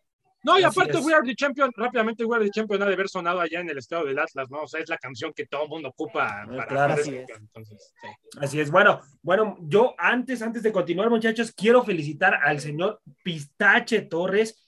No, 0.46 0.60
y 0.60 0.64
Así 0.64 0.80
aparte, 0.80 1.00
es. 1.00 1.06
We 1.06 1.14
Are 1.14 1.26
the 1.28 1.36
Champion, 1.36 1.72
rápidamente, 1.76 2.24
We 2.24 2.36
Are 2.36 2.46
the 2.46 2.52
Champion 2.52 2.82
ha 2.84 2.86
de 2.86 2.94
haber 2.94 3.10
sonado 3.10 3.42
allá 3.42 3.60
en 3.60 3.70
el 3.70 3.78
estado 3.80 4.06
del 4.06 4.20
Atlas, 4.20 4.50
¿no? 4.52 4.62
O 4.62 4.68
sea, 4.68 4.80
es 4.80 4.88
la 4.90 4.98
canción 4.98 5.34
que 5.34 5.46
todo 5.48 5.64
el 5.64 5.70
mundo 5.70 5.90
ocupa 5.90 6.46
para 6.48 6.68
claro. 6.68 6.94
Así 6.94 7.16
es. 7.16 7.28
Entonces, 7.38 7.94
sí. 8.00 8.08
Así 8.40 8.60
es. 8.60 8.70
Bueno, 8.72 9.02
bueno, 9.24 9.58
yo 9.62 9.96
antes, 9.98 10.42
antes 10.42 10.62
de 10.64 10.72
continuar, 10.72 11.10
muchachos, 11.10 11.52
quiero 11.52 11.84
felicitar 11.84 12.36
al 12.44 12.60
señor 12.60 13.02
Pistache 13.24 14.02
Torres. 14.04 14.62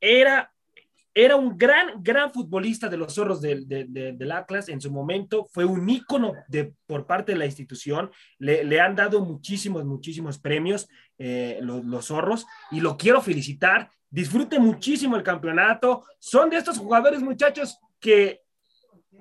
Era, 0.00 0.52
era 1.14 1.36
un 1.36 1.56
gran, 1.56 2.02
gran 2.02 2.32
futbolista 2.32 2.88
de 2.88 2.96
los 2.96 3.14
zorros 3.14 3.40
del, 3.40 3.66
del- 3.68 3.92
del- 3.92 4.18
del 4.18 4.32
Atlas 4.32 4.68
en 4.68 4.80
su 4.80 4.90
momento. 4.90 5.46
Fue 5.52 5.64
un 5.64 5.88
ícono 5.88 6.32
de, 6.48 6.74
por 6.86 7.06
parte 7.06 7.32
de 7.32 7.38
la 7.38 7.46
institución. 7.46 8.10
Le, 8.38 8.64
le 8.64 8.80
han 8.80 8.96
dado 8.96 9.20
muchísimos, 9.24 9.84
muchísimos 9.84 10.38
premios 10.38 10.88
eh, 11.18 11.58
los, 11.62 11.84
los 11.84 12.06
zorros 12.06 12.46
y 12.70 12.80
lo 12.80 12.96
quiero 12.96 13.20
felicitar. 13.22 13.90
Disfrute 14.10 14.58
muchísimo 14.58 15.16
el 15.16 15.22
campeonato. 15.22 16.04
Son 16.18 16.48
de 16.50 16.56
estos 16.56 16.78
jugadores, 16.78 17.20
muchachos, 17.22 17.78
que 18.00 18.40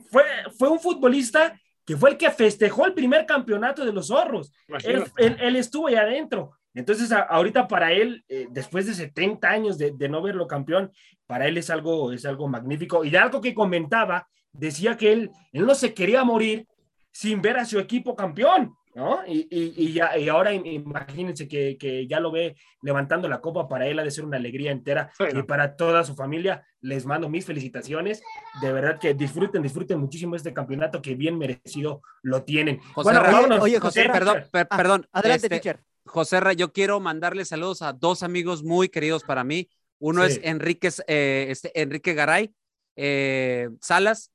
fue, 0.09 0.23
fue 0.57 0.69
un 0.69 0.79
futbolista 0.79 1.59
que 1.85 1.97
fue 1.97 2.11
el 2.11 2.17
que 2.17 2.31
festejó 2.31 2.85
el 2.85 2.93
primer 2.93 3.25
campeonato 3.25 3.83
de 3.85 3.91
los 3.91 4.07
zorros. 4.07 4.53
Él, 4.85 5.03
él- 5.17 5.37
él 5.41 5.55
estuvo 5.57 5.87
ahí 5.87 5.95
adentro. 5.95 6.51
Entonces, 6.73 7.11
a- 7.11 7.21
ahorita 7.23 7.67
para 7.67 7.91
él, 7.91 8.23
eh, 8.29 8.47
después 8.49 8.85
de 8.87 8.93
70 8.93 9.49
años 9.49 9.77
de, 9.77 9.91
de 9.91 10.09
no 10.09 10.21
verlo 10.21 10.47
campeón, 10.47 10.91
para 11.27 11.47
él 11.47 11.57
es 11.57 11.69
algo, 11.69 12.11
es 12.13 12.25
algo 12.25 12.47
magnífico. 12.47 13.03
Y 13.03 13.15
algo 13.15 13.41
que 13.41 13.53
comentaba, 13.53 14.27
decía 14.53 14.95
que 14.97 15.11
él, 15.11 15.31
él 15.51 15.65
no 15.65 15.75
se 15.75 15.93
quería 15.93 16.23
morir 16.23 16.67
sin 17.11 17.41
ver 17.41 17.57
a 17.57 17.65
su 17.65 17.77
equipo 17.79 18.15
campeón, 18.15 18.73
¿no? 18.95 19.25
Y, 19.27 19.47
y- 19.49 19.73
y 19.75 19.93
ya, 19.93 20.17
y 20.17 20.29
ahora 20.29 20.53
im- 20.53 20.65
imagínense 20.65 21.47
que, 21.47 21.77
que 21.77 22.05
ya 22.07 22.19
lo 22.19 22.31
ve 22.31 22.55
levantando 22.81 23.27
la 23.27 23.41
copa, 23.41 23.67
para 23.67 23.87
él 23.87 23.97
ha 23.99 24.03
de 24.03 24.11
ser 24.11 24.25
una 24.25 24.37
alegría 24.37 24.71
entera 24.71 25.11
Sí, 25.17 25.23
y 25.31 25.35
¿no? 25.35 25.45
para 25.47 25.75
toda 25.75 26.03
su 26.03 26.15
familia. 26.15 26.65
Les 26.81 27.05
mando 27.05 27.29
mis 27.29 27.45
felicitaciones. 27.45 28.21
De 28.61 28.71
verdad 28.73 28.99
que 28.99 29.13
disfruten, 29.13 29.61
disfruten 29.63 29.99
muchísimo 29.99 30.35
este 30.35 30.53
campeonato 30.53 31.01
que 31.01 31.15
bien 31.15 31.37
merecido 31.37 32.01
lo 32.21 32.43
tienen. 32.43 32.79
José 32.93 33.13
Ra- 33.13 33.31
vámonos. 33.31 33.61
oye, 33.61 33.79
José, 33.79 34.01
José, 34.07 34.13
perdón, 34.19 34.43
per- 34.51 34.67
Ah, 34.69 34.77
perdón. 34.77 35.07
Adelante, 35.11 35.47
este, 35.47 35.59
teacher. 35.59 35.79
José 36.05 36.39
Ra, 36.41 36.51
yo 36.53 36.73
quiero 36.73 36.99
mandarle 36.99 37.45
saludos 37.45 37.81
a 37.81 37.93
dos 37.93 38.23
amigos 38.23 38.63
muy 38.63 38.89
queridos 38.89 39.23
para 39.23 39.43
mí. 39.43 39.69
Uno 39.99 40.25
Sí. 40.25 40.33
es 40.33 40.39
Enrique, 40.43 40.89
eh, 41.07 41.45
este, 41.49 41.81
Enrique 41.81 42.13
Garay 42.13 42.53
eh, 42.97 43.69
Salas, 43.81 44.31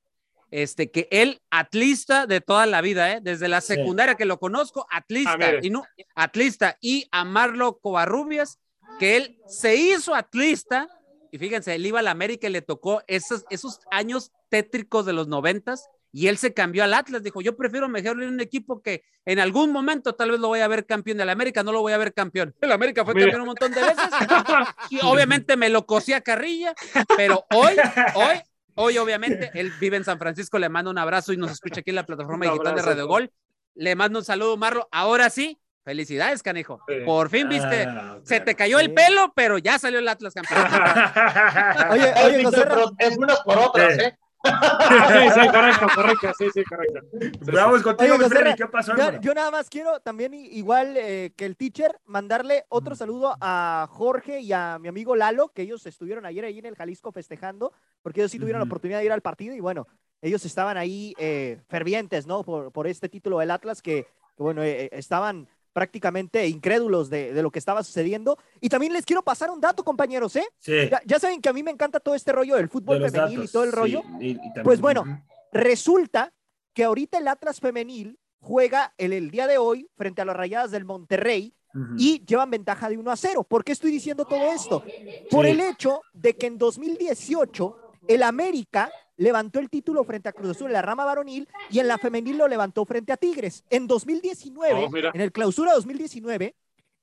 este, 0.50 0.90
que 0.90 1.08
él, 1.10 1.40
atlista 1.50 2.26
de 2.26 2.40
toda 2.40 2.66
la 2.66 2.80
vida, 2.80 3.12
¿eh? 3.12 3.20
desde 3.22 3.48
la 3.48 3.60
Sí. 3.60 3.74
secundaria 3.74 4.14
que 4.14 4.24
lo 4.24 4.38
conozco, 4.38 4.86
atlista, 4.90 5.32
Ah, 5.32 5.36
mire. 5.36 5.60
y 5.62 5.70
no, 5.70 5.84
atlista, 6.14 6.76
y 6.80 7.06
a 7.12 7.24
Marlo 7.24 7.78
Covarrubias, 7.78 8.58
que 8.98 9.16
él 9.16 9.38
se 9.46 9.76
hizo 9.76 10.14
atlista, 10.14 10.88
y 11.30 11.38
fíjense, 11.38 11.74
él 11.74 11.84
iba 11.86 11.98
a 12.00 12.02
la 12.02 12.10
América 12.10 12.46
y 12.48 12.50
le 12.50 12.62
tocó 12.62 13.02
esos, 13.06 13.44
esos 13.50 13.80
años 13.90 14.32
tétricos 14.48 15.04
de 15.06 15.12
los 15.12 15.28
noventas, 15.28 15.88
y 16.10 16.28
él 16.28 16.38
se 16.38 16.54
cambió 16.54 16.84
al 16.84 16.94
Atlas, 16.94 17.22
dijo, 17.22 17.42
yo 17.42 17.54
prefiero 17.54 17.86
mejor 17.86 18.16
ir 18.22 18.28
a 18.28 18.30
un 18.30 18.40
equipo 18.40 18.80
que 18.80 19.04
en 19.26 19.38
algún 19.40 19.70
momento 19.70 20.14
tal 20.14 20.30
vez 20.30 20.40
lo 20.40 20.48
voy 20.48 20.60
a 20.60 20.66
ver 20.68 20.86
campeón 20.86 21.18
de 21.18 21.26
la 21.26 21.32
América, 21.32 21.62
no 21.62 21.70
lo 21.70 21.82
voy 21.82 21.92
a 21.92 21.98
ver 21.98 22.14
campeón. 22.14 22.54
El 22.62 22.72
América 22.72 23.04
fue 23.04 23.12
Mira. 23.12 23.26
campeón 23.26 23.42
un 23.42 23.48
montón 23.48 23.72
de 23.72 23.82
veces, 23.82 24.04
y 24.90 25.00
obviamente 25.04 25.56
me 25.58 25.68
lo 25.68 25.84
cosí 25.84 26.14
a 26.14 26.22
carrilla, 26.22 26.74
pero 27.14 27.44
hoy, 27.54 27.76
hoy, 28.14 28.40
hoy 28.78 28.98
obviamente, 28.98 29.50
él 29.54 29.72
vive 29.80 29.96
en 29.98 30.04
San 30.04 30.18
Francisco, 30.18 30.58
le 30.58 30.68
mando 30.68 30.90
un 30.90 30.98
abrazo 30.98 31.32
y 31.32 31.36
nos 31.36 31.50
escucha 31.52 31.80
aquí 31.80 31.90
en 31.90 31.96
la 31.96 32.06
plataforma 32.06 32.46
Un 32.46 32.52
digital 32.52 32.74
de. 32.74 32.82
Radio 32.82 33.06
Gol. 33.06 33.30
Le 33.74 33.94
mando 33.94 34.18
un 34.18 34.24
saludo, 34.24 34.56
Marlo. 34.56 34.88
Ahora 34.90 35.30
sí, 35.30 35.58
felicidades, 35.84 36.42
canijo. 36.42 36.80
Sí. 36.88 36.94
Por 37.04 37.30
fin 37.30 37.48
viste, 37.48 37.84
Ah, 37.84 38.18
se 38.24 38.40
te 38.40 38.54
cayó 38.56 38.78
Sí. 38.78 38.84
el 38.86 38.94
pelo, 38.94 39.32
pero 39.36 39.58
ya 39.58 39.78
salió 39.78 39.98
el 40.00 40.08
Atlas 40.08 40.34
campeón. 40.34 40.58
Oye, 41.90 42.12
oye, 42.24 42.44
José 42.44 42.64
Ra- 42.64 42.74
pero 42.74 42.92
es 42.98 43.16
unas 43.16 43.40
por 43.40 43.58
otras. 43.58 43.98
¿eh? 43.98 44.18
Sí, 44.44 45.30
sí, 45.34 45.48
correcto, 45.48 45.86
correcto, 45.94 46.32
sí, 46.38 46.46
sí, 46.54 46.64
correcto. 46.64 47.00
Sí, 47.12 47.30
sí. 47.44 47.50
Vamos 47.52 47.82
contigo, 47.82 48.14
Oye, 48.14 48.18
mi 48.18 48.24
José 48.24 48.38
Freddy, 48.38 48.56
¿qué 48.56 48.66
pasó, 48.66 48.94
Yo, 49.20 49.34
nada 49.34 49.50
más 49.50 49.68
quiero 49.68 50.00
también, 50.00 50.34
igual 50.34 50.96
eh, 50.96 51.32
que 51.36 51.44
el 51.44 51.56
teacher, 51.56 51.98
mandarle 52.06 52.64
otro 52.68 52.94
saludo 52.94 53.36
a 53.40 53.88
Jorge 53.90 54.40
y 54.40 54.52
a 54.52 54.78
mi 54.78 54.88
amigo 54.88 55.16
Lalo, 55.16 55.48
que 55.48 55.62
ellos 55.62 55.84
estuvieron 55.86 56.24
ayer 56.26 56.44
ahí 56.44 56.58
en 56.58 56.66
el 56.66 56.76
Jalisco 56.76 57.12
festejando, 57.12 57.72
porque 58.02 58.20
ellos 58.20 58.30
sí 58.30 58.38
tuvieron 58.38 58.60
la 58.60 58.66
oportunidad 58.66 59.00
de 59.00 59.06
ir 59.06 59.12
al 59.12 59.22
partido 59.22 59.54
y 59.54 59.60
bueno, 59.60 59.86
ellos 60.22 60.44
estaban 60.44 60.76
ahí 60.76 61.14
eh, 61.18 61.60
fervientes, 61.68 62.26
¿no? 62.26 62.42
Por, 62.42 62.72
por, 62.72 62.86
este 62.86 63.08
título 63.08 63.38
del 63.38 63.50
Atlas, 63.50 63.82
que, 63.82 64.06
que 64.36 64.42
bueno, 64.42 64.62
eh, 64.62 64.88
estaban 64.92 65.48
prácticamente 65.78 66.44
incrédulos 66.48 67.08
de, 67.08 67.32
de, 67.32 67.40
lo 67.40 67.52
que 67.52 67.60
estaba 67.60 67.84
sucediendo. 67.84 68.36
Y 68.60 68.68
también 68.68 68.92
les 68.92 69.04
quiero 69.06 69.22
pasar 69.22 69.48
un 69.48 69.60
dato, 69.60 69.84
compañeros, 69.84 70.34
¿eh? 70.34 70.44
Sí. 70.58 70.72
Ya, 70.90 71.00
ya 71.06 71.20
saben 71.20 71.40
que 71.40 71.48
a 71.48 71.52
mí 71.52 71.62
me 71.62 71.70
encanta 71.70 72.00
todo 72.00 72.16
este 72.16 72.32
rollo 72.32 72.56
del 72.56 72.68
fútbol 72.68 72.98
De 73.00 73.08
femenil 73.10 73.36
datos, 73.36 73.50
y 73.50 73.52
todo 73.52 73.62
el 73.62 73.70
sí, 73.70 73.76
rollo. 73.76 74.02
y- 74.20 74.30
y 74.30 74.34
también- 74.36 74.64
Pues 74.64 74.80
bueno, 74.80 75.02
Ujú. 75.02 75.10
Resulta 75.52 76.32
que 76.74 76.82
ahorita 76.84 77.18
el 77.18 77.28
Atlas 77.28 77.60
femenil 77.60 78.18
juega 78.40 78.92
el, 78.98 79.12
el 79.12 79.30
día 79.30 79.46
de 79.46 79.56
hoy 79.58 79.88
frente 79.96 80.20
a 80.20 80.24
las 80.24 80.36
Rayadas 80.36 80.70
del 80.72 80.84
Monterrey 80.84 81.54
Ujú. 81.74 81.94
y 81.96 82.24
llevan 82.26 82.50
ventaja 82.50 82.88
de 82.88 82.98
1 82.98 83.10
a 83.10 83.16
0. 83.16 83.44
¿Por 83.44 83.64
qué 83.64 83.72
estoy 83.72 83.90
diciendo 83.92 84.24
todo 84.24 84.52
esto? 84.52 84.82
Por 85.30 85.44
Sí. 85.46 85.52
el 85.52 85.60
hecho 85.60 86.02
de 86.12 86.36
que 86.36 86.46
en 86.46 86.58
2018 86.58 87.87
el 88.08 88.22
América 88.24 88.90
levantó 89.16 89.60
el 89.60 89.70
título 89.70 90.02
frente 90.04 90.28
a 90.28 90.32
Cruz 90.32 90.50
Azul 90.50 90.66
en 90.68 90.72
la 90.72 90.82
rama 90.82 91.04
varonil 91.04 91.48
y 91.70 91.78
en 91.78 91.86
la 91.88 91.98
femenil 91.98 92.38
lo 92.38 92.48
levantó 92.48 92.84
frente 92.84 93.12
a 93.12 93.16
Tigres. 93.16 93.64
En 93.70 93.86
2019, 93.86 94.84
Oh, 94.86 94.90
mira. 94.90 95.10
en 95.14 95.20
el 95.20 95.30
clausura 95.32 95.72
2019, 95.74 96.54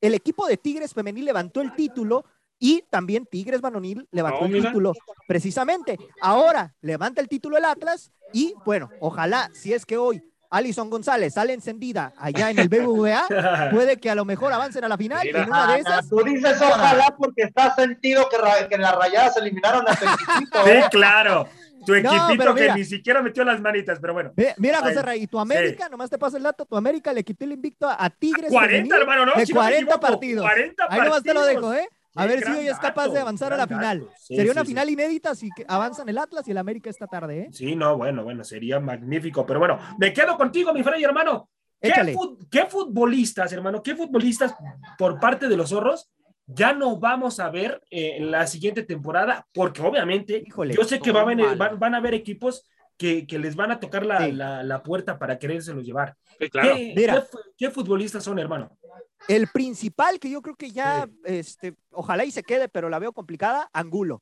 el 0.02 0.14
equipo 0.14 0.48
de 0.48 0.58
Tigres 0.58 0.94
femenil 0.94 1.26
levantó 1.26 1.62
el 1.62 1.74
título 1.76 2.26
y 2.60 2.84
también 2.90 3.26
Tigres 3.26 3.62
varonil 3.62 4.08
levantó 4.12 4.40
Oh, 4.42 4.46
el 4.46 4.52
mira. 4.54 4.70
título 4.70 4.94
precisamente. 5.28 5.98
Ahora 6.22 6.74
levanta 6.82 7.22
el 7.22 7.28
título 7.28 7.58
el 7.58 7.66
Atlas 7.66 8.12
y 8.34 8.54
bueno, 8.66 8.90
ojalá 9.00 9.50
si 9.54 9.74
es 9.74 9.86
que 9.86 9.98
hoy 9.98 10.22
Alison 10.50 10.90
González 10.90 11.34
sale 11.34 11.54
encendida 11.54 12.14
allá 12.18 12.50
en 12.52 12.60
el 12.60 12.70
BBVA, 12.70 13.26
puede 13.72 13.98
que 13.98 14.10
a 14.10 14.16
lo 14.16 14.26
mejor 14.26 14.52
avancen 14.54 14.84
a 14.84 14.88
la 14.88 14.98
final 14.98 15.24
y 15.26 15.28
Mira. 15.30 15.44
en 15.44 15.50
una 15.50 15.74
de 15.74 15.80
esas 15.80 16.10
Tú 16.10 16.24
dices 16.24 16.62
ojalá 16.62 17.16
porque 17.18 17.44
está 17.44 17.74
sentido 17.76 18.28
que, 18.30 18.38
ra- 18.38 18.68
que 18.68 18.78
las 18.78 18.96
rayadas 18.96 19.38
eliminaron 19.38 19.86
a 19.88 19.96
tu 19.96 20.06
equipito, 20.06 20.60
Sí, 20.66 20.72
claro. 20.92 21.48
Tu 21.86 21.94
equipito 21.94 22.56
que 22.56 22.62
mira. 22.62 22.76
ni 22.76 22.84
siquiera 22.84 23.22
metió 23.22 23.44
las 23.44 23.62
manitas, 23.62 24.00
pero 24.02 24.14
bueno. 24.14 24.32
Mira, 24.58 24.80
José 24.80 24.96
Ay, 24.98 25.04
Ray, 25.04 25.22
y 25.24 25.28
tu 25.28 25.40
América, 25.40 25.88
nomás 25.88 26.10
te 26.10 26.18
paso 26.18 26.36
el 26.36 26.42
dato, 26.42 26.66
tu 26.66 26.76
América 26.76 27.14
le 27.14 27.24
quitó 27.24 27.46
el 27.46 27.52
invicto 27.52 27.88
a, 27.88 28.04
a 28.04 28.10
Tigres. 28.10 28.50
40, 28.52 28.72
femenil 28.72 28.94
hermano, 28.94 29.26
¿no? 29.28 29.34
De 29.36 29.46
Si 29.46 29.54
no 29.54 29.60
me 29.62 29.66
40 29.68 29.84
equivoco, 29.94 30.00
partidos. 30.14 30.46
40 30.48 30.88
Ahí 30.90 31.02
nomás 31.02 31.22
te 31.22 31.34
lo 31.36 31.46
dejo, 31.46 31.74
¿eh? 31.76 31.88
A 32.16 32.26
ver 32.26 32.44
si 32.44 32.52
hoy 32.52 32.68
es 32.68 32.78
capaz 32.80 33.04
dato, 33.04 33.14
de 33.14 33.20
avanzar 33.20 33.54
a 33.54 33.58
la 33.58 33.68
final. 33.68 34.08
Sí, 34.18 34.36
Sería 34.36 34.52
sí, 34.54 34.58
una 34.58 34.62
sí. 34.62 34.68
final 34.68 34.90
inédita 34.90 35.36
si 35.36 35.50
avanzan 35.68 36.08
el 36.10 36.18
Atlas 36.18 36.48
y 36.48 36.52
el 36.52 36.58
América 36.58 36.90
esta 36.90 37.08
tarde, 37.08 37.40
¿eh? 37.42 37.48
Sí, 37.52 37.76
no, 37.76 37.98
bueno, 37.98 38.24
bueno, 38.24 38.44
sería 38.44 38.80
magnífico. 38.80 39.46
Pero 39.46 39.60
bueno, 39.60 39.80
me 40.00 40.14
quedo 40.14 40.38
contigo, 40.38 40.74
mi 40.74 40.84
Freddy, 40.84 41.04
hermano. 41.04 41.50
¿Qué, 41.82 41.92
fut- 42.16 42.48
qué 42.50 42.66
futbolistas, 42.66 43.52
hermano? 43.54 43.84
¿Qué 43.84 43.96
futbolistas 43.96 44.56
por 44.98 45.20
parte 45.20 45.48
de 45.48 45.58
los 45.58 45.70
zorros 45.70 46.10
ya 46.48 46.74
no 46.74 46.98
vamos 47.00 47.40
a 47.40 47.50
ver 47.50 47.82
eh, 47.92 48.16
en 48.18 48.32
la 48.32 48.48
siguiente 48.48 48.84
temporada? 48.84 49.46
Porque 49.54 49.82
obviamente 49.82 50.42
Híjole, 50.46 50.74
yo 50.74 50.84
sé 50.84 51.00
que 51.00 51.12
va 51.12 51.22
a 51.22 51.26
venir- 51.26 51.46
tómala. 51.46 51.70
van, 51.72 51.80
van 51.80 51.94
a 51.96 51.98
haber 51.98 52.14
equipos 52.14 52.68
que, 52.98 53.28
que 53.28 53.38
les 53.38 53.56
van 53.58 53.72
a 53.72 53.80
tocar 53.80 54.06
la, 54.06 54.26
Sí. 54.26 54.32
la, 54.32 54.64
la 54.64 54.82
puerta 54.82 55.20
para 55.20 55.38
querérselos 55.38 55.86
llevar. 55.86 56.16
Sí, 56.40 56.50
claro. 56.50 56.76
¿Qué, 56.76 56.94
Mira. 56.96 57.14
qué 57.16 57.22
fu- 57.22 57.40
qué 57.58 57.70
futbolistas 57.70 58.24
son, 58.24 58.40
hermano? 58.40 58.78
El 59.28 59.48
principal 59.48 60.20
que 60.20 60.30
yo 60.30 60.42
creo 60.42 60.56
que 60.56 60.72
ya, 60.72 61.10
este, 61.24 61.76
ojalá 61.92 62.26
y 62.26 62.32
se 62.32 62.44
quede, 62.44 62.70
pero 62.70 62.90
la 62.90 63.00
veo 63.00 63.14
complicada, 63.14 63.70
Angulo. 63.74 64.22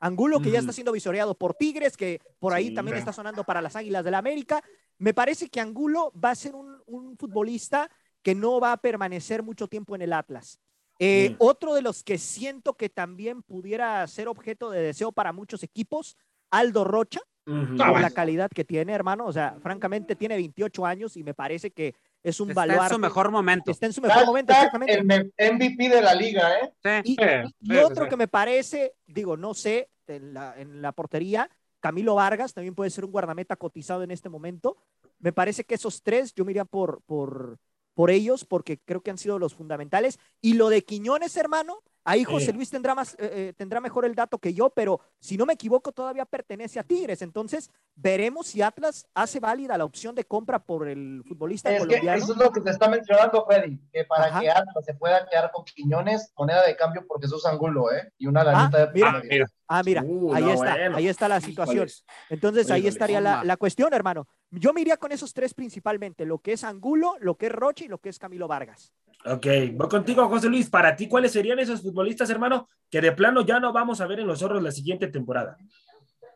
Angulo 0.00 0.40
que 0.40 0.50
ya 0.50 0.58
está 0.58 0.72
siendo 0.72 0.92
visoreado 0.92 1.34
por 1.34 1.54
Tigres, 1.54 1.96
que 1.96 2.20
por 2.38 2.52
ahí 2.52 2.68
Sí, 2.68 2.74
también 2.74 2.98
está 2.98 3.12
sonando 3.12 3.42
para 3.42 3.62
las 3.62 3.74
Águilas 3.74 4.04
del 4.04 4.12
la 4.12 4.18
América. 4.18 4.62
Me 4.98 5.14
parece 5.14 5.48
que 5.48 5.60
Angulo 5.60 6.12
va 6.12 6.30
a 6.30 6.34
ser 6.34 6.54
un, 6.54 6.78
un 6.86 7.16
futbolista 7.16 7.90
que 8.22 8.34
no 8.34 8.60
va 8.60 8.72
a 8.72 8.76
permanecer 8.76 9.42
mucho 9.42 9.66
tiempo 9.66 9.94
en 9.94 10.02
el 10.02 10.12
Atlas. 10.12 10.60
Eh, 10.98 11.30
Mm. 11.30 11.36
Otro 11.38 11.74
de 11.74 11.82
los 11.82 12.02
que 12.02 12.18
siento 12.18 12.74
que 12.74 12.88
también 12.88 13.42
pudiera 13.42 14.06
ser 14.06 14.28
objeto 14.28 14.70
de 14.70 14.80
deseo 14.80 15.12
para 15.12 15.32
muchos 15.32 15.62
equipos, 15.62 16.16
Aldo 16.50 16.84
Rocha. 16.84 17.20
Ah, 17.46 17.74
por 17.76 18.00
la 18.00 18.10
calidad 18.10 18.50
que 18.50 18.64
tiene, 18.64 18.94
hermano. 18.94 19.26
O 19.26 19.32
sea, 19.32 19.58
francamente 19.60 20.16
tiene 20.16 20.36
28 20.36 20.86
años 20.86 21.16
y 21.16 21.22
me 21.22 21.34
parece 21.34 21.70
que 21.70 21.94
es 22.24 22.40
un 22.40 22.48
Está 22.50 22.62
en 22.64 22.68
baluarte. 22.68 22.94
su 22.94 23.00
mejor 23.00 23.30
momento. 23.30 23.70
Está 23.70 23.86
en 23.86 23.92
su 23.92 24.00
mejor 24.00 24.26
momento, 24.26 24.52
exactamente. 24.52 24.94
el 25.36 25.54
MVP 25.54 25.88
de 25.90 26.00
la 26.02 26.14
liga, 26.14 26.58
¿eh? 26.58 26.72
Sí. 26.82 27.12
Y, 27.12 27.22
Eh, 27.22 27.44
y 27.60 27.70
sí, 27.70 27.76
otro 27.76 28.04
sí. 28.04 28.10
que 28.10 28.16
me 28.16 28.26
parece, 28.26 28.94
digo, 29.06 29.36
no 29.36 29.54
sé, 29.54 29.90
en 30.08 30.34
la, 30.34 30.54
en 30.58 30.82
la 30.82 30.90
portería, 30.92 31.48
Camilo 31.80 32.14
Vargas 32.16 32.54
también 32.54 32.74
puede 32.74 32.90
ser 32.90 33.04
un 33.04 33.12
guardameta 33.12 33.56
cotizado 33.56 34.02
en 34.02 34.10
este 34.10 34.28
momento. 34.30 34.76
Me 35.18 35.32
parece 35.32 35.64
que 35.64 35.74
esos 35.74 36.02
tres 36.02 36.34
yo 36.34 36.44
me 36.44 36.52
iría 36.52 36.64
por, 36.64 37.02
por, 37.02 37.58
por 37.94 38.10
ellos 38.10 38.44
porque 38.44 38.78
creo 38.78 39.02
que 39.02 39.10
han 39.10 39.18
sido 39.18 39.38
los 39.38 39.54
fundamentales. 39.54 40.18
Y 40.40 40.54
lo 40.54 40.70
de 40.70 40.82
Quiñones, 40.82 41.36
hermano, 41.36 41.82
ahí 42.04 42.22
José. 42.24 42.52
Luis 42.52 42.70
tendrá, 42.70 42.94
más, 42.94 43.14
eh, 43.14 43.16
eh, 43.48 43.52
tendrá 43.56 43.80
mejor 43.80 44.04
el 44.04 44.14
dato 44.14 44.38
que 44.38 44.52
yo, 44.54 44.70
pero 44.70 45.00
si 45.18 45.36
no 45.36 45.46
me 45.46 45.54
equivoco, 45.54 45.90
todavía 45.92 46.24
pertenece 46.24 46.78
a 46.78 46.84
Tigres. 46.84 47.22
Entonces, 47.22 47.70
veremos 47.94 48.46
si 48.46 48.62
Atlas 48.62 49.06
hace 49.14 49.40
válida 49.40 49.76
la 49.78 49.84
opción 49.84 50.14
de 50.14 50.24
compra 50.24 50.58
por 50.58 50.86
el 50.88 51.22
futbolista 51.26 51.70
Es 51.70 51.82
que 51.82 51.86
colombiano. 51.86 52.22
eso 52.22 52.32
es 52.32 52.38
lo 52.38 52.52
que 52.52 52.60
te 52.60 52.70
está 52.70 52.88
mencionando, 52.88 53.44
Freddy, 53.46 53.78
que 53.92 54.04
para 54.04 54.26
Ajá. 54.26 54.40
que 54.40 54.50
Atlas 54.50 54.84
se 54.84 54.94
pueda 54.94 55.26
quedar 55.28 55.50
con 55.52 55.64
Quiñones, 55.64 56.32
moneda 56.36 56.64
de 56.66 56.76
cambio 56.76 57.06
por 57.06 57.20
Jesús 57.20 57.44
Angulo, 57.46 57.90
¿eh? 57.92 58.12
Y 58.18 58.26
una 58.26 58.42
Ah, 58.42 58.44
lanita 58.44 58.86
de 58.86 58.92
mira. 58.92 59.08
Ah, 59.16 59.22
mira. 59.24 59.46
Ah, 59.66 59.82
mira, 59.82 60.02
Uh, 60.04 60.34
ahí 60.34 60.42
no, 60.44 60.52
está, 60.52 60.72
bueno. 60.76 60.96
ahí 60.96 61.08
está 61.08 61.26
la 61.28 61.40
situación. 61.40 61.88
Entonces 62.28 62.70
ahí 62.70 62.86
estaría 62.86 63.20
la, 63.20 63.42
la 63.44 63.56
cuestión, 63.56 63.92
hermano. 63.94 64.28
Yo 64.50 64.72
me 64.74 64.82
iría 64.82 64.98
con 64.98 65.10
esos 65.10 65.32
tres 65.32 65.54
principalmente, 65.54 66.26
lo 66.26 66.38
que 66.38 66.52
es 66.52 66.64
Angulo, 66.64 67.14
lo 67.20 67.36
que 67.36 67.46
es 67.46 67.52
Roche 67.52 67.86
y 67.86 67.88
lo 67.88 67.98
que 67.98 68.10
es 68.10 68.18
Camilo 68.18 68.46
Vargas. 68.46 68.92
Ok, 69.26 69.46
voy 69.72 69.88
contigo, 69.88 70.28
José 70.28 70.48
Luis. 70.48 70.68
Para 70.68 70.94
ti, 70.96 71.08
¿cuáles 71.08 71.32
serían 71.32 71.58
esos 71.58 71.80
futbolistas, 71.82 72.28
hermano, 72.28 72.68
que 72.90 73.00
de 73.00 73.12
plano 73.12 73.40
ya 73.44 73.58
no 73.58 73.72
vamos 73.72 74.00
a 74.00 74.06
ver 74.06 74.20
en 74.20 74.26
los 74.26 74.40
zorros 74.40 74.62
la 74.62 74.70
siguiente 74.70 75.08
temporada? 75.08 75.56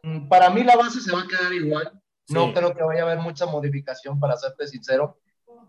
Mm, 0.03 0.29
Para 0.29 0.49
mí 0.51 0.63
la 0.65 0.77
base 0.77 1.01
se 1.01 1.13
va 1.13 1.21
a 1.23 1.27
quedar 1.27 1.53
igual. 1.53 1.93
No 2.31 2.53
creo 2.55 2.75
que 2.75 2.83
vaya 2.83 3.03
a 3.03 3.05
haber 3.07 3.19
mucha 3.19 3.47
modificación, 3.47 4.19
para 4.21 4.37
serte 4.37 4.67
sincero. 4.67 5.19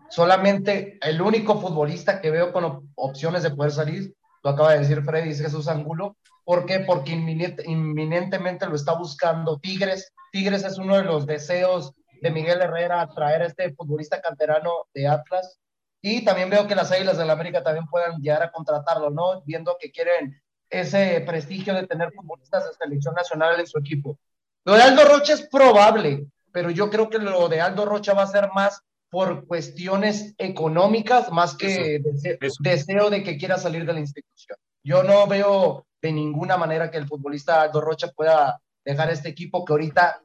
Solamente 0.08 0.98
el 1.02 1.20
único 1.22 1.60
futbolista 1.60 2.20
que 2.20 2.30
veo 2.30 2.52
con 2.52 2.64
op- 2.64 2.84
opciones 2.96 3.42
de 3.42 3.50
poder 3.50 3.72
salir, 3.72 4.14
lo 4.42 4.50
acaba 4.50 4.72
de 4.72 4.80
decir 4.80 5.02
Freddy, 5.02 5.30
es 5.30 5.40
Jesús 5.40 5.68
Angulo. 5.68 6.16
¿Por 6.44 6.66
qué? 6.66 6.80
Porque 6.80 7.12
inminente- 7.12 7.62
inminentemente 7.66 8.66
lo 8.66 8.74
está 8.74 8.94
buscando 8.94 9.58
Tigres. 9.58 10.12
Tigres 10.32 10.64
es 10.64 10.78
uno 10.78 10.96
de 10.96 11.04
los 11.04 11.26
deseos 11.26 11.92
de 12.22 12.30
Miguel 12.30 12.60
Herrera 12.60 13.08
traer 13.14 13.42
a 13.42 13.46
este 13.46 13.72
futbolista 13.74 14.20
canterano 14.20 14.70
de 14.94 15.06
Atlas. 15.06 15.58
Y 16.02 16.24
también 16.24 16.48
veo 16.48 16.66
que 16.66 16.74
las 16.74 16.90
Águilas 16.90 17.18
del 17.18 17.30
América 17.30 17.62
también 17.62 17.86
puedan 17.86 18.20
llegar 18.20 18.42
a 18.42 18.50
contratarlo, 18.50 19.10
¿no? 19.10 19.42
Viendo 19.42 19.76
que 19.78 19.90
quieren 19.90 20.40
ese 20.70 21.20
prestigio 21.22 21.74
de 21.74 21.86
tener 21.86 22.12
futbolistas 22.12 22.64
de 22.64 22.74
selección 22.74 23.14
nacional 23.14 23.58
en 23.58 23.66
su 23.66 23.78
equipo. 23.78 24.18
Lo 24.64 24.74
de 24.74 24.82
Aldo 24.82 25.04
Rocha 25.04 25.34
es 25.34 25.46
probable, 25.48 26.26
pero 26.52 26.70
yo 26.70 26.90
creo 26.90 27.10
que 27.10 27.18
lo 27.18 27.48
de 27.48 27.60
Aldo 27.60 27.84
Rocha 27.84 28.14
va 28.14 28.22
a 28.22 28.28
ser 28.28 28.50
más 28.54 28.82
por 29.10 29.46
cuestiones 29.46 30.34
económicas, 30.38 31.30
más 31.32 31.56
que 31.56 31.96
eso. 31.96 32.56
deseo 32.60 33.10
de 33.10 33.22
que 33.24 33.36
quiera 33.36 33.58
salir 33.58 33.84
de 33.84 33.92
la 33.92 34.00
institución. 34.00 34.56
Yo 34.84 35.02
no 35.02 35.26
veo 35.26 35.86
de 36.00 36.12
ninguna 36.12 36.56
manera 36.56 36.90
que 36.90 36.98
el 36.98 37.08
futbolista 37.08 37.62
Aldo 37.62 37.80
Rocha 37.80 38.08
pueda 38.14 38.60
dejar 38.84 39.10
este 39.10 39.28
equipo 39.28 39.64
que 39.64 39.72
ahorita 39.72 40.22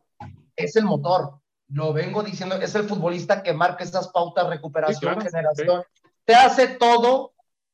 es 0.56 0.76
el 0.76 0.86
motor. 0.86 1.40
Lo 1.70 1.94
vengo 1.94 2.22
diciendo, 2.24 2.56
es 2.56 2.76
el 2.76 2.84
futbolista 2.88 3.42
que 3.42 3.54
marca 3.54 3.84
esas 3.84 4.10
pautas, 4.10 4.48
recuperación, 4.48 4.96
Sí, 4.96 5.00
claro, 5.02 5.22
generación. 5.22 5.84
Te 6.26 6.36
hace 6.36 6.68
todo 6.68 7.34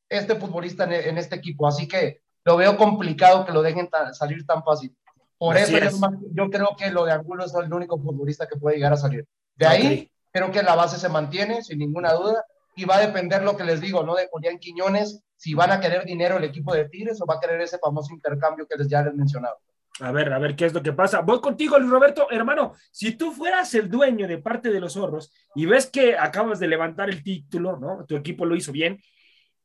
este 0.10 0.36
futbolista 0.36 0.84
en, 0.86 0.94
en 0.94 1.18
este 1.18 1.36
equipo, 1.36 1.68
así 1.68 1.88
que 1.88 2.22
lo 2.44 2.58
veo 2.58 2.78
complicado 2.78 3.46
que 3.46 3.52
lo 3.52 3.62
dejen 3.62 3.89
salir 4.14 4.46
tan 4.46 4.64
fácil. 4.64 4.96
Por 5.38 5.58
Así 5.58 5.76
eso 5.76 5.84
yo, 5.84 5.89
es. 5.89 6.00
más- 6.00 6.14
yo 6.34 6.50
creo 6.50 6.76
que 6.78 6.89
lo 6.92 7.06
de 7.06 7.12
Angulo 7.12 7.46
es 7.46 7.54
el 7.54 7.74
único 7.74 7.98
futbolista 8.00 8.48
que 8.48 8.58
puede 8.58 8.76
llegar 8.78 8.94
a 8.94 8.98
salir. 8.98 9.26
De 9.56 9.66
ahí, 9.68 10.12
creo 10.32 10.52
que 10.52 10.64
la 10.64 10.76
base 10.76 10.98
se 10.98 11.10
mantiene, 11.10 11.62
sin 11.64 11.80
ninguna 11.80 12.14
duda, 12.14 12.46
y 12.76 12.86
va 12.86 12.96
a 12.98 13.02
depender 13.06 13.44
lo 13.44 13.58
que 13.58 13.64
les 13.66 13.82
digo, 13.82 14.04
¿no? 14.04 14.16
De 14.16 14.28
Julián 14.32 14.58
Quiñones, 14.60 15.22
si 15.36 15.54
van 15.54 15.72
a 15.72 15.80
querer 15.80 16.06
dinero 16.06 16.38
el 16.38 16.44
equipo 16.46 16.74
de 16.74 16.88
Tigres 16.88 17.20
o 17.22 17.26
va 17.26 17.36
a 17.36 17.39
querer 17.39 17.60
ese 17.62 17.78
famoso 17.80 18.14
intercambio 18.14 18.68
que 18.68 18.78
les 18.78 18.88
ya 18.88 19.02
les 19.02 19.14
mencionaba. 19.16 19.58
A 20.00 20.12
ver, 20.12 20.32
a 20.34 20.39
ver 20.39 20.56
qué 20.56 20.66
es 20.66 20.74
lo 20.74 20.82
que 20.82 20.94
pasa. 20.94 21.22
Voy 21.22 21.42
contigo, 21.42 21.78
Luis 21.78 21.92
Roberto. 21.92 22.28
Hermano, 22.32 22.74
si 22.92 23.18
tú 23.18 23.32
fueras 23.32 23.74
el 23.76 23.89
dueño 23.89 24.28
de 24.28 24.38
parte 24.38 24.72
de 24.72 24.80
los 24.80 24.94
zorros 24.94 25.32
y 25.54 25.66
ves 25.66 25.88
que 25.88 26.18
acabas 26.18 26.60
de 26.60 26.68
levantar 26.68 27.10
el 27.10 27.24
título, 27.24 27.78
¿no? 27.78 28.06
Tu 28.06 28.16
equipo 28.16 28.46
lo 28.46 28.56
hizo 28.56 28.72
bien. 28.72 29.00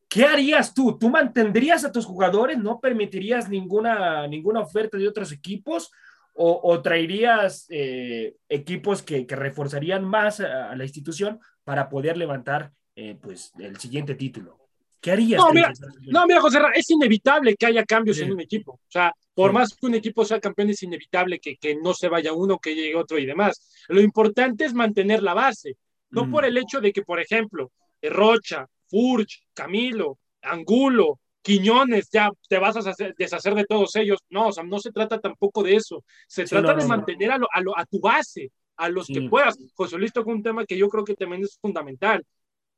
¿Qué 0.08 0.24
harías 0.24 0.74
tú? 0.74 0.98
¿Tú 0.98 1.08
mantendrías 1.08 1.84
a 1.84 1.92
tus 1.92 2.04
jugadores? 2.04 2.58
¿No 2.58 2.80
permitirías 2.80 3.48
ninguna, 3.48 4.26
ninguna 4.26 4.60
oferta 4.60 4.98
de 4.98 5.08
otros 5.08 5.32
equipos? 5.32 5.90
¿O, 6.38 6.82
traerías 6.82 7.64
eh, 7.70 8.36
equipos 8.50 9.00
que, 9.00 9.26
que 9.26 9.36
reforzarían 9.36 10.04
más 10.04 10.40
a, 10.40 10.70
a 10.70 10.76
la 10.76 10.84
institución 10.84 11.40
para 11.64 11.88
poder 11.88 12.18
levantar 12.18 12.72
eh, 12.94 13.16
pues, 13.20 13.54
el 13.58 13.78
siguiente 13.78 14.14
título? 14.14 14.65
¿Qué 15.00 15.10
harías? 15.12 15.38
No, 15.38 15.52
mira, 15.52 15.72
No, 16.06 16.26
mira, 16.26 16.40
José, 16.40 16.58
Ra, 16.58 16.70
es 16.74 16.88
inevitable 16.90 17.54
que 17.56 17.66
haya 17.66 17.84
cambios 17.84 18.16
Sí. 18.16 18.22
en 18.24 18.32
un 18.32 18.40
equipo. 18.40 18.72
O 18.72 18.90
sea, 18.90 19.12
por 19.34 19.50
Sí. 19.50 19.54
más 19.54 19.74
que 19.74 19.86
un 19.86 19.94
equipo 19.94 20.24
sea 20.24 20.40
campeón, 20.40 20.70
es 20.70 20.82
inevitable 20.82 21.38
que, 21.38 21.56
que 21.56 21.76
no 21.76 21.94
se 21.94 22.08
vaya 22.08 22.32
uno, 22.32 22.58
que 22.58 22.74
llegue 22.74 22.96
otro 22.96 23.18
y 23.18 23.26
demás. 23.26 23.84
Lo 23.88 24.00
importante 24.00 24.64
es 24.64 24.74
mantener 24.74 25.22
la 25.22 25.34
base, 25.34 25.76
no 26.10 26.26
Mm. 26.26 26.30
por 26.32 26.44
el 26.44 26.56
hecho 26.56 26.80
de 26.80 26.92
que, 26.92 27.02
por 27.02 27.20
ejemplo, 27.20 27.70
Rocha, 28.02 28.66
Furch, 28.88 29.42
Camilo, 29.54 30.18
Angulo, 30.42 31.18
Quiñones, 31.42 32.08
ya 32.12 32.28
te 32.48 32.58
vas 32.58 32.76
a 32.76 32.92
deshacer, 33.16 33.54
de 33.54 33.64
todos 33.66 33.94
ellos. 33.96 34.18
No, 34.30 34.48
o 34.48 34.52
sea, 34.52 34.64
no 34.64 34.78
se 34.80 34.90
trata 34.90 35.20
tampoco 35.20 35.62
de 35.62 35.76
eso. 35.76 36.02
Se 36.26 36.44
Sí, 36.44 36.50
trata 36.50 36.68
no, 36.72 36.78
de 36.78 36.82
no, 36.82 36.88
no. 36.88 36.96
mantener 36.96 37.30
a, 37.32 37.38
lo- 37.38 37.46
a, 37.52 37.60
lo- 37.60 37.78
a 37.78 37.84
tu 37.86 38.00
base. 38.00 38.50
a 38.78 38.90
los 38.90 39.06
que 39.06 39.22
puedas. 39.22 39.56
José 39.74 39.96
Luis 39.96 40.12
tocó 40.12 40.30
un 40.30 40.42
tema 40.42 40.66
que 40.66 40.76
yo 40.76 40.90
creo 40.90 41.02
que 41.02 41.14
también 41.14 41.42
es 41.42 41.56
fundamental. 41.58 42.22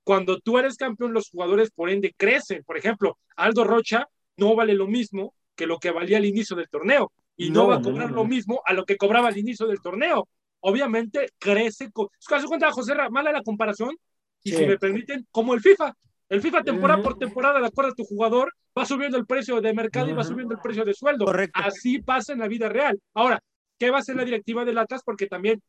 Cuando 0.09 0.40
tú 0.40 0.56
eres 0.56 0.78
campeón, 0.78 1.12
los 1.12 1.28
jugadores 1.28 1.70
por 1.70 1.90
ende 1.90 2.14
crecen. 2.16 2.64
Por 2.64 2.78
ejemplo, 2.78 3.18
Aldo 3.36 3.64
Rocha 3.64 4.09
no 4.38 4.56
vale 4.56 4.72
lo 4.72 4.86
mismo 4.86 5.34
que 5.54 5.66
lo 5.66 5.78
que 5.78 5.90
valía 5.90 6.16
al 6.16 6.24
inicio 6.24 6.56
del 6.56 6.70
torneo 6.70 7.12
y 7.36 7.50
no, 7.50 7.66
va 7.66 7.74
a 7.74 7.82
cobrar 7.82 8.11
lo 8.11 8.24
mismo 8.24 8.62
a 8.64 8.72
lo 8.72 8.86
que 8.86 8.96
cobraba 8.96 9.28
al 9.28 9.36
inicio 9.36 9.66
del 9.66 9.82
torneo. 9.82 10.26
Obviamente 10.61 11.32
crece. 11.38 11.92
Con... 11.92 12.09
¿Se 12.18 12.46
cuenta, 12.46 12.72
José 12.72 12.94
Mala 13.11 13.32
la 13.32 13.42
comparación? 13.42 13.98
Y 14.42 14.52
si 14.52 14.64
me 14.64 14.78
permiten, 14.78 15.26
como 15.30 15.52
el 15.52 15.61
FIFA. 15.61 15.94
El 16.30 16.40
FIFA 16.40 16.62
temporada 16.62 17.02
por 17.02 17.18
temporada, 17.18 17.61
de 17.61 17.66
acuerdo 17.66 17.90
a 17.90 17.94
tu 17.94 18.04
jugador, 18.04 18.54
va 18.78 18.86
subiendo 18.86 19.18
el 19.18 19.26
precio 19.26 19.61
de 19.61 19.74
mercado 19.74 20.09
y 20.09 20.14
va 20.14 20.24
subiendo 20.24 20.54
el 20.54 20.61
precio 20.62 20.86
de 20.86 20.94
sueldo. 20.94 21.26
Así 21.52 22.00
pasa 22.00 22.32
en 22.32 22.38
la 22.38 22.48
vida 22.48 22.70
real. 22.70 22.98
Ahora, 23.12 23.42
¿qué 23.78 23.90
va 23.90 23.98
a 23.98 24.00
hacer 24.00 24.16
la 24.16 24.24
directiva 24.24 24.64
del 24.64 24.78
Atlas? 24.78 25.02
Porque 25.04 25.26
también 25.26 25.61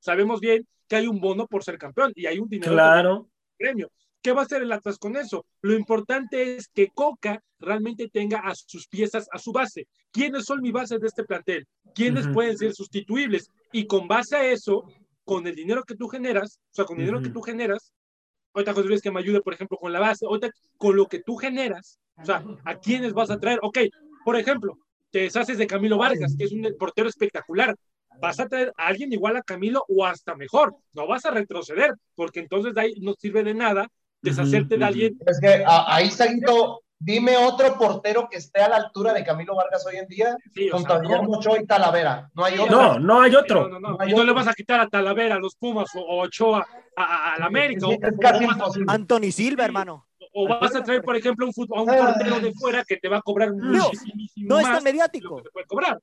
sabemos 0.00 0.38
bien 0.38 0.68
que 0.86 0.96
hay 0.96 1.06
un 1.06 1.18
bono 1.18 1.46
por 1.46 1.64
ser 1.64 1.78
campeón 1.78 2.12
y 2.14 2.26
hay 2.26 2.38
un 2.38 2.50
dinero 2.50 2.72
claro. 2.72 3.29
Premio. 3.60 3.92
¿Qué 4.22 4.32
va 4.32 4.42
a 4.42 4.44
hacer 4.44 4.62
el 4.62 4.72
Atlas 4.72 4.98
con 4.98 5.16
eso? 5.16 5.46
Lo 5.60 5.74
importante 5.74 6.56
es 6.56 6.68
que 6.68 6.88
Coca 6.88 7.42
realmente 7.58 8.08
tenga 8.08 8.40
a 8.40 8.54
sus 8.54 8.88
piezas 8.88 9.28
a 9.32 9.38
su 9.38 9.52
base. 9.52 9.86
¿Quiénes 10.10 10.44
son 10.44 10.60
mi 10.60 10.72
base 10.72 10.98
de 10.98 11.06
este 11.06 11.24
plantel? 11.24 11.66
¿Quiénes 11.94 12.26
pueden 12.28 12.56
ser 12.56 12.74
sustituibles? 12.74 13.50
Y 13.72 13.86
con 13.86 14.08
base 14.08 14.36
a 14.36 14.46
eso, 14.50 14.84
con 15.24 15.46
el 15.46 15.54
dinero 15.54 15.84
que 15.84 15.94
tú 15.94 16.08
generas, 16.08 16.58
o 16.70 16.74
sea, 16.74 16.84
con 16.84 16.98
el 16.98 17.06
dinero 17.06 17.22
que 17.22 17.30
tú 17.30 17.40
generas, 17.40 17.92
ahorita 18.52 18.74
José 18.74 18.88
Luis 18.88 19.02
que 19.02 19.10
me 19.10 19.20
ayude, 19.20 19.40
por 19.40 19.54
ejemplo, 19.54 19.78
con 19.78 19.92
la 19.92 20.00
base, 20.00 20.26
ahorita 20.26 20.50
con 20.76 20.96
lo 20.96 21.06
que 21.06 21.20
tú 21.20 21.36
generas, 21.36 21.98
o 22.16 22.24
sea, 22.24 22.44
¿a 22.64 22.74
quiénes 22.74 23.12
vas 23.12 23.30
a 23.30 23.38
traer? 23.38 23.58
Ok, 23.62 23.78
por 24.24 24.36
ejemplo, 24.36 24.78
te 25.10 25.20
deshaces 25.20 25.56
de 25.56 25.66
Camilo 25.66 25.98
Vargas, 25.98 26.34
que 26.36 26.44
es 26.44 26.52
un 26.52 26.66
portero 26.78 27.08
espectacular, 27.08 27.74
vas 28.18 28.40
a 28.40 28.48
traer 28.48 28.72
a 28.76 28.86
alguien 28.86 29.12
igual 29.12 29.36
a 29.36 29.42
Camilo 29.42 29.84
o 29.88 30.04
hasta 30.04 30.34
mejor, 30.34 30.76
no 30.92 31.06
vas 31.06 31.24
a 31.24 31.30
retroceder, 31.30 31.94
porque 32.14 32.40
entonces 32.40 32.74
de 32.74 32.80
ahí 32.80 32.94
no 33.00 33.14
sirve 33.14 33.42
de 33.42 33.54
nada 33.54 33.88
deshacerte 34.22 34.76
de 34.76 34.84
alguien. 34.84 35.18
Es 35.26 35.40
que 35.40 35.64
ahí, 35.66 36.10
Saguito, 36.10 36.82
dime 36.98 37.36
otro 37.36 37.76
portero 37.78 38.28
que 38.30 38.36
esté 38.36 38.60
a 38.60 38.68
la 38.68 38.76
altura 38.76 39.12
de 39.12 39.24
Camilo 39.24 39.56
Vargas 39.56 39.84
hoy 39.86 39.96
en 39.96 40.06
día 40.06 40.36
con 40.70 40.84
Guillermo 41.02 41.40
y 41.60 41.66
Talavera. 41.66 42.30
No 42.34 42.44
hay 42.44 42.58
otro. 42.58 42.76
No, 42.76 42.98
no 42.98 43.20
hay 43.22 43.34
otro. 43.34 43.68
No, 43.68 43.80
no, 43.80 43.98
y 44.06 44.12
no 44.12 44.24
le 44.24 44.32
vas 44.32 44.48
a 44.48 44.52
quitar 44.52 44.80
a 44.80 44.88
Talavera, 44.88 45.36
a 45.36 45.38
los 45.38 45.56
Pumas 45.56 45.88
o, 45.94 46.20
Ochoa 46.22 46.66
a, 46.96 47.36
la 47.38 47.46
América. 47.46 47.86
Es, 47.90 48.14
casi 48.20 48.44
imposible. 48.44 48.86
Anthony 48.88 49.32
Silva, 49.32 49.64
hermano. 49.64 50.06
O 50.32 50.46
vas 50.46 50.76
a 50.76 50.84
traer, 50.84 51.02
por 51.02 51.16
ejemplo, 51.16 51.46
un, 51.46 51.52
un 51.56 51.86
portero 51.86 52.40
de 52.40 52.52
fuera 52.52 52.84
que 52.84 52.98
te 52.98 53.08
va 53.08 53.16
a 53.16 53.22
cobrar 53.22 53.52
muchísimo 53.52 54.14
no, 54.36 54.54
no 54.54 54.60
es 54.60 54.66
tan 54.66 54.84
mediático. 54.84 55.42
Te 55.42 55.50
puede 55.50 55.66
cobrar. 55.66 55.98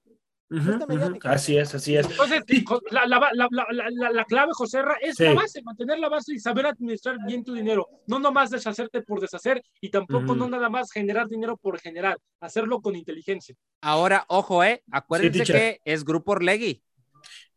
Así 1.23 1.57
es, 1.57 1.75
así 1.75 1.97
es. 1.97 2.09
Entonces, 2.09 2.43
la, 2.91 3.05
la, 3.05 3.29
la, 3.33 4.11
la, 4.11 4.25
clave, 4.25 4.51
José 4.53 4.79
es 5.01 5.19
la 5.19 5.33
base, 5.33 5.61
mantener 5.61 5.99
la 5.99 6.07
base 6.07 6.33
y 6.33 6.39
saber 6.39 6.65
administrar 6.65 7.17
bien 7.25 7.43
tu 7.43 7.53
dinero. 7.53 7.87
No 8.07 8.17
nomás 8.19 8.49
deshacerte 8.49 9.01
por 9.01 9.19
deshacer 9.19 9.61
y 9.81 9.89
tampoco 9.89 10.35
no 10.35 10.47
nada 10.47 10.69
más 10.69 10.91
generar 10.91 11.27
dinero 11.27 11.57
por 11.57 11.79
generar, 11.79 12.17
hacerlo 12.39 12.81
con 12.81 12.95
inteligencia. 12.95 13.55
Ahora, 13.81 14.25
ojo, 14.29 14.63
eh, 14.63 14.83
acuérdense 14.89 15.43
que 15.43 15.81
es 15.83 16.05
Grupo 16.05 16.31
Orlegui. 16.31 16.81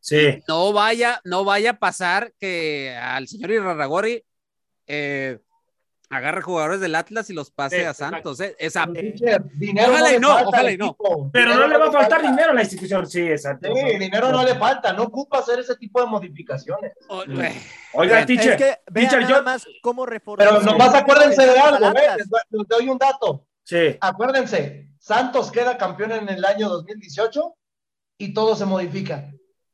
Sí. 0.01 0.43
No 0.49 0.72
vaya, 0.72 1.20
no 1.24 1.45
vaya 1.45 1.72
a 1.72 1.78
pasar 1.78 2.32
que 2.41 2.97
al 3.01 3.28
señor 3.28 3.53
Irarragori 3.53 4.24
eh, 4.86 5.38
agarre 6.11 6.42
jugadores 6.42 6.80
del 6.80 6.96
Atlas 6.96 7.30
y 7.30 7.32
los 7.32 7.50
pase 7.50 7.86
a 7.86 7.94
Santos. 7.94 8.40
¿eh? 8.40 8.56
Esa... 8.58 8.82
ojalá 8.84 10.14
y 10.14 10.18
no, 10.18 10.36
ojalá 10.44 10.72
y 10.72 10.76
no. 10.76 10.96
Pero 11.32 11.54
no 11.54 11.68
le 11.68 11.78
va 11.78 11.86
a 11.86 11.92
faltar 11.92 12.20
dinero 12.20 12.50
a 12.50 12.54
la 12.54 12.62
institución, 12.62 13.06
sí, 13.06 13.22
exacto. 13.22 13.72
Sí, 13.72 13.96
dinero 13.96 14.32
no 14.32 14.44
le 14.44 14.56
falta, 14.56 14.92
no 14.92 15.04
ocupa 15.04 15.38
hacer 15.38 15.61
ese 15.61 15.76
tipo 15.76 16.00
de 16.00 16.08
modificaciones. 16.08 16.92
Oiga, 17.92 18.26
teacher, 18.26 18.52
es 18.52 18.56
que 18.56 18.92
teacher 18.92 19.26
yo... 19.26 19.42
más 19.42 19.66
cómo 19.80 20.04
reforzar. 20.04 20.48
Pero 20.48 20.62
nomás 20.62 20.94
acuérdense 20.94 21.46
de 21.46 21.58
algo, 21.58 21.92
¿ves? 21.92 22.28
les 22.50 22.68
doy 22.68 22.88
un 22.88 22.98
dato. 22.98 23.46
Sí. 23.62 23.96
Acuérdense, 24.00 24.90
Santos 24.98 25.52
queda 25.52 25.78
campeón 25.78 26.11
en 26.12 26.28
el 26.28 26.44
año 26.44 26.68
2018 26.68 27.56
y 28.18 28.34
todo 28.34 28.56
se 28.56 28.66
modifica. 28.66 29.30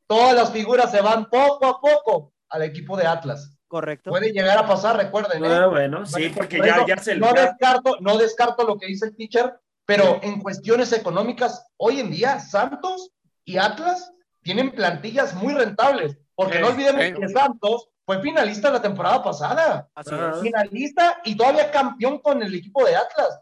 Todas 0.06 0.34
las 0.34 0.52
figuras 0.52 0.90
se 0.90 1.00
van 1.00 1.30
poco 1.30 1.66
a 1.66 1.80
poco 1.80 2.34
al 2.50 2.62
equipo 2.62 2.96
de 2.96 3.06
Atlas. 3.06 3.55
Correcto. 3.68 4.10
Puede 4.10 4.32
llegar 4.32 4.58
a 4.58 4.66
pasar, 4.66 4.96
recuerden. 4.96 5.44
¿eh? 5.44 5.48
Ah, 5.48 5.66
bueno, 5.66 6.06
sí, 6.06 6.28
porque 6.28 6.58
ya, 6.58 6.86
ya 6.86 6.98
se 6.98 7.16
no 7.16 7.32
descarto, 7.32 7.96
no 8.00 8.16
descarto 8.16 8.64
lo 8.64 8.78
que 8.78 8.86
dice 8.86 9.06
el 9.06 9.16
teacher, 9.16 9.58
pero 9.84 10.20
en 10.22 10.40
cuestiones 10.40 10.92
económicas, 10.92 11.66
hoy 11.76 12.00
en 12.00 12.10
día, 12.10 12.38
Santos 12.38 13.10
y 13.44 13.56
Atlas 13.56 14.12
tienen 14.42 14.70
plantillas 14.70 15.34
muy 15.34 15.54
rentables, 15.54 16.16
porque 16.34 16.60
no 16.60 16.68
olvidemos 16.68 17.20
que 17.20 17.28
Santos 17.28 17.88
fue 18.04 18.20
finalista 18.22 18.70
la 18.70 18.80
temporada 18.80 19.22
pasada. 19.22 19.88
Así 19.94 20.14
es. 20.14 20.40
Finalista 20.40 21.20
y 21.24 21.36
todavía 21.36 21.70
campeón 21.72 22.18
con 22.18 22.42
el 22.42 22.54
equipo 22.54 22.84
de 22.84 22.94
Atlas. 22.94 23.40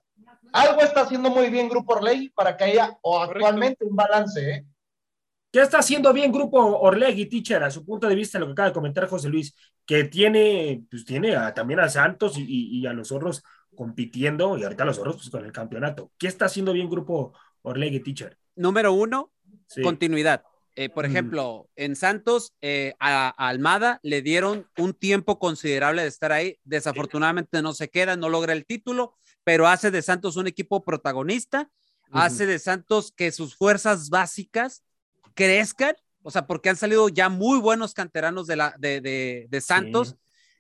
Algo 0.53 0.81
está 0.81 1.03
haciendo 1.03 1.31
muy 1.31 1.51
bien 1.51 1.69
Grupo 1.69 1.95
Orley 1.95 2.31
para 2.31 2.57
que 2.57 2.65
haya 2.65 2.97
o 3.03 3.21
actualmente 3.21 3.85
un 3.85 3.97
balance, 3.97 4.51
¿eh? 4.51 4.65
¿Qué 5.55 5.61
está 5.61 5.79
haciendo 5.79 6.13
bien 6.13 6.33
Grupo 6.33 6.59
Orlegui, 6.59 7.27
teacher, 7.27 7.63
a 7.63 7.71
su 7.71 7.85
punto 7.85 8.09
de 8.09 8.17
vista, 8.17 8.41
lo 8.41 8.47
que 8.47 8.53
acaba 8.55 8.71
de 8.71 8.75
comentar 8.75 9.07
José 9.07 9.29
Luis, 9.29 9.55
que 9.87 10.03
tiene, 10.03 10.83
pues 10.91 11.05
tiene 11.05 11.33
también 11.55 11.79
a 11.79 11.89
Santos 11.89 12.35
y, 12.37 12.85
a 12.89 12.93
los 12.93 13.07
zorros 13.07 13.45
compitiendo, 13.73 14.59
y 14.59 14.65
ahorita 14.65 14.85
los 14.85 14.97
zorros 14.97 15.15
pues, 15.15 15.31
con 15.31 15.45
el 15.45 15.53
campeonato. 15.53 16.11
¿Qué 16.19 16.27
está 16.27 16.47
haciendo 16.47 16.73
bien 16.73 16.91
Grupo 16.91 17.35
Orlegui, 17.63 18.01
teacher? 18.01 18.37
Número 18.57 18.93
uno, 18.95 19.31
continuidad. 19.81 20.43
Eh, 20.75 20.89
por 20.89 21.07
ejemplo, 21.07 21.69
en 21.77 21.95
Santos, 21.95 22.53
eh, 22.61 22.95
a, 22.99 23.29
Almada 23.29 24.01
le 24.03 24.23
dieron 24.23 24.67
un 24.77 24.93
tiempo 24.93 25.39
considerable 25.39 26.03
de 26.03 26.09
estar 26.09 26.33
ahí. 26.33 26.59
Desafortunadamente 26.65 27.63
no 27.63 27.75
se 27.75 27.91
queda, 27.91 28.17
no 28.17 28.29
logra 28.29 28.55
el 28.55 28.67
título, 28.67 29.15
pero 29.45 29.69
hace 29.69 29.93
de 29.93 30.03
Santos 30.03 30.35
un 30.35 30.49
equipo 30.49 30.83
protagonista, 30.83 31.71
hace 32.11 32.45
de 32.45 32.59
Santos 32.59 33.13
que 33.13 33.31
sus 33.31 33.55
fuerzas 33.55 34.11
básicas 34.11 34.84
crezcan, 35.35 35.95
o 36.23 36.31
sea, 36.31 36.47
porque 36.47 36.71
han 36.71 36.77
salido 36.77 37.09
ya 37.09 37.29
muy 37.29 37.59
buenos 37.59 37.93
canteranos 37.93 38.47
de, 38.47 38.57
la, 38.57 38.75
de, 38.79 39.47
de, 39.49 39.61
Santos, 39.61 40.17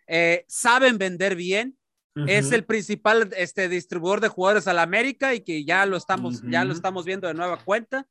eh, 0.07 0.45
saben 0.49 0.99
vender 0.99 1.37
bien, 1.37 1.79
es 2.27 2.53
el 2.53 2.64
principal 2.64 3.29
este, 3.37 3.68
distribuidor 3.68 4.20
de 4.20 4.29
jugadores 4.29 4.68
a 4.68 4.72
la 4.72 4.83
América 4.83 5.35
y 5.35 5.41
que 5.41 5.64
ya 5.64 5.85
lo 5.85 5.97
estamos, 5.97 6.43
ya 6.49 6.64
lo 6.64 6.72
estamos 6.72 7.05
viendo 7.05 7.27
de 7.27 7.35
nueva 7.35 7.59
cuenta. 7.64 8.07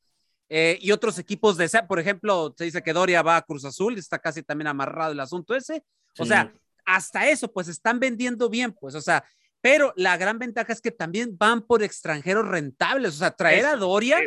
Eh, 0.49 0.77
y 0.81 0.91
otros 0.91 1.17
equipos 1.19 1.55
de, 1.55 1.69
por 1.87 1.99
ejemplo, 1.99 2.53
se 2.57 2.65
dice 2.65 2.83
que 2.83 2.91
Doria 2.91 3.21
va 3.21 3.37
a 3.37 3.41
Cruz 3.41 3.63
Azul, 3.63 3.97
está 3.97 4.19
casi 4.19 4.43
también 4.43 4.67
amarrado 4.67 5.13
el 5.13 5.19
asunto 5.21 5.55
ese. 5.55 5.85
O 6.17 6.25
sea, 6.25 6.53
hasta 6.85 7.29
eso, 7.29 7.51
pues 7.51 7.69
están 7.69 7.99
vendiendo 7.99 8.49
bien, 8.49 8.73
pues, 8.73 8.93
o 8.93 9.01
sea, 9.01 9.23
pero 9.61 9.93
la 9.95 10.17
gran 10.17 10.37
ventaja 10.37 10.73
es 10.73 10.81
que 10.81 10.91
también 10.91 11.37
van 11.37 11.61
por 11.61 11.81
extranjeros 11.81 12.45
rentables, 12.45 13.15
o 13.15 13.17
sea, 13.19 13.31
traer 13.31 13.65
a 13.65 13.77
Doria 13.77 14.19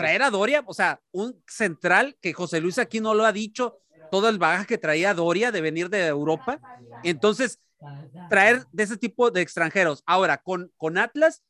traer 0.00 0.22
a 0.22 0.30
Doria, 0.30 0.62
o 0.66 0.74
sea, 0.74 1.00
un 1.12 1.42
central 1.46 2.16
que 2.20 2.32
José 2.32 2.60
Luis 2.60 2.78
aquí 2.78 3.00
no 3.00 3.14
lo 3.14 3.24
ha 3.24 3.32
dicho, 3.32 3.78
todo 4.10 4.28
el 4.28 4.38
bagaje 4.38 4.66
que 4.66 4.78
traía 4.78 5.14
Doria 5.14 5.52
de 5.52 5.60
venir 5.60 5.90
de 5.90 6.06
Europa. 6.06 6.60
Entonces, 7.04 7.60
traer 8.28 8.64
de 8.72 8.82
ese 8.82 8.96
tipo 8.96 9.30
de 9.30 9.40
extranjeros. 9.40 10.02
Ahora, 10.06 10.38
con, 10.38 10.72
con 10.76 10.98
Atlas, 10.98 11.42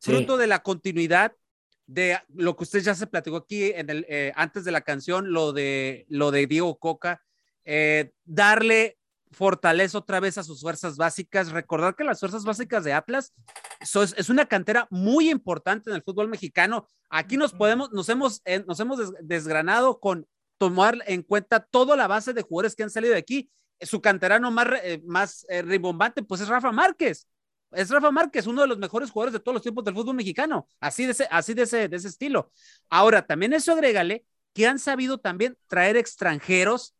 fruto 0.00 0.36
de 0.36 0.46
la 0.46 0.62
continuidad 0.62 1.32
de 1.86 2.18
lo 2.34 2.56
que 2.56 2.64
usted 2.64 2.80
ya 2.80 2.94
se 2.94 3.06
platicó 3.06 3.36
aquí 3.36 3.72
en 3.74 3.90
el, 3.90 4.06
eh, 4.08 4.32
antes 4.36 4.64
de 4.64 4.72
la 4.72 4.80
canción, 4.80 5.32
lo 5.32 5.52
de, 5.52 6.06
lo 6.08 6.30
de 6.30 6.46
Diego 6.46 6.78
Coca, 6.78 7.22
eh, 7.64 8.12
darle 8.24 8.98
fortaleza 9.34 9.98
otra 9.98 10.20
vez 10.20 10.38
a 10.38 10.42
sus 10.42 10.60
fuerzas 10.60 10.96
básicas. 10.96 11.50
Recordar 11.50 11.94
que 11.94 12.04
las 12.04 12.20
fuerzas 12.20 12.44
básicas 12.44 12.84
de 12.84 12.92
Atlas 12.92 13.34
es, 13.80 14.28
una 14.30 14.46
cantera 14.46 14.86
muy 14.90 15.30
importante 15.30 15.90
en 15.90 15.96
el 15.96 16.02
fútbol 16.02 16.28
mexicano. 16.28 16.86
Aquí 17.10 17.36
nos 17.36 17.52
podemos, 17.52 17.92
nos 17.92 18.08
hemos, 18.08 18.40
eh, 18.44 18.64
nos 18.66 18.80
hemos 18.80 19.12
desgranado 19.20 20.00
con 20.00 20.26
tomar 20.56 20.98
en 21.06 21.22
cuenta 21.22 21.60
toda 21.60 21.96
la 21.96 22.06
base 22.06 22.32
de 22.32 22.42
jugadores 22.42 22.74
que 22.74 22.84
han 22.84 22.90
salido 22.90 23.12
de 23.12 23.20
aquí. 23.20 23.50
Su 23.80 24.00
canterano 24.00 24.50
más, 24.50 24.68
eh, 24.82 25.02
más 25.04 25.44
eh, 25.48 25.62
rimbombante, 25.62 26.22
pues 26.22 26.40
es 26.40 26.48
Rafa 26.48 26.72
Márquez. 26.72 27.28
Es 27.72 27.90
Rafa 27.90 28.10
Márquez, 28.10 28.46
uno 28.46 28.62
de 28.62 28.68
los 28.68 28.78
mejores 28.78 29.10
jugadores 29.10 29.32
de 29.32 29.40
todos 29.40 29.54
los 29.54 29.62
tiempos 29.62 29.84
del 29.84 29.94
fútbol 29.94 30.14
mexicano. 30.14 30.68
Así 30.80 31.04
de 31.04 31.12
ese, 31.12 31.26
así 31.30 31.54
de 31.54 31.62
ese, 31.62 31.88
de 31.88 31.96
ese 31.96 32.08
estilo. 32.08 32.52
Ahora, 32.88 33.26
también 33.26 33.52
eso 33.52 33.72
agrégale 33.72 34.24
que 34.52 34.66
han 34.66 34.78
sabido 34.78 35.18
también 35.18 35.58
traer 35.66 35.96
extranjeros 35.96 36.94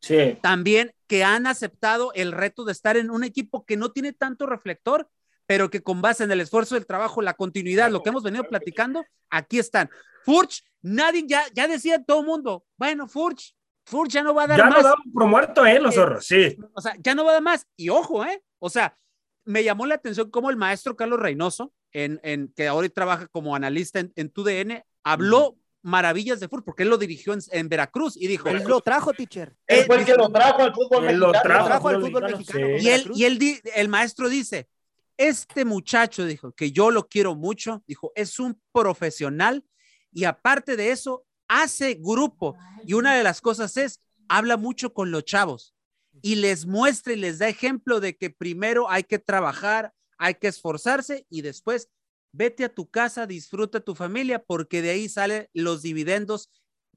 Sí. 0.00 0.38
También 0.40 0.92
que 1.10 1.24
han 1.24 1.48
aceptado 1.48 2.12
el 2.14 2.30
reto 2.30 2.64
de 2.64 2.70
estar 2.70 2.96
en 2.96 3.10
un 3.10 3.24
equipo 3.24 3.66
que 3.66 3.76
no 3.76 3.90
tiene 3.90 4.12
tanto 4.12 4.46
reflector, 4.46 5.08
pero 5.44 5.68
que 5.68 5.82
con 5.82 6.00
base 6.00 6.22
en 6.22 6.30
el 6.30 6.40
esfuerzo 6.40 6.76
del 6.76 6.86
trabajo, 6.86 7.20
la 7.20 7.34
continuidad, 7.34 7.90
lo 7.90 8.04
que 8.04 8.10
hemos 8.10 8.22
venido 8.22 8.44
platicando, 8.44 9.04
aquí 9.28 9.58
están. 9.58 9.90
Furch, 10.24 10.62
nadie 10.82 11.24
ya, 11.26 11.42
ya 11.52 11.66
decía 11.66 12.00
todo 12.00 12.20
el 12.20 12.26
mundo, 12.26 12.64
bueno, 12.76 13.08
Furch, 13.08 13.56
Furch 13.86 14.12
ya 14.12 14.22
no 14.22 14.34
va 14.34 14.44
a 14.44 14.46
dar 14.46 14.70
más. 14.70 14.84
Ya 14.84 14.90
no 14.90 15.12
por 15.12 15.26
muerto, 15.26 15.66
¿eh? 15.66 15.80
Los 15.80 15.94
eh, 15.94 15.96
zorros, 15.96 16.24
sí. 16.24 16.56
O 16.74 16.80
sea, 16.80 16.94
ya 17.00 17.16
no 17.16 17.24
va 17.24 17.30
a 17.30 17.34
dar 17.34 17.42
más. 17.42 17.66
Y 17.74 17.88
ojo, 17.88 18.24
¿eh? 18.24 18.44
O 18.60 18.70
sea, 18.70 18.96
me 19.44 19.64
llamó 19.64 19.86
la 19.86 19.96
atención 19.96 20.30
cómo 20.30 20.48
el 20.48 20.56
maestro 20.56 20.94
Carlos 20.94 21.18
Reynoso, 21.18 21.72
en, 21.90 22.20
en 22.22 22.52
que 22.54 22.68
ahora 22.68 22.88
trabaja 22.88 23.26
como 23.26 23.56
analista 23.56 23.98
en, 23.98 24.12
en 24.14 24.30
TUDN, 24.30 24.84
habló 25.02 25.56
maravillas 25.82 26.40
de 26.40 26.48
fútbol, 26.48 26.64
porque 26.64 26.82
él 26.82 26.88
lo 26.90 26.98
dirigió 26.98 27.34
en, 27.50 27.68
Veracruz 27.68 28.16
y 28.16 28.26
dijo. 28.26 28.48
Él 28.48 28.62
lo 28.66 28.80
trajo, 28.80 29.12
teacher. 29.12 29.54
Él 29.66 29.84
fue 29.86 29.96
el 30.00 30.04
que 30.04 30.14
lo 30.14 30.30
trajo 30.30 30.62
al 30.62 30.74
fútbol 30.74 31.04
Él 31.06 31.18
mexicano. 31.18 31.26
lo 31.26 31.32
trajo, 31.32 31.66
trajo 31.66 31.88
al 31.88 31.94
al 31.96 32.00
fútbol 32.02 32.12
fútbol 32.22 32.32
mexicano. 32.32 32.66
mexicano, 32.68 32.82
Y 32.82 32.88
él, 32.94 33.10
y 33.14 33.24
él 33.24 33.38
di- 33.38 33.60
el 33.74 33.88
maestro 33.88 34.28
dice, 34.28 34.68
este 35.16 35.64
muchacho, 35.64 36.24
dijo, 36.24 36.52
que 36.52 36.72
yo 36.72 36.90
lo 36.90 37.06
quiero 37.08 37.34
mucho, 37.34 37.82
dijo, 37.86 38.12
es 38.14 38.38
un 38.38 38.60
profesional 38.72 39.64
y 40.12 40.24
aparte 40.24 40.76
de 40.76 40.90
eso, 40.90 41.24
hace 41.48 41.94
grupo. 41.94 42.56
Y 42.86 42.94
una 42.94 43.14
de 43.16 43.22
las 43.22 43.40
cosas 43.40 43.76
es, 43.76 44.00
habla 44.28 44.56
mucho 44.56 44.92
con 44.92 45.10
los 45.10 45.24
chavos 45.24 45.74
y 46.22 46.36
les 46.36 46.66
muestra 46.66 47.12
y 47.12 47.16
les 47.16 47.38
da 47.38 47.48
ejemplo 47.48 48.00
de 48.00 48.16
que 48.16 48.30
primero 48.30 48.90
hay 48.90 49.02
que 49.04 49.18
trabajar, 49.18 49.92
hay 50.18 50.34
que 50.34 50.48
esforzarse 50.48 51.26
y 51.30 51.40
después 51.42 51.88
vete 52.32 52.64
a 52.64 52.68
tu 52.74 52.88
casa, 52.88 53.26
disfruta 53.26 53.80
tu 53.80 53.94
familia, 53.94 54.42
porque 54.42 54.82
de 54.82 54.90
ahí 54.90 55.08
salen 55.08 55.48
los 55.52 55.82
dividendos 55.82 56.50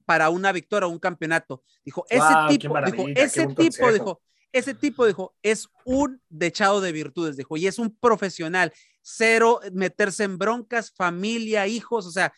para 0.05 0.29
una 0.29 0.51
victoria 0.51 0.87
o 0.87 0.91
un 0.91 0.99
campeonato. 0.99 1.63
Dijo, 1.85 2.05
ese 2.09 2.33
tipo, 2.47 2.73
dijo, 2.91 3.07
ese 3.15 3.41
tipo, 3.47 3.55
consejo. 3.63 3.93
dijo, 3.93 4.21
ese 4.51 4.73
tipo 4.73 5.05
dijo, 5.07 5.35
es 5.41 5.67
un 5.85 6.21
dechado 6.29 6.81
de 6.81 6.91
virtudes, 6.91 7.37
dijo, 7.37 7.57
y 7.57 7.67
es 7.67 7.79
un 7.79 7.95
profesional, 7.95 8.71
cero 9.01 9.59
meterse 9.71 10.23
en 10.25 10.37
broncas, 10.37 10.91
familia, 10.95 11.67
hijos, 11.67 12.05
o 12.05 12.11
sea, 12.11 12.33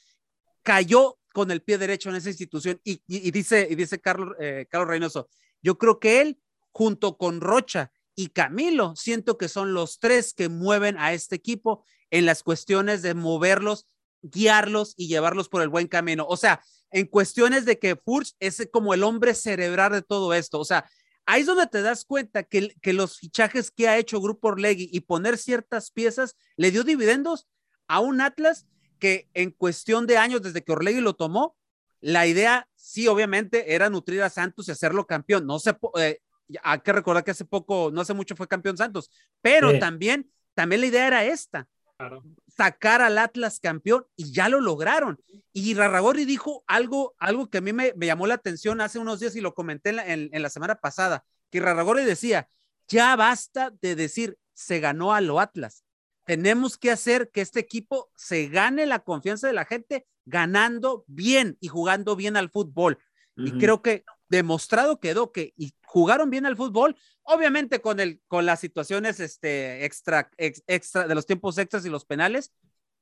cayó 0.64 1.18
con 1.34 1.52
el 1.52 1.62
pie 1.62 1.78
derecho 1.78 2.10
en 2.10 2.16
esa 2.16 2.30
institución 2.30 2.80
y, 2.84 2.94
y- 3.08 3.28
y 3.28 3.32
dice, 3.32 3.68
y 3.70 3.76
dice 3.76 4.00
Carlos, 4.00 4.36
eh, 4.40 4.66
Carlos 4.70 4.90
Reynoso, 4.90 5.30
yo 5.62 5.78
creo 5.78 6.00
que 6.00 6.22
él, 6.22 6.40
junto 6.72 7.18
con 7.18 7.42
Rocha 7.42 7.92
y 8.16 8.30
Camilo, 8.30 8.96
siento 8.96 9.38
que 9.38 9.50
son 9.50 9.74
los 9.74 10.00
tres 10.00 10.34
que 10.34 10.50
mueven 10.50 10.98
a 10.98 11.14
este 11.14 11.36
equipo 11.36 11.86
en 12.10 12.26
las 12.26 12.44
cuestiones 12.44 13.02
de 13.02 13.14
moverlos, 13.14 13.88
guiarlos 14.22 14.94
y 14.98 15.08
llevarlos 15.08 15.50
por 15.50 15.62
el 15.62 15.70
buen 15.70 15.88
camino. 15.88 16.26
O 16.28 16.38
sea, 16.38 16.62
en 16.92 17.08
cuestiones 17.08 17.66
de 17.66 17.78
que 17.78 17.96
Furch 17.98 18.34
es 18.40 18.68
como 18.72 18.94
el 18.94 19.04
hombre 19.04 19.34
cerebral 19.34 19.92
de 19.92 20.02
todo 20.02 20.34
esto. 20.34 20.60
O 20.60 20.66
sea, 20.66 20.90
ahí 21.26 21.42
es 21.42 21.48
donde 21.48 21.68
te 21.68 21.82
das 21.82 22.06
cuenta 22.06 22.44
que, 22.44 22.74
que 22.82 22.94
los 22.94 23.18
fichajes 23.18 23.70
que 23.70 23.90
ha 23.90 23.98
hecho 23.98 24.22
Grupo 24.22 24.50
Orlegui 24.50 24.90
y 24.92 25.02
poner 25.02 25.38
ciertas 25.38 25.92
piezas 25.92 26.38
le 26.56 26.72
dio 26.72 26.84
dividendos 26.84 27.48
a 27.88 28.00
un 28.00 28.22
Atlas 28.22 28.66
que 29.00 29.30
en 29.34 29.52
cuestión 29.52 30.08
de 30.08 30.18
años 30.18 30.42
desde 30.42 30.64
que 30.64 30.72
Orlegui 30.72 31.02
lo 31.02 31.16
tomó, 31.16 31.58
la 32.00 32.28
idea 32.28 32.70
sí 32.76 33.08
obviamente 33.08 33.74
era 33.74 33.90
nutrir 33.90 34.22
a 34.24 34.30
Santos 34.30 34.68
y 34.68 34.72
hacerlo 34.72 35.06
campeón. 35.06 35.46
No 35.46 35.60
se 35.60 35.76
eh, 36.00 36.22
hay 36.64 36.80
que 36.80 36.94
recordar 36.94 37.24
que 37.24 37.32
hace 37.32 37.46
poco, 37.46 37.90
no 37.92 38.02
hace 38.02 38.14
mucho 38.14 38.36
fue 38.36 38.48
campeón 38.48 38.78
Santos, 38.78 39.10
pero 39.42 39.72
Sí. 39.72 39.80
también 39.80 40.30
también 40.54 40.80
la 40.82 40.88
idea 40.88 41.08
era 41.08 41.26
esta, 41.26 41.68
Claro. 41.98 42.24
sacar 42.48 43.02
al 43.02 43.18
Atlas 43.18 43.60
campeón 43.60 44.06
y 44.16 44.32
ya 44.32 44.48
lo 44.48 44.62
lograron. 44.62 45.20
Y 45.52 45.74
Rarragorri 45.74 46.24
dijo 46.24 46.64
algo, 46.68 47.14
algo 47.20 47.50
que 47.50 47.58
a 47.58 47.62
mí 47.62 47.74
me, 47.74 47.92
me 47.98 48.06
llamó 48.06 48.26
la 48.26 48.36
atención 48.36 48.80
hace 48.80 48.98
unos 49.00 49.20
días 49.20 49.36
y 49.36 49.42
lo 49.42 49.54
comenté 49.54 49.90
en 49.90 49.96
la, 49.98 50.08
en- 50.08 50.30
en 50.32 50.42
la 50.42 50.50
semana 50.50 50.76
pasada, 50.76 51.26
que 51.52 51.60
Rarragorri 51.60 52.06
decía, 52.06 52.48
ya 52.88 53.16
basta 53.18 53.72
de 53.82 53.96
decir, 53.96 54.38
se 54.54 54.80
ganó 54.80 55.14
a 55.14 55.20
lo 55.20 55.42
Atlas. 55.42 55.84
Tenemos 56.26 56.78
que 56.78 56.92
hacer 56.92 57.30
que 57.32 57.42
este 57.42 57.60
equipo 57.60 58.10
se 58.16 58.48
gane 58.48 58.86
la 58.86 59.00
confianza 59.00 59.48
de 59.48 59.54
la 59.54 59.66
gente 59.66 60.08
ganando 60.26 61.04
bien 61.08 61.58
y 61.60 61.68
jugando 61.68 62.16
bien 62.16 62.38
al 62.38 62.50
fútbol. 62.50 62.98
Y 63.36 63.58
creo 63.58 63.82
que 63.82 64.06
demostrado 64.30 65.00
quedó 65.00 65.32
que 65.32 65.54
y 65.56 65.74
jugaron 65.86 66.30
bien 66.30 66.46
al 66.46 66.58
fútbol, 66.58 66.96
obviamente 67.24 67.82
con 67.82 68.00
el 68.00 68.22
con 68.28 68.46
las 68.46 68.60
situaciones 68.60 69.20
este 69.20 69.86
extra 69.86 70.30
ex- 70.38 70.64
extra 70.68 71.08
de 71.08 71.16
los 71.16 71.26
tiempos 71.26 71.58
extras 71.58 71.86
y 71.86 71.90
los 71.90 72.06
penales, 72.06 72.52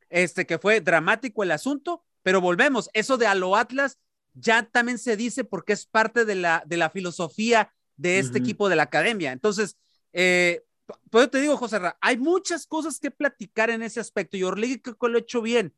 este 0.09 0.45
que 0.45 0.59
fue 0.59 0.81
dramático 0.81 1.43
el 1.43 1.51
asunto, 1.51 2.03
pero 2.21 2.41
volvemos, 2.41 2.89
eso 2.93 3.17
de 3.17 3.27
a 3.27 3.35
lo 3.35 3.55
Atlas 3.55 3.99
ya 4.33 4.63
también 4.63 4.97
se 4.97 5.15
dice 5.15 5.43
porque 5.43 5.73
es 5.73 5.85
parte 5.85 6.25
de 6.25 6.35
la 6.35 6.63
de 6.65 6.77
la 6.77 6.89
filosofía 6.89 7.73
de 7.95 8.19
este 8.19 8.39
equipo 8.39 8.69
de 8.69 8.75
la 8.75 8.83
academia. 8.83 9.31
Entonces, 9.31 9.77
eh, 10.13 10.63
pues 11.09 11.25
yo 11.25 11.29
te 11.29 11.39
digo, 11.39 11.57
José 11.57 11.79
Ra, 11.79 11.97
hay 12.01 12.17
muchas 12.17 12.65
cosas 12.67 12.99
que 12.99 13.11
platicar 13.11 13.69
en 13.69 13.83
ese 13.83 13.99
aspecto 13.99 14.35
y 14.35 14.43
Orlegui 14.43 14.79
creo 14.81 14.97
que 14.97 15.07
lo 15.07 15.17
ha 15.17 15.21
hecho 15.21 15.41
bien. 15.41 15.73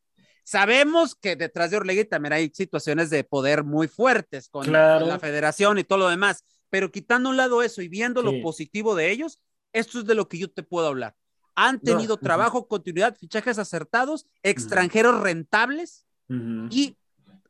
Sabemos 0.46 1.16
que 1.16 1.36
detrás 1.36 1.72
de 1.72 1.78
Orlegui 1.78 2.06
también 2.06 2.32
hay 2.34 2.52
situaciones 2.54 3.10
de 3.10 3.24
poder 3.24 3.64
muy 3.64 3.88
fuertes 3.88 4.48
con 4.48 4.64
Claro. 4.66 5.08
la 5.08 5.18
federación 5.18 5.80
y 5.80 5.84
todo 5.84 5.98
lo 5.98 6.08
demás, 6.10 6.46
pero 6.70 6.92
quitando 6.92 7.30
a 7.30 7.32
un 7.32 7.38
lado 7.38 7.64
eso 7.64 7.82
y 7.82 7.88
viendo 7.88 8.22
Sí. 8.22 8.28
lo 8.28 8.42
positivo 8.44 8.94
de 8.94 9.10
ellos, 9.10 9.40
esto 9.74 9.98
es 10.00 10.06
de 10.06 10.14
lo 10.14 10.30
que 10.30 10.38
yo 10.38 10.48
te 10.52 10.62
puedo 10.62 10.88
hablar. 10.88 11.16
Han 11.56 11.78
No, 11.78 11.82
tenido 11.82 12.14
ujú. 12.16 12.24
trabajo, 12.24 12.68
continuidad, 12.68 13.18
fichajes 13.18 13.58
acertados, 13.58 14.28
extranjeros 14.44 15.20
rentables 15.22 16.06
Ujú. 16.30 16.68
y 16.70 16.96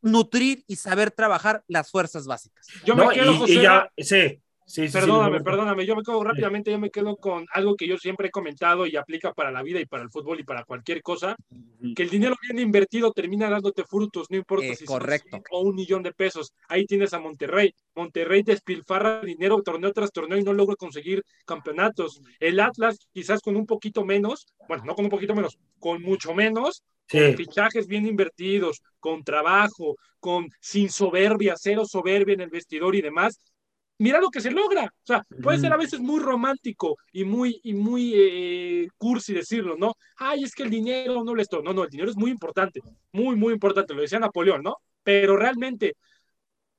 nutrir 0.01 0.63
y 0.65 0.77
saber 0.77 1.11
trabajar 1.11 1.65
las 1.67 1.91
fuerzas 1.91 2.25
básicas. 2.25 2.65
Yo 2.85 2.95
No, 2.95 3.07
me 3.09 3.13
quedo, 3.13 3.33
y- 3.33 3.37
José 3.37 3.53
y 3.55 3.61
ya, 3.61 3.91
sí, 3.97 4.41
sí, 4.65 4.83
sí, 4.83 4.87
sí, 4.87 4.93
Perdóname, 4.93 5.39
Roberto. 5.39 5.45
perdóname, 5.45 5.85
yo 5.85 5.95
me 5.95 6.03
quedo 6.03 6.23
rápidamente, 6.23 6.71
yo 6.71 6.79
me 6.79 6.89
quedo 6.89 7.15
con 7.17 7.45
algo 7.53 7.75
que 7.75 7.87
yo 7.87 7.97
siempre 7.97 8.27
he 8.27 8.31
comentado 8.31 8.85
y 8.85 8.95
aplica 8.95 9.33
para 9.33 9.51
la 9.51 9.63
vida 9.63 9.79
y 9.79 9.85
para 9.85 10.03
el 10.03 10.09
fútbol 10.09 10.39
y 10.39 10.43
para 10.43 10.63
cualquier 10.63 11.01
cosa, 11.01 11.35
que 11.95 12.03
el 12.03 12.09
dinero 12.09 12.35
bien 12.41 12.59
invertido 12.59 13.11
termina 13.11 13.49
dándote 13.49 13.83
frutos, 13.85 14.27
no 14.31 14.37
importa 14.37 14.65
Eh, 14.65 14.75
si 14.75 14.85
correcto. 14.85 15.41
o 15.51 15.61
un 15.61 15.75
millón 15.75 16.01
de 16.03 16.11
pesos. 16.13 16.51
Ahí 16.67 16.85
tienes 16.85 17.13
a 17.13 17.19
Monterrey. 17.19 17.73
Monterrey 17.95 18.43
despilfarra 18.43 19.21
dinero 19.21 19.61
torneo 19.61 19.93
tras 19.93 20.11
torneo 20.11 20.37
y 20.37 20.43
no 20.43 20.51
logra 20.53 20.75
conseguir 20.75 21.23
campeonatos. 21.45 22.21
El 22.39 22.59
Atlas, 22.59 22.97
quizás 23.13 23.41
con 23.41 23.55
un 23.55 23.65
poquito 23.65 24.03
menos, 24.03 24.47
bueno, 24.67 24.83
no 24.85 24.95
con 24.95 25.05
un 25.05 25.11
poquito 25.11 25.35
menos, 25.35 25.57
con 25.79 26.01
mucho 26.01 26.33
menos, 26.33 26.83
con 27.09 27.21
Sí. 27.21 27.35
fichajes 27.37 27.85
bien 27.87 28.07
invertidos, 28.07 28.81
con 28.99 29.23
trabajo, 29.23 29.95
con 30.19 30.49
sin 30.59 30.89
soberbia, 30.89 31.53
cero 31.55 31.83
soberbia 31.85 32.33
en 32.33 32.41
el 32.41 32.49
vestidor 32.49 32.95
y 32.95 33.01
demás. 33.01 33.39
Mira 33.97 34.19
lo 34.19 34.29
que 34.29 34.41
se 34.41 34.51
logra. 34.51 34.83
O 34.85 35.05
sea, 35.05 35.23
puede 35.41 35.57
ser 35.59 35.71
a 35.73 35.77
veces 35.77 35.99
muy 36.01 36.19
romántico 36.19 36.97
y 37.13 37.23
muy, 37.23 37.59
y 37.63 37.73
muy 37.73 38.13
eh, 38.15 38.87
cursi 38.97 39.33
decirlo, 39.33 39.75
¿no? 39.77 39.93
Ay, 40.17 40.43
es 40.43 40.53
que 40.53 40.63
el 40.63 40.69
dinero 40.69 41.23
no 41.23 41.33
le 41.35 41.41
esto. 41.43 41.61
No, 41.61 41.73
no, 41.73 41.83
el 41.83 41.89
dinero 41.89 42.09
es 42.09 42.17
muy 42.17 42.31
importante, 42.31 42.81
muy, 43.13 43.35
muy 43.35 43.53
importante. 43.53 43.93
Lo 43.93 44.01
decía 44.01 44.19
Napoleón, 44.19 44.63
¿no? 44.63 44.75
Pero 45.03 45.37
realmente 45.37 45.95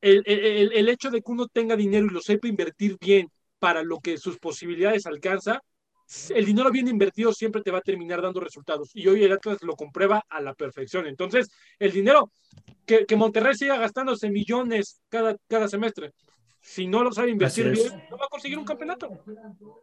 el, 0.00 0.22
el- 0.26 0.72
el 0.72 0.88
hecho 0.88 1.10
de 1.10 1.22
que 1.22 1.32
uno 1.32 1.46
tenga 1.48 1.76
dinero 1.76 2.06
y 2.06 2.10
lo 2.10 2.20
sepa 2.20 2.48
invertir 2.48 2.96
bien 3.00 3.28
para 3.58 3.82
lo 3.82 3.98
que 4.00 4.18
sus 4.18 4.38
posibilidades 4.38 5.06
alcanza, 5.06 5.60
el 6.30 6.44
dinero 6.44 6.70
bien 6.70 6.86
invertido 6.88 7.32
siempre 7.32 7.62
te 7.62 7.70
va 7.72 7.78
a 7.78 7.82
terminar 7.82 8.22
dando 8.22 8.40
resultados. 8.40 8.90
Y 8.94 9.08
hoy 9.08 9.24
el 9.24 9.32
Atlas 9.32 9.58
lo 9.62 9.74
comprueba 9.74 10.22
a 10.28 10.40
la 10.40 10.54
perfección. 10.54 11.06
Entonces, 11.06 11.48
el 11.78 11.92
dinero 11.92 12.30
que, 12.86 13.06
que 13.06 13.16
Monterrey 13.16 13.54
siga 13.56 13.78
gastándose 13.78 14.30
millones 14.30 15.00
cada, 15.08 15.36
cada 15.48 15.68
semestre, 15.68 16.12
si 16.66 16.86
no 16.88 17.02
lo 17.04 17.12
sabe 17.12 17.30
invertir 17.30 17.70
bien, 17.70 18.06
no 18.10 18.18
va 18.18 18.26
a 18.26 18.28
conseguir 18.28 18.58
un 18.58 18.64
campeonato. 18.64 19.08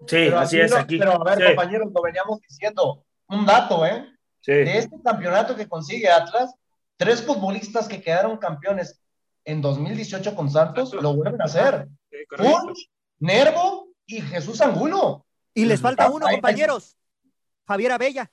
Sí, 0.01 0.05
Pero 0.09 0.39
así 0.39 0.59
es 0.59 0.71
lo- 0.71 0.77
aquí. 0.77 0.97
Pero 0.99 1.13
a 1.13 1.23
ver, 1.23 1.37
Sí, 1.37 1.43
compañeros, 1.55 1.91
lo 1.95 2.01
veníamos 2.01 2.39
diciendo. 2.41 3.05
Un 3.29 3.45
dato, 3.45 3.85
¿eh? 3.85 4.05
sí. 4.41 4.51
De 4.51 4.77
este 4.77 4.97
campeonato 5.01 5.55
que 5.55 5.67
consigue 5.67 6.09
Atlas, 6.09 6.53
tres 6.97 7.23
futbolistas 7.23 7.87
que 7.87 8.01
quedaron 8.01 8.37
campeones 8.37 9.01
en 9.45 9.61
2018 9.61 10.35
con 10.35 10.49
Santos 10.49 10.93
lo 10.93 11.13
vuelven 11.15 11.41
a 11.41 11.45
hacer. 11.45 11.87
Correcto. 12.29 12.43
Furch, 12.59 12.89
Nervo 13.19 13.87
y 14.05 14.21
Jesús 14.21 14.59
Angulo. 14.61 15.25
Y 15.53 15.65
les 15.65 15.79
falta 15.81 16.09
uno, 16.09 16.27
compañeros. 16.29 16.97
Javier 17.65 17.93
Abella. 17.93 18.29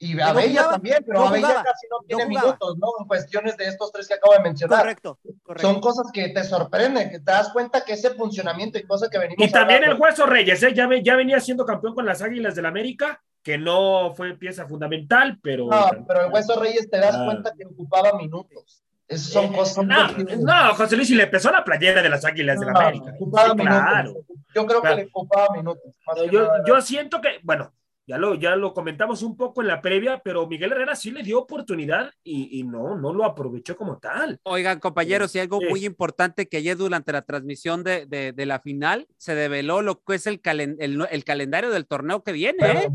Y 0.00 0.14
no 0.14 0.24
Abella 0.24 0.68
también, 0.70 1.02
pero 1.04 1.18
no 1.20 1.26
Abella 1.26 1.46
jugaba, 1.48 1.64
casi 1.64 1.86
no 1.90 1.98
tiene 2.06 2.26
minutos, 2.26 2.78
¿no? 2.78 2.86
En 3.00 3.06
cuestiones 3.06 3.56
de 3.56 3.66
estos 3.66 3.90
tres 3.90 4.06
que 4.06 4.14
acabo 4.14 4.32
de 4.34 4.40
mencionar. 4.40 4.78
Correcto, 4.80 5.18
correcto. 5.42 5.68
Son 5.68 5.80
cosas 5.80 6.06
que 6.12 6.28
te 6.28 6.44
sorprenden, 6.44 7.10
que 7.10 7.18
te 7.18 7.24
das 7.32 7.48
cuenta 7.50 7.80
que 7.84 7.94
ese 7.94 8.10
funcionamiento 8.10 8.78
y 8.78 8.84
cosas 8.84 9.08
que 9.08 9.18
venimos 9.18 9.44
Y 9.44 9.50
también 9.50 9.82
el 9.82 9.94
Hueso 10.00 10.24
Reyes, 10.26 10.62
¿eh? 10.62 10.72
ya, 10.72 10.88
ya 11.02 11.16
venía 11.16 11.40
siendo 11.40 11.66
campeón 11.66 11.94
con 11.96 12.06
las 12.06 12.22
Águilas 12.22 12.54
del 12.54 12.66
América, 12.66 13.20
que 13.42 13.58
no 13.58 14.14
fue 14.14 14.34
pieza 14.36 14.66
fundamental, 14.68 15.38
pero. 15.42 15.66
No, 15.66 15.88
pero 16.06 16.26
el 16.26 16.32
Hueso 16.32 16.60
Reyes 16.60 16.88
te 16.88 16.98
das 16.98 17.16
Ah. 17.16 17.24
cuenta 17.24 17.52
que 17.58 17.64
ocupaba 17.66 18.12
minutos. 18.16 18.84
Esas 19.08 19.32
son 19.32 19.52
cosas. 19.52 19.74
son 19.74 19.88
No, 19.88 20.06
no, 20.08 20.74
José 20.74 20.94
Luis, 20.96 21.10
y 21.10 21.14
le 21.16 21.24
empezó 21.24 21.50
la 21.50 21.64
playera 21.64 22.02
de 22.02 22.08
las 22.10 22.24
Águilas 22.24 22.60
del 22.60 22.68
No, 22.72 22.78
América. 22.78 23.12
ocupaba 23.16 23.48
Sí, 23.50 23.56
claro. 23.56 24.10
minutos. 24.10 24.36
Yo 24.54 24.66
creo 24.66 24.80
Claro. 24.80 24.96
que 24.96 25.02
le 25.02 25.08
ocupaba 25.08 25.56
minutos. 25.56 25.92
más 26.06 26.20
que 26.20 26.28
Yo, 26.30 26.42
nada. 26.42 26.62
yo 26.66 26.80
siento 26.82 27.20
que, 27.20 27.28
bueno, 27.42 27.72
ya 28.08 28.16
lo, 28.18 28.34
ya 28.34 28.56
lo 28.56 28.72
comentamos 28.72 29.22
un 29.22 29.36
poco 29.36 29.60
en 29.60 29.68
la 29.68 29.82
previa, 29.82 30.20
pero 30.24 30.46
Miguel 30.46 30.72
Herrera 30.72 30.96
sí 30.96 31.10
le 31.10 31.22
dio 31.22 31.38
oportunidad 31.40 32.10
y, 32.24 32.58
y 32.58 32.62
no, 32.64 32.96
no 32.96 33.12
lo 33.12 33.24
aprovechó 33.24 33.76
como 33.76 33.98
tal. 33.98 34.40
Oigan, 34.44 34.80
compañeros, 34.80 35.34
y 35.34 35.40
algo 35.40 35.60
Sí. 35.60 35.66
muy 35.68 35.84
importante 35.84 36.48
que 36.48 36.56
ayer 36.56 36.76
durante 36.76 37.12
la 37.12 37.20
transmisión 37.22 37.84
de, 37.84 38.06
de- 38.06 38.32
de 38.32 38.46
la 38.46 38.60
final 38.60 39.06
se 39.18 39.34
develó 39.34 39.82
lo 39.82 40.02
que 40.02 40.14
es 40.14 40.26
el, 40.26 40.40
calen- 40.40 40.76
el, 40.80 41.06
el 41.10 41.24
calendario 41.24 41.70
del 41.70 41.86
torneo 41.86 42.24
que 42.24 42.32
viene, 42.32 42.66
¿eh? 42.66 42.88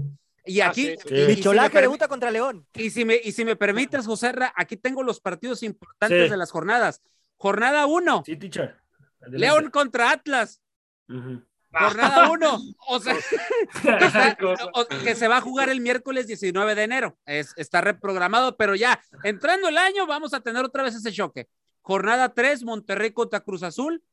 Y 0.45 0.59
Ah, 0.61 0.69
aquí, 0.69 0.87
sí, 0.87 0.95
sí. 1.07 1.13
y- 1.13 1.15
y 1.15 1.19
si 1.21 1.27
me 1.27 1.35
Micholá 1.35 1.69
que 1.69 1.77
permi- 1.77 1.81
debuta 1.81 2.07
contra 2.07 2.31
León. 2.31 2.65
Y 2.73 2.89
si 2.89 3.05
me, 3.05 3.15
y 3.23 3.31
si 3.33 3.45
me 3.45 3.55
permites, 3.55 4.05
José 4.07 4.31
Ra, 4.31 4.51
aquí 4.57 4.75
tengo 4.77 5.03
los 5.03 5.21
partidos 5.21 5.61
importantes 5.63 6.25
Sí. 6.25 6.29
de 6.31 6.37
las 6.37 6.49
jornadas. 6.51 7.01
Jornada 7.37 7.85
1, 7.85 8.23
Sí, 8.25 8.35
teacher. 8.35 8.75
Adelante. 9.21 9.37
León 9.39 9.69
contra 9.69 10.09
Atlas. 10.11 10.59
Ujú. 11.07 11.41
Jornada 11.73 12.29
1. 12.29 12.59
O 12.87 12.99
sea, 12.99 13.15
que 15.03 15.15
se 15.15 15.27
va 15.27 15.37
a 15.37 15.41
jugar 15.41 15.69
el 15.69 15.81
miércoles 15.81 16.27
19 16.27 16.75
de 16.75 16.83
enero. 16.83 17.17
Es, 17.25 17.53
está 17.55 17.81
reprogramado, 17.81 18.57
pero 18.57 18.75
ya 18.75 18.99
entrando 19.23 19.69
el 19.69 19.77
año 19.77 20.05
vamos 20.05 20.33
a 20.33 20.41
tener 20.41 20.63
otra 20.65 20.83
vez 20.83 20.95
ese 20.95 21.11
choque. 21.11 21.47
Jornada 21.81 22.33
3, 22.33 22.63
Monterrey 22.63 23.11
contra 23.11 23.39
Cruz 23.39 23.63
Azul. 23.63 24.03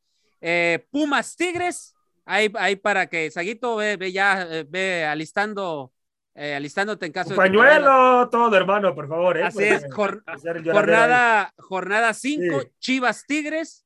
Eh, 0.41 0.87
Pumas 0.91 1.37
Tigres. 1.37 1.95
Ahí, 2.25 2.51
ahí 2.59 2.77
para 2.77 3.09
que 3.09 3.31
Saguito 3.31 3.77
ve, 3.77 3.97
ve 3.97 4.13
ya, 4.13 4.43
eh, 4.43 4.65
ve 4.69 5.05
alistando 5.05 5.93
eh, 6.35 6.55
alistándote 6.55 7.07
en 7.07 7.13
caso 7.13 7.31
de. 7.31 7.37
Pañuelo, 7.37 8.29
todo, 8.31 8.57
hermano, 8.57 8.95
por 8.95 9.09
favor. 9.09 9.37
¿eh? 9.37 9.43
Así 9.43 9.65
es, 9.65 9.85
jornada, 9.93 11.53
jornada 11.59 12.15
5, 12.15 12.63
Chivas 12.79 13.25
Tigres. 13.27 13.85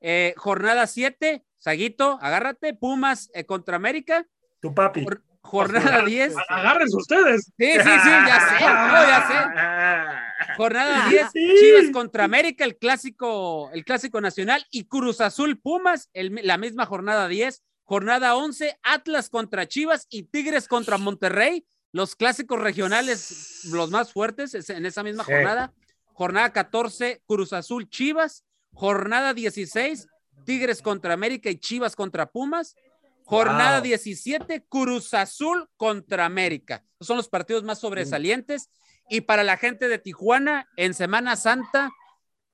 Eh, 0.00 0.34
jornada 0.36 0.86
7, 0.86 1.44
Saguito, 1.66 2.16
agárrate, 2.22 2.74
Pumas 2.74 3.28
contra 3.44 3.74
América. 3.74 4.24
Tu 4.60 4.72
papi. 4.72 5.04
jornada 5.40 6.04
10. 6.04 6.36
Agárrense 6.48 6.96
ustedes. 6.96 7.46
Sí, 7.58 7.72
sí, 7.72 7.78
sí, 7.82 8.10
ya 8.28 8.40
sé, 8.40 8.54
ya 8.60 9.26
sé. 9.26 10.54
Jornada 10.56 11.08
10, 11.08 11.32
Chivas 11.32 11.90
contra 11.92 12.22
América, 12.22 12.64
el 12.64 12.76
clásico, 12.76 13.68
el 13.72 13.84
clásico 13.84 14.20
nacional, 14.20 14.64
y 14.70 14.84
Cruz 14.84 15.20
Azul 15.20 15.58
Pumas, 15.58 16.08
la 16.14 16.56
misma 16.56 16.86
jornada 16.86 17.26
10. 17.26 17.64
Jornada 17.82 18.36
11, 18.36 18.78
Atlas 18.84 19.28
contra 19.28 19.66
Chivas 19.66 20.06
y 20.08 20.22
Tigres 20.22 20.68
contra 20.68 20.98
Monterrey 20.98 21.66
los 21.90 22.14
clásicos 22.14 22.60
regionales, 22.60 23.64
los 23.72 23.90
más 23.90 24.12
fuertes, 24.12 24.54
en 24.70 24.86
esa 24.86 25.02
misma 25.02 25.24
jornada. 25.24 25.72
Jornada 26.12 26.52
14, 26.52 27.22
Cruz 27.26 27.52
Azul 27.52 27.90
Chivas. 27.90 28.44
Jornada 28.72 29.32
16, 29.32 30.06
Tigres 30.46 30.80
contra 30.80 31.12
América 31.12 31.50
y 31.50 31.56
Chivas 31.56 31.94
contra 31.94 32.24
Pumas. 32.30 32.74
Jornada 33.26 33.80
17, 33.80 34.66
Cruz 34.68 35.12
Azul 35.12 35.68
contra 35.76 36.24
América. 36.24 36.84
son 37.00 37.16
los 37.16 37.28
partidos 37.28 37.64
más 37.64 37.80
sobresalientes. 37.80 38.70
Y 39.10 39.22
para 39.22 39.44
la 39.44 39.56
gente 39.56 39.88
de 39.88 39.98
Tijuana, 39.98 40.68
en 40.76 40.94
Semana 40.94 41.36
Santa, 41.36 41.90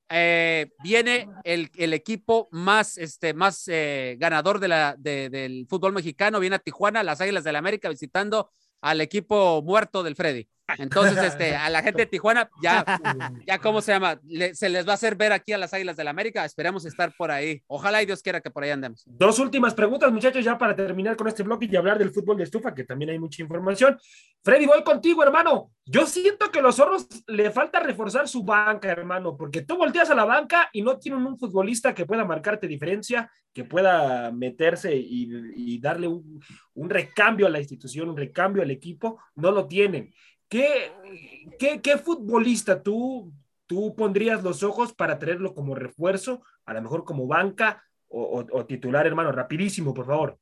eh, 0.08 0.72
viene 0.82 1.28
el, 1.44 1.70
equipo 1.92 2.48
más, 2.50 2.98
este, 2.98 3.34
más 3.34 3.68
eh, 3.68 4.16
ganador 4.18 4.60
de 4.60 4.68
la, 4.68 4.96
del 4.98 5.66
fútbol 5.68 5.92
mexicano. 5.92 6.40
Viene 6.40 6.56
a 6.56 6.58
Tijuana, 6.58 7.02
las 7.02 7.20
Águilas 7.20 7.44
del 7.44 7.52
la 7.52 7.58
América, 7.58 7.88
visitando 7.88 8.50
al 8.80 9.00
equipo 9.00 9.62
muerto 9.62 10.02
del 10.02 10.16
Freddy. 10.16 10.48
Entonces, 10.78 11.18
este, 11.22 11.54
a 11.54 11.68
la 11.70 11.82
gente 11.82 12.02
de 12.02 12.06
Tijuana, 12.12 12.48
ya, 12.62 12.84
ya, 13.46 13.58
¿cómo 13.58 13.80
se 13.80 13.92
llama? 13.92 14.20
se 14.52 14.68
les 14.68 14.86
va 14.86 14.92
a 14.92 14.94
hacer 14.94 15.16
ver 15.16 15.32
aquí 15.32 15.52
a 15.52 15.58
las 15.58 15.74
Águilas 15.74 15.96
del 15.96 16.04
la 16.04 16.10
América. 16.10 16.44
Esperemos 16.44 16.84
estar 16.84 17.12
por 17.16 17.30
ahí. 17.30 17.62
Ojalá 17.66 18.02
y 18.02 18.06
Dios 18.06 18.22
quiera 18.22 18.40
que 18.40 18.50
por 18.50 18.64
ahí 18.64 18.70
andemos. 18.70 19.02
Dos 19.06 19.38
últimas 19.38 19.74
preguntas, 19.74 20.12
muchachos, 20.12 20.44
ya 20.44 20.58
para 20.58 20.74
terminar 20.74 21.16
con 21.16 21.28
este 21.28 21.42
bloque 21.42 21.68
y 21.70 21.76
hablar 21.76 21.98
del 21.98 22.10
fútbol 22.10 22.36
de 22.36 22.44
estufa, 22.44 22.74
que 22.74 22.84
también 22.84 23.10
hay 23.10 23.18
mucha 23.18 23.42
información. 23.42 23.98
Freddy, 24.42 24.66
voy 24.66 24.82
contigo, 24.82 25.22
hermano. 25.22 25.70
Yo 25.84 26.06
siento 26.06 26.50
que 26.50 26.62
los 26.62 26.76
zorros 26.76 27.06
le 27.26 27.50
falta 27.50 27.80
reforzar 27.80 28.28
su 28.28 28.44
banca, 28.44 28.88
hermano, 28.88 29.36
porque 29.36 29.62
tú 29.62 29.76
volteas 29.76 30.10
a 30.10 30.14
la 30.14 30.24
banca 30.24 30.68
y 30.72 30.82
no 30.82 30.98
tienen 30.98 31.26
un 31.26 31.38
futbolista 31.38 31.94
que 31.94 32.06
pueda 32.06 32.24
marcarte 32.24 32.66
diferencia, 32.66 33.30
que 33.52 33.64
pueda 33.64 34.30
meterse 34.32 34.94
y, 34.94 35.78
darle 35.80 36.06
un, 36.06 36.40
un 36.74 36.90
recambio 36.90 37.46
a 37.46 37.50
la 37.50 37.58
institución, 37.58 38.08
un 38.08 38.16
recambio 38.16 38.62
al 38.62 38.70
equipo. 38.70 39.20
No 39.34 39.50
lo 39.50 39.66
tienen. 39.66 40.12
¿Qué, 40.52 41.80
qué, 41.82 41.96
futbolista 41.96 42.82
tú, 42.82 43.32
tú 43.64 43.94
pondrías 43.96 44.42
los 44.42 44.62
ojos 44.62 44.92
para 44.92 45.18
tenerlo 45.18 45.54
como 45.54 45.74
refuerzo, 45.74 46.42
a 46.66 46.74
lo 46.74 46.82
mejor 46.82 47.04
como 47.04 47.26
banca 47.26 47.82
o, 48.08 48.66
titular, 48.66 49.06
hermano? 49.06 49.32
Rapidísimo, 49.32 49.94
por 49.94 50.04
favor. 50.04 50.38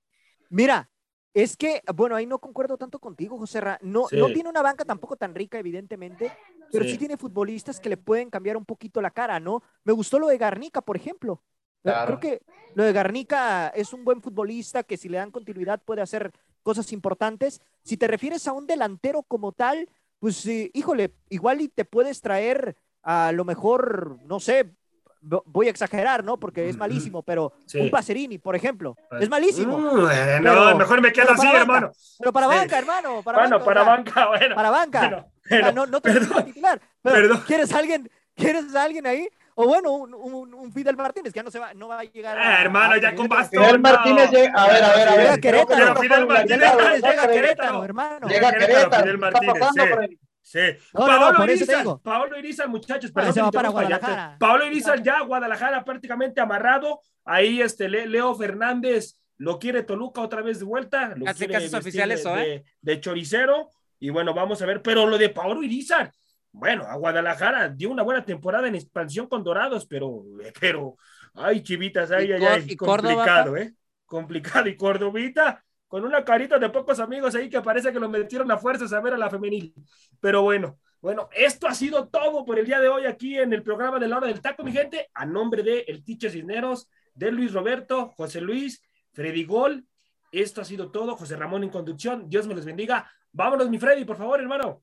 Mira, 0.49 0.91
es 1.33 1.57
que, 1.57 1.81
bueno, 1.95 2.17
ahí 2.17 2.27
no 2.27 2.41
concuerdo 2.41 2.77
tanto 2.77 2.99
contigo, 2.99 3.39
José 3.39 3.61
Ra. 3.61 3.79
No, 3.83 4.07
no 4.11 4.27
tiene 4.33 4.49
una 4.49 4.63
banca 4.63 4.85
tampoco 4.85 5.15
tan 5.15 5.33
rica, 5.33 5.61
evidentemente, 5.61 6.33
pero 6.73 6.85
sí. 6.85 6.99
tiene 6.99 7.17
futbolistas 7.17 7.79
que 7.79 7.89
le 7.89 7.97
pueden 7.97 8.31
cambiar 8.31 8.57
un 8.57 8.65
poquito 8.65 9.01
la 9.01 9.13
cara, 9.13 9.39
¿no? 9.39 9.63
Me 9.85 9.93
gustó 9.93 10.19
lo 10.19 10.27
de 10.27 10.39
Garnica, 10.39 10.81
por 10.81 10.97
ejemplo. 10.97 11.41
Creo 11.83 12.19
que 12.19 12.43
lo 12.75 12.83
de 12.83 12.93
Garnica 12.93 13.69
es 13.69 13.93
un 13.93 14.05
buen 14.05 14.21
futbolista 14.21 14.83
que 14.83 14.97
si 14.97 15.09
le 15.09 15.19
dan 15.19 15.31
continuidad 15.31 15.81
puede 15.81 16.03
hacer 16.03 16.33
cosas 16.63 16.93
importantes. 16.93 17.63
Si 17.85 17.97
te 17.97 18.09
refieres 18.09 18.47
a 18.49 18.53
un 18.53 18.67
delantero 18.67 19.23
como 19.23 19.53
tal, 19.53 19.89
pues 20.21 20.47
híjole, 20.47 21.15
igual 21.31 21.61
y 21.63 21.69
te 21.69 21.85
puedes 21.85 22.21
traer 22.21 22.77
a 23.03 23.33
lo 23.33 23.45
mejor, 23.45 24.19
no 24.25 24.39
sé, 24.39 24.75
voy 25.21 25.67
a 25.67 25.71
exagerar, 25.71 26.25
¿no? 26.25 26.39
Porque 26.39 26.69
es 26.69 26.77
malísimo, 26.77 27.23
pero 27.23 27.53
un 27.75 27.91
Pacerini, 27.91 28.39
por 28.39 28.57
ejemplo, 28.57 28.97
es 29.19 29.29
malísimo. 29.29 29.79
Mm, 29.79 30.43
no, 30.43 30.77
mejor 30.77 31.01
me 31.01 31.13
quedo 31.13 31.33
así, 31.33 31.47
hermano. 31.47 31.93
Pero 32.19 32.33
para 32.33 32.47
banca, 32.47 32.79
hermano. 32.79 33.23
Para 33.23 33.39
bueno, 33.39 33.61
para 33.65 33.83
banca, 33.83 34.29
bueno. 34.29 34.55
Para 34.55 34.71
banca. 34.71 35.27
no, 35.75 35.87
no 35.87 36.01
te 36.01 36.13
perdón, 36.13 36.45
titular. 36.45 36.81
Pero 37.03 37.45
¿quieres 37.45 37.73
alguien, 37.73 38.11
¿quieres 38.41 38.75
a 38.75 38.83
alguien 38.83 39.07
ahí? 39.07 39.29
O 39.55 39.67
bueno, 39.67 39.93
un, 39.93 40.55
un, 40.55 40.73
Fidel 40.73 40.97
Martínez, 40.97 41.33
que 41.33 41.39
ya 41.39 41.43
no, 41.43 41.51
se 41.51 41.59
va, 41.59 41.75
no 41.75 41.89
va 41.89 42.01
a 42.01 42.05
llegar 42.05 42.39
a. 42.39 42.63
hermano, 42.63 42.97
ya 42.97 43.15
con 43.15 43.29
bastón. 43.29 43.63
Fidel 43.63 43.81
Martínez 43.81 44.31
llega. 44.31 44.53
A 44.55 44.69
ver, 44.69 44.83
a 44.83 44.95
ver, 44.95 45.09
a 45.09 45.11
ver. 45.11 45.21
Llega 45.21 45.35
a 45.35 45.39
Querétaro. 45.39 45.97
Fidel 46.01 46.27
Martínez 46.27 46.73
llega 47.03 47.23
a 47.23 47.29
Querétaro, 47.29 47.85
hermano. 47.85 48.29
Llega 48.29 48.49
a 48.49 48.53
Querétaro. 48.53 49.03
Fidel 49.03 49.19
Martínez. 49.19 50.19
Sí. 50.43 50.59
Paolo 50.93 51.45
Irizar, 51.45 52.01
Paolo 52.03 52.39
Irizar, 52.39 52.69
muchachos, 52.69 53.13
perdón, 53.13 53.35
se 53.35 53.43
va 53.43 53.53
para 53.53 53.69
Guadalajara. 53.69 54.37
Paolo 54.41 54.67
Irizar 54.67 55.03
ya 55.03 55.21
Guadalajara 55.21 55.85
prácticamente 55.85 56.41
amarrado. 56.41 57.01
Ahí 57.25 57.61
este 57.61 57.89
Leo 57.89 58.35
Fernández 58.35 59.17
lo 59.37 59.59
quiere 59.59 59.83
Toluca 59.85 60.21
otra 60.21 60.43
vez 60.43 60.59
de 60.59 60.65
vuelta. 60.65 61.15
Lo 61.17 61.25
casi 61.25 61.45
es 61.45 61.75
oficial 61.75 62.11
eso, 62.11 62.37
¿eh? 62.37 62.65
De, 62.81 62.95
de, 62.95 63.01
choricero. 63.01 63.71
Y 64.01 64.11
bueno, 64.11 64.35
vamos 64.35 64.61
a 64.61 64.67
ver. 64.67 64.83
Pero 64.83 65.07
lo 65.07 65.19
de 65.19 65.29
Paolo 65.29 65.63
Irizar, 65.63 66.11
bueno, 66.53 66.85
a 66.85 66.97
Guadalajara 66.97 67.69
dio 67.69 67.91
una 67.91 68.03
buena 68.03 68.25
temporada 68.25 68.69
en 68.69 68.75
expansión 68.75 69.27
con 69.27 69.45
Dorados, 69.45 69.87
pero, 69.87 70.25
pero, 70.61 70.97
ay, 71.35 71.63
chivitas, 71.63 72.11
ay, 72.11 72.33
ay, 72.33 72.45
ay, 72.45 72.77
complicado, 72.77 73.57
¿eh? 73.57 73.75
Complicado. 74.05 74.69
Y 74.69 74.77
Cordovita, 74.77 75.65
con 75.87 76.05
una 76.05 76.25
carita 76.25 76.59
de 76.59 76.69
pocos 76.71 76.99
amigos 76.99 77.35
ahí 77.35 77.49
que 77.49 77.61
parece 77.61 77.93
que 77.93 78.01
lo 78.01 78.09
metieron 78.09 78.51
a 78.51 78.59
fuerzas 78.59 78.93
a 78.93 79.01
ver 79.01 79.15
a 79.15 79.19
la 79.19 79.31
femenil. 79.31 79.73
Pero 80.21 80.43
bueno, 80.43 80.79
bueno, 81.01 81.29
esto 81.33 81.67
ha 81.67 81.75
sido 81.75 82.09
todo 82.09 82.45
por 82.45 82.59
el 82.59 82.67
día 82.67 82.81
de 82.81 82.89
hoy 82.89 83.07
aquí 83.07 83.39
en 83.39 83.53
el 83.53 83.63
programa 83.63 83.99
de 83.99 84.09
la 84.09 84.19
hora 84.19 84.27
del 84.27 84.43
taco, 84.43 84.63
mi 84.65 84.73
gente. 84.73 85.09
A 85.15 85.25
nombre 85.25 85.63
de 85.63 85.81
El 85.89 86.05
Ticho 86.05 86.29
Cisneros, 86.29 86.89
de 87.15 87.33
Luis 87.33 87.53
Roberto, 87.53 88.11
José 88.17 88.41
Luis, 88.41 88.83
Freddy 89.13 89.45
Gol. 89.45 89.87
Esto 90.31 90.61
ha 90.61 90.65
sido 90.65 90.91
todo. 90.91 91.17
José 91.17 91.37
Ramón 91.37 91.65
en 91.65 91.71
conducción. 91.71 92.29
Dios 92.29 92.47
me 92.47 92.55
los 92.55 92.65
bendiga. 92.65 93.11
Vámonos, 93.33 93.71
mi 93.71 93.79
Freddy, 93.79 94.05
por 94.05 94.17
favor, 94.17 94.41
hermano. 94.41 94.83